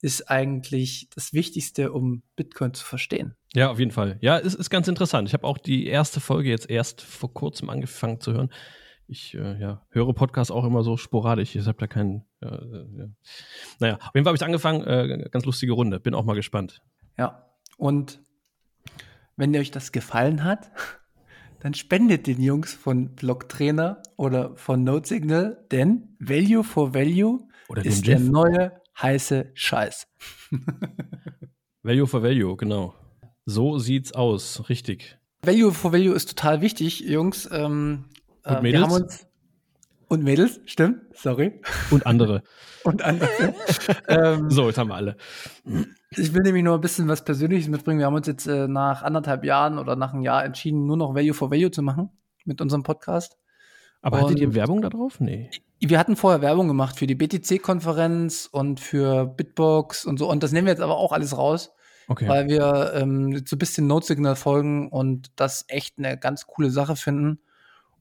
ist 0.00 0.28
eigentlich 0.28 1.08
das 1.14 1.32
Wichtigste, 1.32 1.92
um 1.92 2.24
Bitcoin 2.34 2.74
zu 2.74 2.84
verstehen. 2.84 3.36
Ja, 3.54 3.70
auf 3.70 3.78
jeden 3.78 3.92
Fall. 3.92 4.18
Ja, 4.20 4.36
es 4.36 4.56
ist 4.56 4.68
ganz 4.68 4.88
interessant. 4.88 5.28
Ich 5.28 5.34
habe 5.34 5.46
auch 5.46 5.58
die 5.58 5.86
erste 5.86 6.18
Folge 6.18 6.50
jetzt 6.50 6.68
erst 6.68 7.02
vor 7.02 7.32
kurzem 7.32 7.70
angefangen 7.70 8.18
zu 8.18 8.32
hören. 8.32 8.50
Ich 9.06 9.34
äh, 9.34 9.58
ja, 9.60 9.84
höre 9.90 10.12
Podcasts 10.14 10.50
auch 10.50 10.64
immer 10.64 10.82
so 10.82 10.96
sporadisch. 10.96 11.54
Ich 11.54 11.66
habe 11.66 11.78
da 11.78 11.86
keinen. 11.86 12.24
Äh, 12.40 12.46
ja. 12.46 13.08
Naja, 13.78 13.94
auf 13.96 14.14
jeden 14.14 14.24
Fall 14.24 14.30
habe 14.30 14.36
ich 14.36 14.44
angefangen. 14.44 14.84
Äh, 14.84 15.28
ganz 15.30 15.44
lustige 15.44 15.72
Runde. 15.72 16.00
Bin 16.00 16.14
auch 16.14 16.24
mal 16.24 16.34
gespannt. 16.34 16.82
Ja, 17.18 17.50
und 17.76 18.20
wenn 19.36 19.56
euch 19.56 19.70
das 19.70 19.92
gefallen 19.92 20.44
hat, 20.44 20.70
dann 21.60 21.74
spendet 21.74 22.26
den 22.26 22.40
Jungs 22.40 22.74
von 22.74 23.14
Blocktrainer 23.14 24.02
oder 24.16 24.56
von 24.56 24.84
Notesignal, 24.84 25.66
denn 25.70 26.16
Value 26.18 26.64
for 26.64 26.94
Value 26.94 27.40
oder 27.68 27.84
ist 27.84 28.06
der 28.06 28.20
neue 28.20 28.72
heiße 29.00 29.50
Scheiß. 29.54 30.06
Value 31.82 32.06
for 32.06 32.22
Value, 32.22 32.56
genau. 32.56 32.94
So 33.44 33.78
sieht's 33.78 34.12
aus, 34.12 34.68
richtig. 34.68 35.18
Value 35.42 35.72
for 35.72 35.92
Value 35.92 36.14
ist 36.14 36.28
total 36.28 36.60
wichtig, 36.60 37.00
Jungs. 37.00 37.48
Ähm, 37.50 38.04
und 38.44 38.56
äh, 38.56 38.62
Mädels? 38.62 38.92
Uns, 38.92 39.26
und 40.08 40.24
Mädels, 40.24 40.60
stimmt, 40.66 41.00
sorry. 41.14 41.60
Und 41.90 42.06
andere. 42.06 42.42
und 42.84 43.02
andere. 43.02 43.54
ähm, 44.08 44.50
so, 44.50 44.66
jetzt 44.66 44.76
haben 44.76 44.88
wir 44.88 44.96
alle. 44.96 45.16
Ich 46.10 46.34
will 46.34 46.42
nämlich 46.42 46.62
nur 46.64 46.74
ein 46.74 46.80
bisschen 46.82 47.08
was 47.08 47.24
Persönliches 47.24 47.68
mitbringen. 47.68 47.98
Wir 47.98 48.06
haben 48.06 48.14
uns 48.14 48.26
jetzt 48.26 48.46
äh, 48.46 48.68
nach 48.68 49.02
anderthalb 49.02 49.42
Jahren 49.44 49.78
oder 49.78 49.96
nach 49.96 50.12
einem 50.12 50.22
Jahr 50.22 50.44
entschieden, 50.44 50.86
nur 50.86 50.98
noch 50.98 51.14
Value 51.14 51.32
for 51.32 51.50
Value 51.50 51.70
zu 51.70 51.80
machen 51.80 52.10
mit 52.44 52.60
unserem 52.60 52.82
Podcast. 52.82 53.38
Aber 54.02 54.18
und 54.18 54.24
hattet 54.24 54.40
ihr 54.40 54.54
Werbung 54.54 54.82
da 54.82 54.90
drauf? 54.90 55.20
Nee. 55.20 55.48
Wir 55.80 55.98
hatten 55.98 56.16
vorher 56.16 56.42
Werbung 56.42 56.68
gemacht 56.68 56.98
für 56.98 57.06
die 57.06 57.14
BTC-Konferenz 57.14 58.48
und 58.52 58.80
für 58.80 59.24
Bitbox 59.26 60.04
und 60.04 60.18
so. 60.18 60.28
Und 60.28 60.42
das 60.42 60.52
nehmen 60.52 60.66
wir 60.66 60.72
jetzt 60.72 60.82
aber 60.82 60.98
auch 60.98 61.12
alles 61.12 61.36
raus. 61.38 61.72
Okay. 62.08 62.28
Weil 62.28 62.48
wir 62.48 62.92
ähm, 62.94 63.44
so 63.46 63.56
ein 63.56 63.58
bisschen 63.58 63.86
Note-Signal 63.86 64.36
folgen 64.36 64.88
und 64.90 65.30
das 65.36 65.64
echt 65.68 65.98
eine 65.98 66.18
ganz 66.18 66.46
coole 66.46 66.70
Sache 66.70 66.96
finden. 66.96 67.38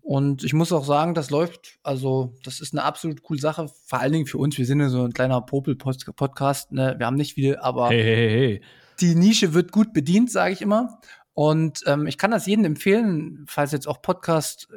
Und 0.02 0.44
ich 0.44 0.54
muss 0.54 0.72
auch 0.72 0.84
sagen, 0.84 1.14
das 1.14 1.30
läuft, 1.30 1.80
also 1.84 2.34
das 2.44 2.60
ist 2.60 2.74
eine 2.74 2.84
absolut 2.84 3.22
coole 3.22 3.40
Sache, 3.40 3.70
vor 3.86 4.00
allen 4.00 4.14
Dingen 4.14 4.26
für 4.26 4.40
uns. 4.40 4.58
Wir 4.58 4.66
sind 4.66 4.80
ja 4.80 4.90
so 4.90 5.04
ein 5.04 5.14
kleiner 5.14 5.42
Popel-Podcast, 5.42 6.72
ne? 6.72 6.96
wir 6.98 7.06
haben 7.06 7.16
nicht 7.16 7.36
viel, 7.36 7.58
aber 7.58 7.90
hey, 7.90 8.04
hey, 8.04 8.30
hey. 8.30 8.62
die 9.00 9.16
Nische 9.16 9.54
wird 9.54 9.72
gut 9.72 9.94
bedient, 9.94 10.32
sage 10.32 10.54
ich 10.54 10.62
immer. 10.62 11.00
Und 11.34 11.84
ähm, 11.86 12.08
ich 12.08 12.18
kann 12.18 12.32
das 12.32 12.46
jedem 12.46 12.66
empfehlen, 12.66 13.46
falls 13.48 13.72
jetzt 13.72 13.88
auch 13.88 14.02
Podcast 14.02 14.68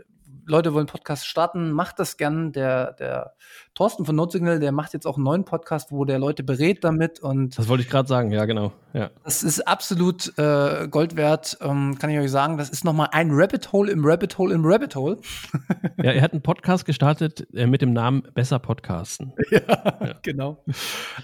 Leute 0.47 0.75
wollen 0.75 0.87
Podcast 0.87 1.27
starten, 1.27 1.73
macht 1.73 1.99
das 1.99 2.17
gern. 2.17 2.53
Der, 2.53 2.93
der 2.93 3.35
Thorsten 3.75 4.05
von 4.05 4.15
Notsignal, 4.15 4.61
der 4.61 4.71
macht 4.71 4.93
jetzt 4.93 5.05
auch 5.05 5.17
einen 5.17 5.25
neuen 5.25 5.45
Podcast, 5.45 5.91
wo 5.91 6.05
der 6.05 6.21
Leute 6.21 6.45
berät 6.45 6.85
damit 6.85 7.19
und. 7.19 7.59
Das 7.59 7.67
wollte 7.67 7.83
ich 7.83 7.91
gerade 7.91 8.09
sagen, 8.09 8.31
ja, 8.31 8.45
genau. 8.45 8.73
Ja. 8.93 9.11
Das 9.25 9.43
ist 9.43 9.67
absolut 9.67 10.33
äh, 10.39 10.87
Gold 10.89 11.17
wert, 11.17 11.59
ähm, 11.61 11.99
kann 11.99 12.09
ich 12.11 12.19
euch 12.21 12.31
sagen. 12.31 12.57
Das 12.57 12.71
ist 12.71 12.85
nochmal 12.85 13.09
ein 13.11 13.33
Rabbit 13.33 13.73
Hole 13.73 13.91
im 13.91 14.05
Rabbit 14.05 14.39
Hole 14.39 14.55
im 14.55 14.65
Rabbit 14.65 14.95
Hole. 14.95 15.19
ja, 15.97 16.13
er 16.13 16.23
hat 16.23 16.33
einen 16.33 16.43
Podcast 16.43 16.85
gestartet 16.85 17.49
äh, 17.53 17.67
mit 17.67 17.83
dem 17.83 17.93
Namen 17.93 18.23
Besser 18.35 18.59
Podcasten. 18.61 19.33
Ja, 19.51 19.61
ja. 20.01 20.15
genau. 20.23 20.65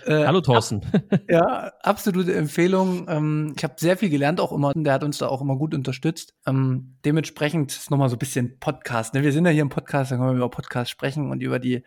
Äh, 0.04 0.24
Hallo 0.24 0.40
Thorsten. 0.40 0.82
Ab, 0.92 1.20
ja, 1.28 1.72
absolute 1.82 2.34
Empfehlung. 2.34 3.06
Ähm, 3.08 3.54
ich 3.56 3.64
habe 3.64 3.74
sehr 3.78 3.96
viel 3.96 4.10
gelernt 4.10 4.40
auch 4.40 4.52
immer. 4.52 4.72
Der 4.74 4.92
hat 4.92 5.04
uns 5.04 5.18
da 5.18 5.28
auch 5.28 5.40
immer 5.40 5.56
gut 5.56 5.74
unterstützt. 5.74 6.34
Ähm, 6.46 6.96
dementsprechend 7.04 7.72
ist 7.72 7.90
nochmal 7.90 8.08
so 8.08 8.16
ein 8.16 8.20
bisschen 8.20 8.58
Podcast. 8.58 9.14
Ne? 9.14 9.22
Wir 9.22 9.32
sind 9.32 9.46
ja 9.46 9.50
hier 9.50 9.62
im 9.62 9.68
Podcast, 9.68 10.10
dann 10.10 10.18
können 10.18 10.32
wir 10.32 10.36
über 10.36 10.50
Podcast 10.50 10.90
sprechen 10.90 11.30
und 11.30 11.42
über 11.42 11.58
die 11.58 11.82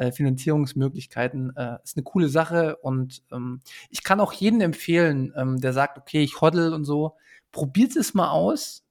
äh, 0.00 0.12
Finanzierungsmöglichkeiten. 0.12 1.54
Äh, 1.56 1.76
ist 1.84 1.96
eine 1.96 2.04
coole 2.04 2.28
Sache 2.28 2.76
und 2.76 3.22
ähm, 3.30 3.60
ich 3.90 4.02
kann 4.02 4.18
auch 4.20 4.32
jeden 4.32 4.62
empfehlen, 4.62 5.32
ähm, 5.36 5.60
der 5.60 5.74
sagt, 5.74 5.98
okay, 5.98 6.22
ich 6.22 6.40
hoddle 6.40 6.74
und 6.74 6.86
so, 6.86 7.16
probiert 7.52 7.96
es 7.96 8.14
mal 8.14 8.30
aus. 8.30 8.82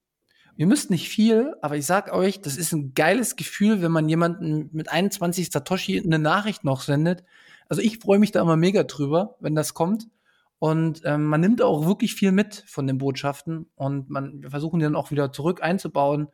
Ihr 0.56 0.68
müsst 0.68 0.92
nicht 0.92 1.10
viel, 1.10 1.56
aber 1.62 1.78
ich 1.78 1.86
sag 1.86 2.14
euch, 2.14 2.42
das 2.42 2.58
ist 2.58 2.74
ein 2.74 2.94
geiles 2.94 3.36
Gefühl, 3.36 3.82
wenn 3.82 3.92
man 3.92 4.08
jemanden 4.08 4.70
mit 4.72 4.92
21 4.92 5.50
Satoshi 5.52 6.00
eine 6.00 6.20
Nachricht 6.20 6.64
noch 6.64 6.82
sendet. 6.82 7.24
Also 7.70 7.82
ich 7.82 7.98
freue 7.98 8.20
mich 8.20 8.32
da 8.32 8.42
immer 8.42 8.58
mega 8.58 8.84
drüber, 8.84 9.36
wenn 9.40 9.56
das 9.56 9.74
kommt. 9.74 10.08
Und 10.60 11.02
ähm, 11.06 11.24
man 11.26 11.42
nimmt 11.42 11.62
auch 11.62 11.88
wirklich 11.88 12.14
viel 12.14 12.34
mit 12.34 12.66
von 12.68 12.86
den 12.86 12.98
Botschaften 13.00 13.68
und 13.76 14.10
man, 14.10 14.44
wir 14.44 14.52
versuchen 14.52 14.80
die 14.80 14.84
dann 14.84 14.96
auch 14.98 15.10
wieder 15.10 15.32
zurück 15.32 15.64
einzubauen 15.64 16.28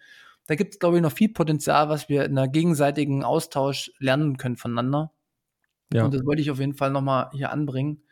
da 0.48 0.56
gibt 0.56 0.74
es, 0.74 0.80
glaube 0.80 0.98
ich, 0.98 1.02
noch 1.02 1.12
viel 1.12 1.30
Potenzial, 1.30 1.90
was 1.90 2.10
wir 2.10 2.26
in 2.26 2.38
einer 2.38 2.48
gegenseitigen 2.48 3.24
Austausch 3.24 3.92
lernen 4.00 4.38
können 4.38 4.58
voneinander. 4.58 5.12
Ja. 5.94 6.06
Und 6.06 6.14
das 6.14 6.26
wollte 6.26 6.42
ich 6.42 6.52
auf 6.52 6.60
jeden 6.60 6.76
Fall 6.76 6.92
nochmal 6.92 7.30
hier 7.34 7.52
anbringen. 7.52 8.04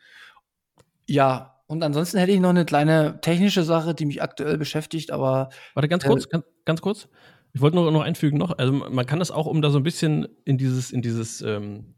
Ja, 1.06 1.54
und 1.66 1.82
ansonsten 1.82 2.18
hätte 2.18 2.32
ich 2.32 2.40
noch 2.40 2.50
eine 2.50 2.64
kleine 2.64 3.20
technische 3.20 3.62
Sache, 3.62 3.94
die 3.94 4.06
mich 4.06 4.22
aktuell 4.22 4.58
beschäftigt, 4.58 5.10
aber. 5.10 5.50
Warte, 5.74 5.88
ganz 5.88 6.04
kurz, 6.04 6.26
äh, 6.26 6.28
ganz, 6.30 6.44
ganz 6.64 6.80
kurz. 6.82 7.08
Ich 7.52 7.60
wollte 7.60 7.76
nur 7.76 7.90
noch 7.90 8.02
einfügen 8.02 8.36
noch, 8.36 8.58
also 8.58 8.72
man 8.72 9.06
kann 9.06 9.20
das 9.20 9.30
auch, 9.30 9.46
um 9.46 9.62
da 9.62 9.70
so 9.70 9.78
ein 9.78 9.84
bisschen 9.84 10.26
in 10.44 10.58
dieses, 10.58 10.90
in 10.90 11.02
dieses 11.02 11.40
ähm, 11.40 11.94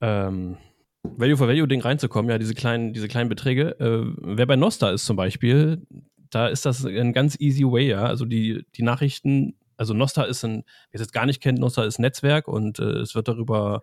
ähm, 0.00 0.56
Value 1.02 1.36
for 1.36 1.48
Value 1.48 1.68
Ding 1.68 1.82
reinzukommen, 1.82 2.30
ja, 2.30 2.38
diese 2.38 2.54
kleinen, 2.54 2.94
diese 2.94 3.08
kleinen 3.08 3.28
Beträge. 3.28 3.78
Äh, 3.78 4.10
wer 4.22 4.46
bei 4.46 4.56
Nosta 4.56 4.90
ist 4.90 5.04
zum 5.04 5.16
Beispiel, 5.16 5.86
da 6.32 6.48
ist 6.48 6.66
das 6.66 6.84
ein 6.84 7.12
ganz 7.12 7.38
easy 7.38 7.64
way, 7.64 7.88
ja. 7.88 8.04
Also 8.04 8.24
die, 8.24 8.64
die 8.74 8.82
Nachrichten, 8.82 9.54
also 9.76 9.94
Nosta 9.94 10.24
ist 10.24 10.44
ein, 10.44 10.64
wer 10.90 10.98
es 10.98 11.02
jetzt 11.02 11.12
gar 11.12 11.26
nicht 11.26 11.40
kennt, 11.40 11.58
Nosta 11.58 11.84
ist 11.84 11.98
ein 11.98 12.02
Netzwerk 12.02 12.48
und 12.48 12.78
äh, 12.78 13.00
es 13.00 13.14
wird 13.14 13.28
darüber 13.28 13.82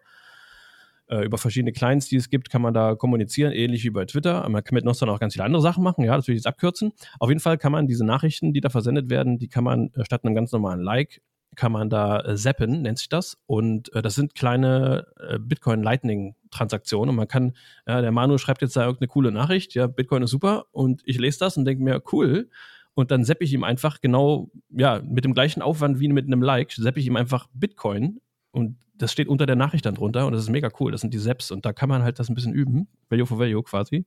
äh, 1.10 1.24
über 1.24 1.38
verschiedene 1.38 1.72
Clients, 1.72 2.08
die 2.08 2.16
es 2.16 2.30
gibt, 2.30 2.50
kann 2.50 2.62
man 2.62 2.74
da 2.74 2.96
kommunizieren, 2.96 3.52
ähnlich 3.52 3.84
wie 3.84 3.92
bei 3.92 4.06
Twitter. 4.06 4.48
Man 4.50 4.64
kann 4.64 4.76
mit 4.76 4.86
Nostra 4.86 5.08
auch 5.08 5.20
ganz 5.20 5.34
viele 5.34 5.46
andere 5.46 5.62
Sachen 5.62 5.84
machen, 5.84 6.04
ja, 6.04 6.16
das 6.16 6.28
will 6.28 6.34
ich 6.34 6.40
jetzt 6.40 6.48
abkürzen. 6.48 6.92
Auf 7.20 7.30
jeden 7.30 7.40
Fall 7.40 7.58
kann 7.58 7.72
man 7.72 7.88
diese 7.88 8.06
Nachrichten, 8.06 8.54
die 8.54 8.62
da 8.62 8.70
versendet 8.70 9.10
werden, 9.10 9.38
die 9.38 9.48
kann 9.48 9.64
man 9.64 9.92
statt 10.02 10.24
einem 10.24 10.36
ganz 10.36 10.52
normalen 10.52 10.82
Like, 10.82 11.22
kann 11.56 11.72
man 11.72 11.90
da 11.90 12.22
äh, 12.22 12.36
zappen, 12.36 12.82
nennt 12.82 13.00
sich 13.00 13.10
das. 13.10 13.38
Und 13.46 13.94
äh, 13.94 14.02
das 14.02 14.16
sind 14.16 14.36
kleine 14.36 15.08
äh, 15.20 15.40
Bitcoin 15.40 15.84
Lightning 15.84 16.36
Transaktionen. 16.52 17.10
Und 17.10 17.16
man 17.16 17.28
kann, 17.28 17.54
ja, 17.88 18.02
der 18.02 18.12
Manu 18.12 18.38
schreibt 18.38 18.62
jetzt 18.62 18.76
da 18.76 18.86
irgendeine 18.86 19.08
coole 19.08 19.32
Nachricht, 19.32 19.74
ja, 19.76 19.88
Bitcoin 19.88 20.24
ist 20.24 20.32
super. 20.32 20.66
Und 20.72 21.02
ich 21.06 21.20
lese 21.20 21.40
das 21.40 21.58
und 21.58 21.66
denke 21.66 21.84
mir, 21.84 22.02
cool. 22.12 22.50
Und 22.94 23.12
dann 23.12 23.24
seppe 23.24 23.44
ich 23.44 23.54
ihm 23.54 23.64
einfach 23.64 24.02
genau, 24.02 24.52
ja, 24.70 25.02
mit 25.04 25.26
dem 25.26 25.34
gleichen 25.34 25.62
Aufwand 25.62 26.00
wie 26.00 26.08
mit 26.10 26.26
einem 26.26 26.42
Like, 26.42 26.72
seppe 26.72 27.00
ich 27.00 27.08
ihm 27.08 27.16
einfach 27.16 27.48
Bitcoin. 27.54 28.20
Und 28.52 28.78
das 28.96 29.12
steht 29.12 29.28
unter 29.28 29.46
der 29.46 29.56
Nachricht 29.56 29.86
dann 29.86 29.96
drunter 29.96 30.26
und 30.26 30.34
das 30.34 30.42
ist 30.42 30.50
mega 30.50 30.70
cool. 30.80 30.92
Das 30.92 31.02
sind 31.02 31.14
die 31.14 31.20
Seps 31.20 31.52
und 31.52 31.66
da 31.66 31.72
kann 31.72 31.88
man 31.88 32.04
halt 32.04 32.20
das 32.20 32.30
ein 32.30 32.36
bisschen 32.36 32.54
üben. 32.54 32.88
Value 33.10 33.26
for 33.26 33.40
Value 33.40 33.64
quasi. 33.64 34.06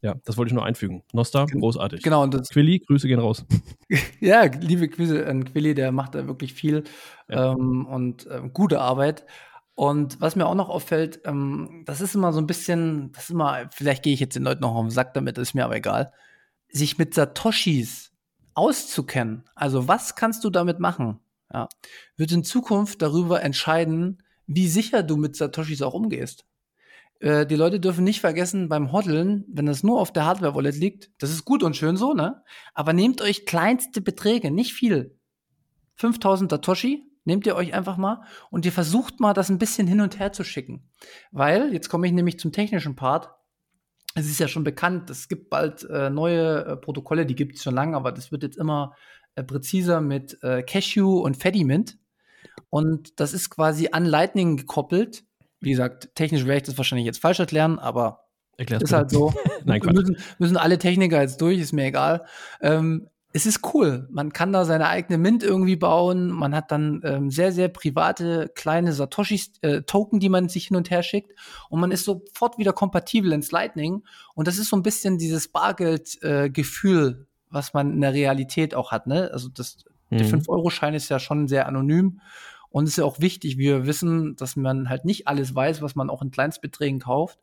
Ja, 0.00 0.14
das 0.24 0.36
wollte 0.36 0.50
ich 0.50 0.54
nur 0.54 0.64
einfügen. 0.64 1.02
Nostar, 1.12 1.46
großartig. 1.46 2.02
Genau. 2.02 2.22
Und 2.22 2.34
das 2.34 2.50
Quilly, 2.50 2.78
Grüße 2.80 3.08
gehen 3.08 3.18
raus. 3.18 3.44
ja, 4.20 4.44
liebe 4.44 4.88
Grüße 4.88 5.26
an 5.26 5.44
Quilly, 5.44 5.74
der 5.74 5.92
macht 5.92 6.14
da 6.14 6.26
wirklich 6.26 6.54
viel 6.54 6.84
ja. 7.28 7.52
ähm, 7.52 7.86
und 7.86 8.26
äh, 8.26 8.42
gute 8.52 8.80
Arbeit. 8.80 9.26
Und 9.74 10.20
was 10.20 10.34
mir 10.34 10.46
auch 10.46 10.54
noch 10.54 10.68
auffällt, 10.68 11.20
ähm, 11.24 11.84
das 11.86 12.00
ist 12.00 12.14
immer 12.14 12.32
so 12.32 12.40
ein 12.40 12.46
bisschen, 12.46 13.12
das 13.12 13.24
ist 13.24 13.30
immer, 13.30 13.68
vielleicht 13.72 14.02
gehe 14.02 14.12
ich 14.12 14.20
jetzt 14.20 14.34
den 14.34 14.42
Leuten 14.42 14.62
noch 14.62 14.74
auf 14.74 14.84
den 14.84 14.90
Sack 14.90 15.14
damit, 15.14 15.38
ist 15.38 15.54
mir 15.54 15.64
aber 15.64 15.76
egal, 15.76 16.12
sich 16.68 16.98
mit 16.98 17.14
Satoshis 17.14 18.12
auszukennen. 18.54 19.44
Also 19.54 19.86
was 19.86 20.16
kannst 20.16 20.44
du 20.44 20.50
damit 20.50 20.80
machen? 20.80 21.20
ja, 21.52 21.68
wird 22.16 22.32
in 22.32 22.44
Zukunft 22.44 23.02
darüber 23.02 23.42
entscheiden, 23.42 24.22
wie 24.46 24.68
sicher 24.68 25.02
du 25.02 25.16
mit 25.16 25.36
Satoshis 25.36 25.82
auch 25.82 25.94
umgehst. 25.94 26.44
Äh, 27.20 27.46
die 27.46 27.56
Leute 27.56 27.80
dürfen 27.80 28.04
nicht 28.04 28.20
vergessen, 28.20 28.68
beim 28.68 28.92
Hodeln, 28.92 29.44
wenn 29.48 29.66
das 29.66 29.82
nur 29.82 30.00
auf 30.00 30.12
der 30.12 30.26
Hardware-Wallet 30.26 30.76
liegt, 30.76 31.10
das 31.18 31.30
ist 31.30 31.44
gut 31.44 31.62
und 31.62 31.76
schön 31.76 31.96
so, 31.96 32.14
ne? 32.14 32.42
Aber 32.74 32.92
nehmt 32.92 33.20
euch 33.20 33.46
kleinste 33.46 34.00
Beträge, 34.00 34.50
nicht 34.50 34.72
viel. 34.72 35.18
5000 35.96 36.50
Satoshi, 36.50 37.04
nehmt 37.24 37.46
ihr 37.46 37.56
euch 37.56 37.74
einfach 37.74 37.96
mal 37.96 38.22
und 38.50 38.64
ihr 38.64 38.72
versucht 38.72 39.20
mal, 39.20 39.34
das 39.34 39.50
ein 39.50 39.58
bisschen 39.58 39.86
hin 39.86 40.00
und 40.00 40.18
her 40.18 40.32
zu 40.32 40.44
schicken. 40.44 40.88
Weil, 41.32 41.72
jetzt 41.72 41.88
komme 41.88 42.06
ich 42.06 42.12
nämlich 42.12 42.38
zum 42.38 42.52
technischen 42.52 42.96
Part, 42.96 43.30
es 44.14 44.26
ist 44.26 44.40
ja 44.40 44.48
schon 44.48 44.64
bekannt, 44.64 45.10
es 45.10 45.28
gibt 45.28 45.50
bald 45.50 45.84
äh, 45.84 46.10
neue 46.10 46.64
äh, 46.64 46.76
Protokolle, 46.76 47.26
die 47.26 47.34
gibt 47.34 47.56
es 47.56 47.62
schon 47.62 47.74
lange, 47.74 47.96
aber 47.96 48.12
das 48.12 48.32
wird 48.32 48.42
jetzt 48.42 48.56
immer 48.56 48.94
äh, 49.34 49.44
präziser 49.44 50.00
mit 50.00 50.42
äh, 50.42 50.62
Cashew 50.62 51.20
und 51.20 51.36
Fedimint. 51.36 51.98
Und 52.70 53.20
das 53.20 53.32
ist 53.32 53.50
quasi 53.50 53.88
an 53.92 54.04
Lightning 54.04 54.56
gekoppelt. 54.56 55.24
Wie 55.60 55.70
gesagt, 55.70 56.14
technisch 56.14 56.44
werde 56.44 56.58
ich 56.58 56.62
das 56.64 56.78
wahrscheinlich 56.78 57.06
jetzt 57.06 57.20
falsch 57.20 57.40
erklären, 57.40 57.78
aber 57.78 58.24
Erklär's 58.56 58.82
ist 58.82 58.92
halt 58.92 59.10
so. 59.10 59.32
Nein, 59.64 59.80
müssen, 59.84 60.16
müssen 60.38 60.56
alle 60.56 60.78
Techniker 60.78 61.20
jetzt 61.20 61.40
durch, 61.40 61.58
ist 61.58 61.72
mir 61.72 61.86
egal. 61.86 62.26
Ähm, 62.60 63.08
es 63.32 63.46
ist 63.46 63.60
cool. 63.74 64.08
Man 64.10 64.32
kann 64.32 64.52
da 64.52 64.64
seine 64.64 64.88
eigene 64.88 65.18
Mint 65.18 65.42
irgendwie 65.42 65.76
bauen. 65.76 66.30
Man 66.30 66.54
hat 66.54 66.72
dann 66.72 67.02
ähm, 67.04 67.30
sehr, 67.30 67.52
sehr 67.52 67.68
private 67.68 68.50
kleine 68.54 68.92
Satoshi-Token, 68.92 70.18
äh, 70.18 70.20
die 70.20 70.28
man 70.28 70.48
sich 70.48 70.68
hin 70.68 70.76
und 70.76 70.90
her 70.90 71.02
schickt. 71.02 71.38
Und 71.68 71.80
man 71.80 71.92
ist 71.92 72.04
sofort 72.04 72.58
wieder 72.58 72.72
kompatibel 72.72 73.32
ins 73.32 73.52
Lightning. 73.52 74.02
Und 74.34 74.48
das 74.48 74.58
ist 74.58 74.70
so 74.70 74.76
ein 74.76 74.82
bisschen 74.82 75.18
dieses 75.18 75.48
Bargeld-Gefühl, 75.48 77.18
äh, 77.20 77.24
was 77.50 77.74
man 77.74 77.92
in 77.92 78.00
der 78.00 78.14
Realität 78.14 78.74
auch 78.74 78.92
hat. 78.92 79.06
Ne? 79.06 79.30
Also 79.32 79.48
das, 79.50 79.76
mhm. 80.08 80.18
der 80.18 80.26
5-Euro-Schein 80.26 80.94
ist 80.94 81.10
ja 81.10 81.18
schon 81.18 81.48
sehr 81.48 81.66
anonym 81.66 82.20
und 82.70 82.86
ist 82.86 82.98
ja 82.98 83.04
auch 83.04 83.20
wichtig. 83.20 83.58
Wir 83.58 83.86
wissen, 83.86 84.36
dass 84.36 84.56
man 84.56 84.88
halt 84.88 85.04
nicht 85.04 85.26
alles 85.26 85.54
weiß, 85.54 85.82
was 85.82 85.94
man 85.94 86.10
auch 86.10 86.22
in 86.22 86.30
Kleinstbeträgen 86.30 87.00
kauft. 87.00 87.38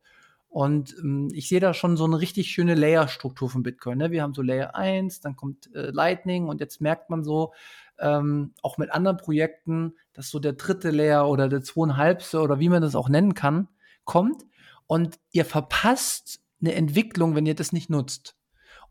Und 0.47 0.95
ähm, 0.99 1.29
ich 1.33 1.49
sehe 1.49 1.59
da 1.59 1.73
schon 1.73 1.97
so 1.97 2.05
eine 2.05 2.19
richtig 2.19 2.49
schöne 2.49 2.75
Layer-Struktur 2.75 3.49
von 3.49 3.63
Bitcoin. 3.63 3.97
Ne? 3.97 4.11
Wir 4.11 4.23
haben 4.23 4.33
so 4.33 4.41
Layer 4.41 4.75
1, 4.75 5.19
dann 5.19 5.35
kommt 5.35 5.73
äh, 5.75 5.89
Lightning 5.91 6.47
und 6.47 6.61
jetzt 6.61 6.79
merkt 6.79 7.09
man 7.09 7.23
so, 7.23 7.53
ähm, 7.99 8.53
auch 8.61 8.77
mit 8.77 8.91
anderen 8.91 9.17
Projekten, 9.17 9.95
dass 10.13 10.29
so 10.29 10.39
der 10.39 10.53
dritte 10.53 10.91
Layer 10.91 11.27
oder 11.27 11.49
der 11.49 11.61
zweieinhalbste 11.61 12.39
oder 12.39 12.59
wie 12.59 12.69
man 12.69 12.81
das 12.81 12.95
auch 12.95 13.09
nennen 13.09 13.33
kann, 13.33 13.67
kommt. 14.05 14.45
Und 14.87 15.19
ihr 15.31 15.45
verpasst 15.45 16.39
eine 16.61 16.73
Entwicklung, 16.73 17.35
wenn 17.35 17.45
ihr 17.45 17.55
das 17.55 17.73
nicht 17.73 17.89
nutzt. 17.89 18.35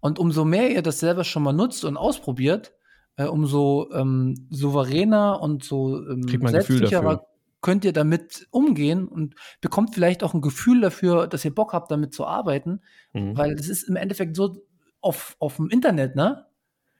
Und 0.00 0.18
umso 0.18 0.44
mehr 0.44 0.70
ihr 0.70 0.82
das 0.82 1.00
selber 1.00 1.24
schon 1.24 1.42
mal 1.42 1.52
nutzt 1.52 1.84
und 1.84 1.96
ausprobiert, 1.96 2.72
äh, 3.16 3.24
umso 3.24 3.90
ähm, 3.92 4.48
souveräner 4.50 5.40
und 5.40 5.64
so 5.64 6.04
ähm, 6.06 6.26
selbstsicherer 6.28 7.26
könnt 7.60 7.86
ihr 7.86 7.94
damit 7.94 8.46
umgehen 8.50 9.08
und 9.08 9.36
bekommt 9.62 9.94
vielleicht 9.94 10.22
auch 10.22 10.34
ein 10.34 10.42
Gefühl 10.42 10.82
dafür, 10.82 11.26
dass 11.26 11.46
ihr 11.46 11.54
Bock 11.54 11.72
habt, 11.72 11.90
damit 11.90 12.12
zu 12.12 12.26
arbeiten. 12.26 12.82
Mhm. 13.14 13.38
Weil 13.38 13.56
das 13.56 13.68
ist 13.68 13.84
im 13.84 13.96
Endeffekt 13.96 14.36
so 14.36 14.58
auf, 15.00 15.34
auf 15.38 15.56
dem 15.56 15.70
Internet, 15.70 16.14
ne? 16.14 16.44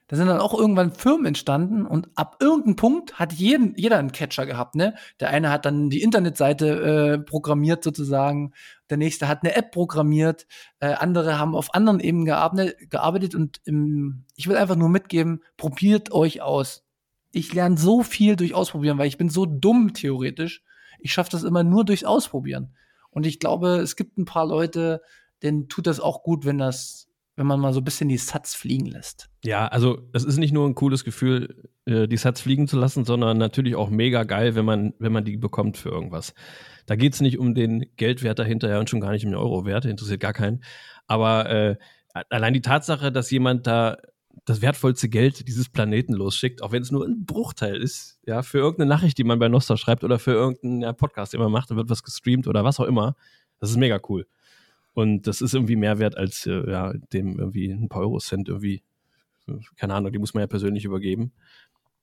Da 0.07 0.15
sind 0.15 0.27
dann 0.27 0.39
auch 0.39 0.53
irgendwann 0.53 0.91
Firmen 0.91 1.25
entstanden 1.25 1.85
und 1.85 2.09
ab 2.15 2.37
irgendeinem 2.39 2.75
Punkt 2.75 3.17
hat 3.17 3.33
jeden, 3.33 3.73
jeder 3.75 3.97
einen 3.97 4.11
Catcher 4.11 4.45
gehabt, 4.45 4.75
ne? 4.75 4.93
Der 5.19 5.29
eine 5.29 5.49
hat 5.49 5.65
dann 5.65 5.89
die 5.89 6.03
Internetseite 6.03 6.67
äh, 6.67 7.17
programmiert 7.17 7.83
sozusagen, 7.83 8.53
der 8.91 8.97
nächste 8.97 9.27
hat 9.27 9.41
eine 9.41 9.55
App 9.55 9.71
programmiert, 9.71 10.45
äh, 10.79 10.93
andere 10.93 11.39
haben 11.39 11.55
auf 11.55 11.73
anderen 11.73 11.99
Ebenen 11.99 12.25
gearbeitet, 12.25 12.91
gearbeitet 12.91 13.33
und 13.33 13.61
im, 13.65 14.25
ich 14.35 14.47
will 14.47 14.57
einfach 14.57 14.75
nur 14.75 14.89
mitgeben, 14.89 15.41
probiert 15.57 16.11
euch 16.11 16.41
aus. 16.43 16.85
Ich 17.31 17.51
lerne 17.53 17.77
so 17.77 18.03
viel 18.03 18.35
durch 18.35 18.53
Ausprobieren, 18.53 18.99
weil 18.99 19.07
ich 19.07 19.17
bin 19.17 19.29
so 19.29 19.47
dumm 19.47 19.93
theoretisch. 19.93 20.63
Ich 20.99 21.13
schaffe 21.13 21.31
das 21.31 21.43
immer 21.43 21.63
nur 21.63 21.83
durchs 21.83 22.03
Ausprobieren. 22.03 22.75
Und 23.09 23.25
ich 23.25 23.39
glaube, 23.39 23.77
es 23.77 23.95
gibt 23.95 24.17
ein 24.17 24.25
paar 24.25 24.45
Leute, 24.45 25.01
denen 25.41 25.67
tut 25.67 25.87
das 25.87 25.99
auch 25.99 26.21
gut, 26.21 26.45
wenn 26.45 26.57
das 26.59 27.04
wenn 27.35 27.47
man 27.47 27.59
mal 27.59 27.73
so 27.73 27.81
ein 27.81 27.83
bisschen 27.83 28.09
die 28.09 28.17
Sats 28.17 28.55
fliegen 28.55 28.85
lässt. 28.85 29.29
Ja, 29.43 29.67
also 29.67 30.07
es 30.13 30.23
ist 30.23 30.37
nicht 30.37 30.53
nur 30.53 30.67
ein 30.67 30.75
cooles 30.75 31.03
Gefühl, 31.03 31.69
äh, 31.85 32.07
die 32.07 32.17
Sats 32.17 32.41
fliegen 32.41 32.67
zu 32.67 32.77
lassen, 32.77 33.03
sondern 33.03 33.37
natürlich 33.37 33.75
auch 33.75 33.89
mega 33.89 34.23
geil, 34.23 34.55
wenn 34.55 34.65
man, 34.65 34.93
wenn 34.99 35.11
man 35.11 35.25
die 35.25 35.37
bekommt 35.37 35.77
für 35.77 35.89
irgendwas. 35.89 36.33
Da 36.85 36.95
geht 36.95 37.13
es 37.13 37.21
nicht 37.21 37.37
um 37.37 37.53
den 37.53 37.85
Geldwert 37.97 38.39
dahinter 38.39 38.79
und 38.79 38.89
schon 38.89 39.01
gar 39.01 39.11
nicht 39.11 39.25
um 39.25 39.31
den 39.31 39.39
Eurowert, 39.39 39.85
interessiert 39.85 40.21
gar 40.21 40.33
keinen. 40.33 40.63
Aber 41.07 41.49
äh, 41.49 41.75
allein 42.29 42.53
die 42.53 42.61
Tatsache, 42.61 43.11
dass 43.11 43.31
jemand 43.31 43.67
da 43.67 43.97
das 44.45 44.61
wertvollste 44.61 45.09
Geld 45.09 45.47
dieses 45.47 45.69
Planeten 45.69 46.13
losschickt, 46.13 46.61
auch 46.61 46.71
wenn 46.71 46.81
es 46.81 46.91
nur 46.91 47.05
ein 47.05 47.25
Bruchteil 47.25 47.77
ist, 47.77 48.19
ja, 48.25 48.43
für 48.43 48.59
irgendeine 48.59 48.89
Nachricht, 48.89 49.17
die 49.17 49.23
man 49.23 49.39
bei 49.39 49.47
Nostra 49.47 49.77
schreibt 49.77 50.03
oder 50.03 50.19
für 50.19 50.31
irgendeinen 50.31 50.81
ja, 50.81 50.93
Podcast, 50.93 51.33
den 51.33 51.39
man 51.39 51.51
macht, 51.51 51.71
da 51.71 51.75
wird 51.75 51.89
was 51.89 52.03
gestreamt 52.03 52.47
oder 52.47 52.63
was 52.63 52.79
auch 52.79 52.85
immer. 52.85 53.15
Das 53.59 53.69
ist 53.69 53.77
mega 53.77 53.99
cool. 54.09 54.27
Und 54.95 55.27
das 55.27 55.41
ist 55.41 55.53
irgendwie 55.53 55.75
mehr 55.75 55.99
wert 55.99 56.17
als 56.17 56.47
äh, 56.47 56.71
ja, 56.71 56.93
dem 57.13 57.37
irgendwie 57.37 57.69
ein 57.69 57.89
paar 57.89 58.01
Eurocent 58.01 58.47
irgendwie. 58.47 58.81
Keine 59.75 59.93
Ahnung, 59.93 60.11
die 60.11 60.17
muss 60.17 60.33
man 60.33 60.41
ja 60.41 60.47
persönlich 60.47 60.85
übergeben. 60.85 61.33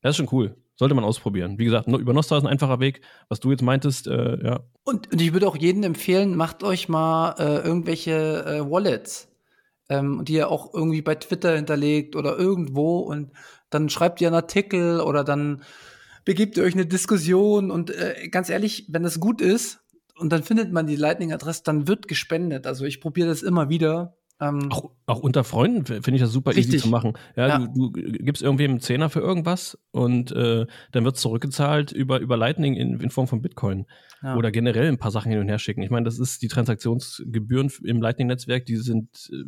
Das 0.03 0.11
ist 0.11 0.17
schon 0.19 0.29
cool. 0.31 0.57
Sollte 0.77 0.95
man 0.95 1.05
ausprobieren. 1.05 1.59
Wie 1.59 1.65
gesagt, 1.65 1.89
über 1.89 2.13
Nostra 2.13 2.37
ist 2.37 2.45
ein 2.45 2.49
einfacher 2.49 2.81
Weg. 2.81 3.01
Was 3.29 3.41
du 3.41 3.51
jetzt 3.51 3.63
meintest, 3.63 4.07
äh, 4.07 4.45
ja. 4.45 4.61
Und, 4.85 5.11
und, 5.11 5.21
ich 5.21 5.33
würde 5.33 5.49
auch 5.49 5.57
jedem 5.57 5.83
empfehlen, 5.83 6.37
macht 6.37 6.63
euch 6.63 6.89
mal 6.89 7.35
äh, 7.39 7.67
irgendwelche 7.67 8.45
äh, 8.45 8.71
Wallets, 8.71 9.29
ähm, 9.89 10.25
die 10.25 10.35
ihr 10.35 10.51
auch 10.51 10.73
irgendwie 10.75 11.03
bei 11.03 11.15
Twitter 11.15 11.57
hinterlegt 11.57 12.15
oder 12.15 12.39
irgendwo 12.39 12.99
und 12.99 13.33
dann 13.71 13.89
schreibt 13.89 14.21
ihr 14.21 14.29
einen 14.29 14.37
Artikel 14.37 15.01
oder 15.01 15.25
dann 15.25 15.63
begebt 16.25 16.57
ihr 16.57 16.65
euch 16.65 16.75
eine 16.75 16.87
Diskussion 16.87 17.71
und 17.71 17.91
äh, 17.91 18.29
ganz 18.29 18.51
ehrlich, 18.51 18.87
wenn 18.89 19.03
das 19.03 19.19
gut 19.19 19.41
ist, 19.41 19.82
und 20.23 20.33
dann 20.33 20.43
findet 20.43 20.73
man 20.73 20.87
die 20.87 20.97
Lightning-Adresse, 20.97 21.63
dann 21.65 21.89
wird 21.89 22.09
gespendet. 22.09 22.67
Also 22.67 22.85
ich 22.85 23.01
probiere 23.01 23.29
das 23.29 23.43
immer 23.43 23.69
wieder. 23.69 24.17
Ähm, 24.41 24.73
auch, 24.73 24.91
auch, 25.07 25.21
unter 25.21 25.45
Freunden 25.45 25.85
finde 25.85 26.15
ich 26.15 26.21
das 26.21 26.33
super 26.33 26.51
richtig. 26.51 26.75
easy 26.75 26.85
zu 26.85 26.89
machen. 26.89 27.13
Ja, 27.37 27.49
ja. 27.49 27.59
Du, 27.59 27.91
du, 27.91 28.03
gibst 28.25 28.43
irgendwie 28.43 28.65
einen 28.65 28.81
Zehner 28.81 29.11
für 29.11 29.21
irgendwas 29.21 29.79
und 29.91 30.33
äh, 30.33 30.67
dann 30.91 31.05
wird 31.05 31.17
zurückgezahlt 31.17 31.93
über, 31.93 32.19
über 32.21 32.37
Lightning 32.37 32.75
in, 32.75 32.99
in 33.01 33.11
Form 33.11 33.29
von 33.29 33.43
Bitcoin. 33.43 33.87
Ja. 34.23 34.37
Oder 34.37 34.51
generell 34.51 34.89
ein 34.89 34.99
paar 34.99 35.11
Sachen 35.11 35.31
hin 35.31 35.41
und 35.41 35.49
her 35.49 35.59
schicken. 35.59 35.83
Ich 35.83 35.91
meine, 35.91 36.05
das 36.05 36.19
ist 36.19 36.43
die 36.43 36.49
Transaktionsgebühren 36.49 37.71
im 37.85 38.01
Lightning-Netzwerk, 38.01 38.65
die 38.67 38.77
sind 38.77 39.31
äh, 39.33 39.45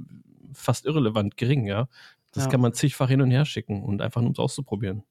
fast 0.52 0.84
irrelevant 0.84 1.36
gering, 1.36 1.66
ja. 1.66 1.88
Das 2.32 2.50
kann 2.50 2.60
man 2.60 2.72
zigfach 2.72 3.08
hin 3.08 3.22
und 3.22 3.30
her 3.30 3.44
schicken 3.44 3.84
und 3.84 4.02
einfach 4.02 4.20
nur 4.20 4.28
um 4.28 4.32
es 4.32 4.40
auszuprobieren. 4.40 5.04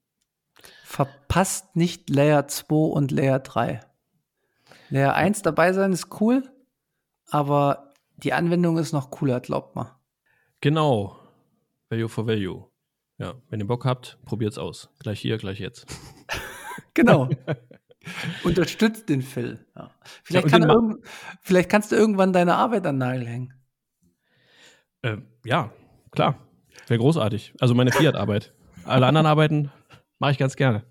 Verpasst 0.84 1.76
nicht 1.76 2.10
Layer 2.10 2.48
2 2.48 2.76
und 2.76 3.12
Layer 3.12 3.40
3. 3.40 3.80
Layer 4.94 5.16
1 5.16 5.42
dabei 5.42 5.74
sein 5.74 5.92
ist 5.92 6.22
cool, 6.22 6.44
aber 7.32 7.96
die 8.18 8.32
Anwendung 8.32 8.78
ist 8.78 8.94
noch 8.94 9.10
cooler, 9.10 9.40
glaubt 9.40 9.76
mal. 9.76 9.98
Genau. 10.62 11.18
Value 11.90 12.08
for 12.08 12.28
Value. 12.28 12.70
Ja, 13.18 13.34
wenn 13.50 13.60
ihr 13.60 13.66
Bock 13.66 13.86
habt, 13.86 14.20
probiert's 14.24 14.60
aus. 14.60 14.92
Gleich 15.00 15.20
hier, 15.20 15.40
gleich 15.40 15.60
jetzt. 15.60 15.88
genau. 16.94 17.28
Unterstützt 18.44 19.10
den 19.10 19.24
Phil. 19.24 19.66
Ja. 19.76 19.90
Vielleicht, 20.22 20.52
ja, 20.52 20.60
kann 20.60 21.00
vielleicht 21.42 21.72
kannst 21.72 21.92
du 21.92 21.96
irgendwann 21.96 22.32
deine 22.32 22.54
Arbeit 22.54 22.86
an 22.86 23.00
den 23.00 23.00
Nagel 23.00 23.26
hängen. 23.26 23.54
Äh, 25.02 25.18
ja, 25.44 25.74
klar. 26.12 26.38
Wäre 26.86 27.00
großartig. 27.00 27.56
Also 27.60 27.74
meine 27.74 27.92
Fiat-Arbeit. 27.92 28.54
Alle 28.84 29.08
anderen 29.08 29.26
Arbeiten 29.26 29.72
mache 30.20 30.34
ich 30.34 30.38
ganz 30.38 30.56
gerne. 30.56 30.86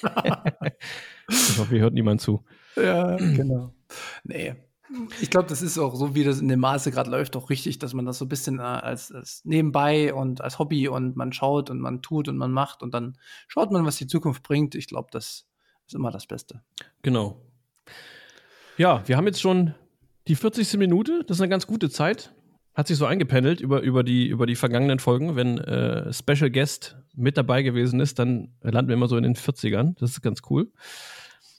ich 1.28 1.58
hoffe, 1.58 1.68
hier 1.68 1.80
hört 1.80 1.92
niemand 1.92 2.22
zu. 2.22 2.46
Ja, 2.76 3.16
genau. 3.16 3.74
Nee. 4.24 4.54
Ich 5.20 5.30
glaube, 5.30 5.48
das 5.48 5.62
ist 5.62 5.78
auch 5.78 5.94
so, 5.94 6.14
wie 6.14 6.24
das 6.24 6.40
in 6.40 6.48
dem 6.48 6.60
Maße 6.60 6.90
gerade 6.90 7.10
läuft, 7.10 7.34
auch 7.36 7.48
richtig, 7.48 7.78
dass 7.78 7.94
man 7.94 8.04
das 8.04 8.18
so 8.18 8.26
ein 8.26 8.28
bisschen 8.28 8.58
äh, 8.58 8.62
als, 8.62 9.10
als, 9.10 9.42
nebenbei 9.44 10.12
und 10.12 10.42
als 10.42 10.58
Hobby 10.58 10.86
und 10.86 11.16
man 11.16 11.32
schaut 11.32 11.70
und 11.70 11.80
man 11.80 12.02
tut 12.02 12.28
und 12.28 12.36
man 12.36 12.52
macht 12.52 12.82
und 12.82 12.92
dann 12.92 13.16
schaut 13.48 13.70
man, 13.70 13.86
was 13.86 13.96
die 13.96 14.06
Zukunft 14.06 14.42
bringt. 14.42 14.74
Ich 14.74 14.86
glaube, 14.86 15.08
das 15.10 15.46
ist 15.86 15.94
immer 15.94 16.10
das 16.10 16.26
Beste. 16.26 16.62
Genau. 17.00 17.40
Ja, 18.76 19.02
wir 19.06 19.16
haben 19.16 19.26
jetzt 19.26 19.40
schon 19.40 19.74
die 20.28 20.34
40. 20.34 20.78
Minute. 20.78 21.24
Das 21.26 21.38
ist 21.38 21.40
eine 21.40 21.50
ganz 21.50 21.66
gute 21.66 21.90
Zeit. 21.90 22.34
Hat 22.74 22.86
sich 22.86 22.96
so 22.96 23.04
eingependelt 23.04 23.60
über, 23.60 23.80
über, 23.82 24.02
die, 24.02 24.26
über 24.26 24.46
die 24.46 24.56
vergangenen 24.56 24.98
Folgen. 24.98 25.36
Wenn 25.36 25.58
äh, 25.58 26.12
Special 26.12 26.50
Guest 26.50 26.96
mit 27.14 27.36
dabei 27.36 27.62
gewesen 27.62 28.00
ist, 28.00 28.18
dann 28.18 28.54
landen 28.62 28.88
wir 28.88 28.94
immer 28.94 29.08
so 29.08 29.16
in 29.16 29.24
den 29.24 29.36
40ern. 29.36 29.94
Das 29.98 30.10
ist 30.10 30.22
ganz 30.22 30.40
cool. 30.48 30.70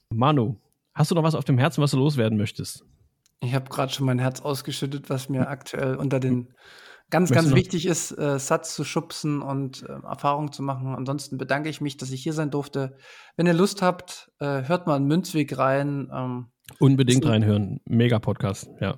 Manu, 0.10 0.58
hast 0.94 1.12
du 1.12 1.16
noch 1.16 1.24
was 1.24 1.36
auf 1.36 1.46
dem 1.46 1.58
Herzen, 1.58 1.82
was 1.82 1.92
du 1.92 1.98
loswerden 1.98 2.38
möchtest? 2.38 2.86
Ich 3.40 3.54
habe 3.54 3.70
gerade 3.70 3.92
schon 3.92 4.06
mein 4.06 4.20
Herz 4.20 4.42
ausgeschüttet, 4.42 5.10
was 5.10 5.30
mir 5.30 5.50
aktuell 5.50 5.96
unter 5.96 6.20
den 6.20 6.54
ganz, 7.10 7.30
ganz 7.30 7.54
wichtig 7.54 7.86
ist, 7.86 8.12
äh, 8.18 8.40
Satz 8.40 8.74
zu 8.74 8.84
schubsen 8.84 9.42
und 9.42 9.84
äh, 9.84 10.08
Erfahrung 10.08 10.52
zu 10.52 10.64
machen. 10.64 10.96
Ansonsten 10.96 11.38
bedanke 11.38 11.70
ich 11.70 11.80
mich, 11.80 11.98
dass 11.98 12.12
ich 12.12 12.24
hier 12.24 12.34
sein 12.34 12.50
durfte. 12.50 12.98
Wenn 13.36 13.46
ihr 13.46 13.54
Lust 13.54 13.82
habt, 13.82 14.32
äh, 14.40 14.64
hört 14.64 14.88
mal 14.88 14.98
in 14.98 15.06
Münzweg 15.06 15.58
rein. 15.58 16.10
Ähm, 16.12 16.48
Unbedingt 16.80 17.26
reinhören. 17.26 17.82
Mega 17.86 18.20
Podcast, 18.20 18.70
ja. 18.80 18.98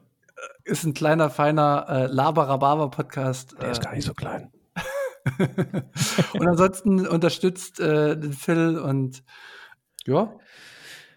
Ist 0.64 0.86
ein 0.86 0.94
kleiner, 0.94 1.30
feiner 1.30 1.86
äh, 1.90 2.06
Laber-Rhabarber-Podcast. 2.06 3.56
Der 3.60 3.72
ist 3.72 3.82
gar 3.82 3.94
nicht 3.94 4.06
so 4.06 4.14
klein. 4.14 4.52
und 6.34 6.48
ansonsten 6.48 7.08
unterstützt 7.08 7.80
äh, 7.80 8.18
den 8.18 8.34
Phil 8.34 8.78
und 8.78 9.24
ja, 10.06 10.38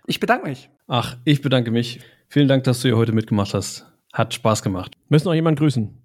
ich 0.09 0.21
bedanke 0.21 0.49
mich. 0.49 0.71
Ach, 0.87 1.17
ich 1.25 1.43
bedanke 1.43 1.71
mich. 1.71 2.01
Vielen 2.29 2.49
Dank, 2.49 2.65
dass 2.65 2.81
du 2.81 2.89
hier 2.89 2.97
heute 2.97 3.13
mitgemacht 3.13 3.55
hast. 3.55 3.87
Hat 4.13 4.33
Spaß 4.33 4.63
gemacht. 4.63 4.97
Müssen 5.09 5.27
noch 5.27 5.35
jemand 5.35 5.59
grüßen? 5.59 5.97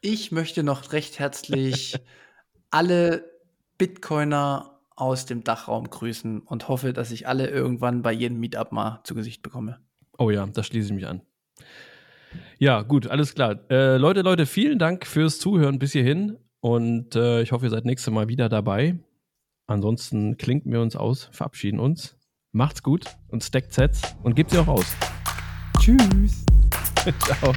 Ich 0.00 0.32
möchte 0.32 0.62
noch 0.62 0.92
recht 0.92 1.18
herzlich 1.18 1.96
alle 2.70 3.24
Bitcoiner 3.76 4.80
aus 4.96 5.26
dem 5.26 5.44
Dachraum 5.44 5.90
grüßen 5.90 6.40
und 6.40 6.68
hoffe, 6.68 6.92
dass 6.92 7.10
ich 7.10 7.28
alle 7.28 7.48
irgendwann 7.48 8.02
bei 8.02 8.12
jedem 8.12 8.40
Meetup 8.40 8.72
mal 8.72 9.00
zu 9.04 9.14
Gesicht 9.14 9.42
bekomme. 9.42 9.78
Oh 10.18 10.30
ja, 10.30 10.46
da 10.46 10.62
schließe 10.62 10.88
ich 10.88 10.94
mich 10.94 11.06
an. 11.06 11.22
Ja, 12.58 12.82
gut, 12.82 13.06
alles 13.06 13.34
klar. 13.34 13.60
Äh, 13.70 13.96
Leute, 13.98 14.22
Leute, 14.22 14.46
vielen 14.46 14.78
Dank 14.78 15.06
fürs 15.06 15.38
Zuhören 15.38 15.78
bis 15.78 15.92
hierhin 15.92 16.38
und 16.60 17.14
äh, 17.14 17.42
ich 17.42 17.52
hoffe, 17.52 17.66
ihr 17.66 17.70
seid 17.70 17.84
nächstes 17.84 18.12
Mal 18.12 18.28
wieder 18.28 18.48
dabei. 18.48 18.98
Ansonsten 19.66 20.38
klinken 20.38 20.72
wir 20.72 20.80
uns 20.80 20.96
aus, 20.96 21.28
verabschieden 21.32 21.78
uns. 21.78 22.17
Macht's 22.58 22.82
gut 22.82 23.04
und 23.28 23.44
stackt 23.44 23.72
Sets 23.72 24.02
und 24.24 24.34
gebt 24.34 24.50
sie 24.50 24.58
auch 24.58 24.66
aus. 24.66 24.86
Tschüss. 25.78 26.44
Ciao. 27.20 27.54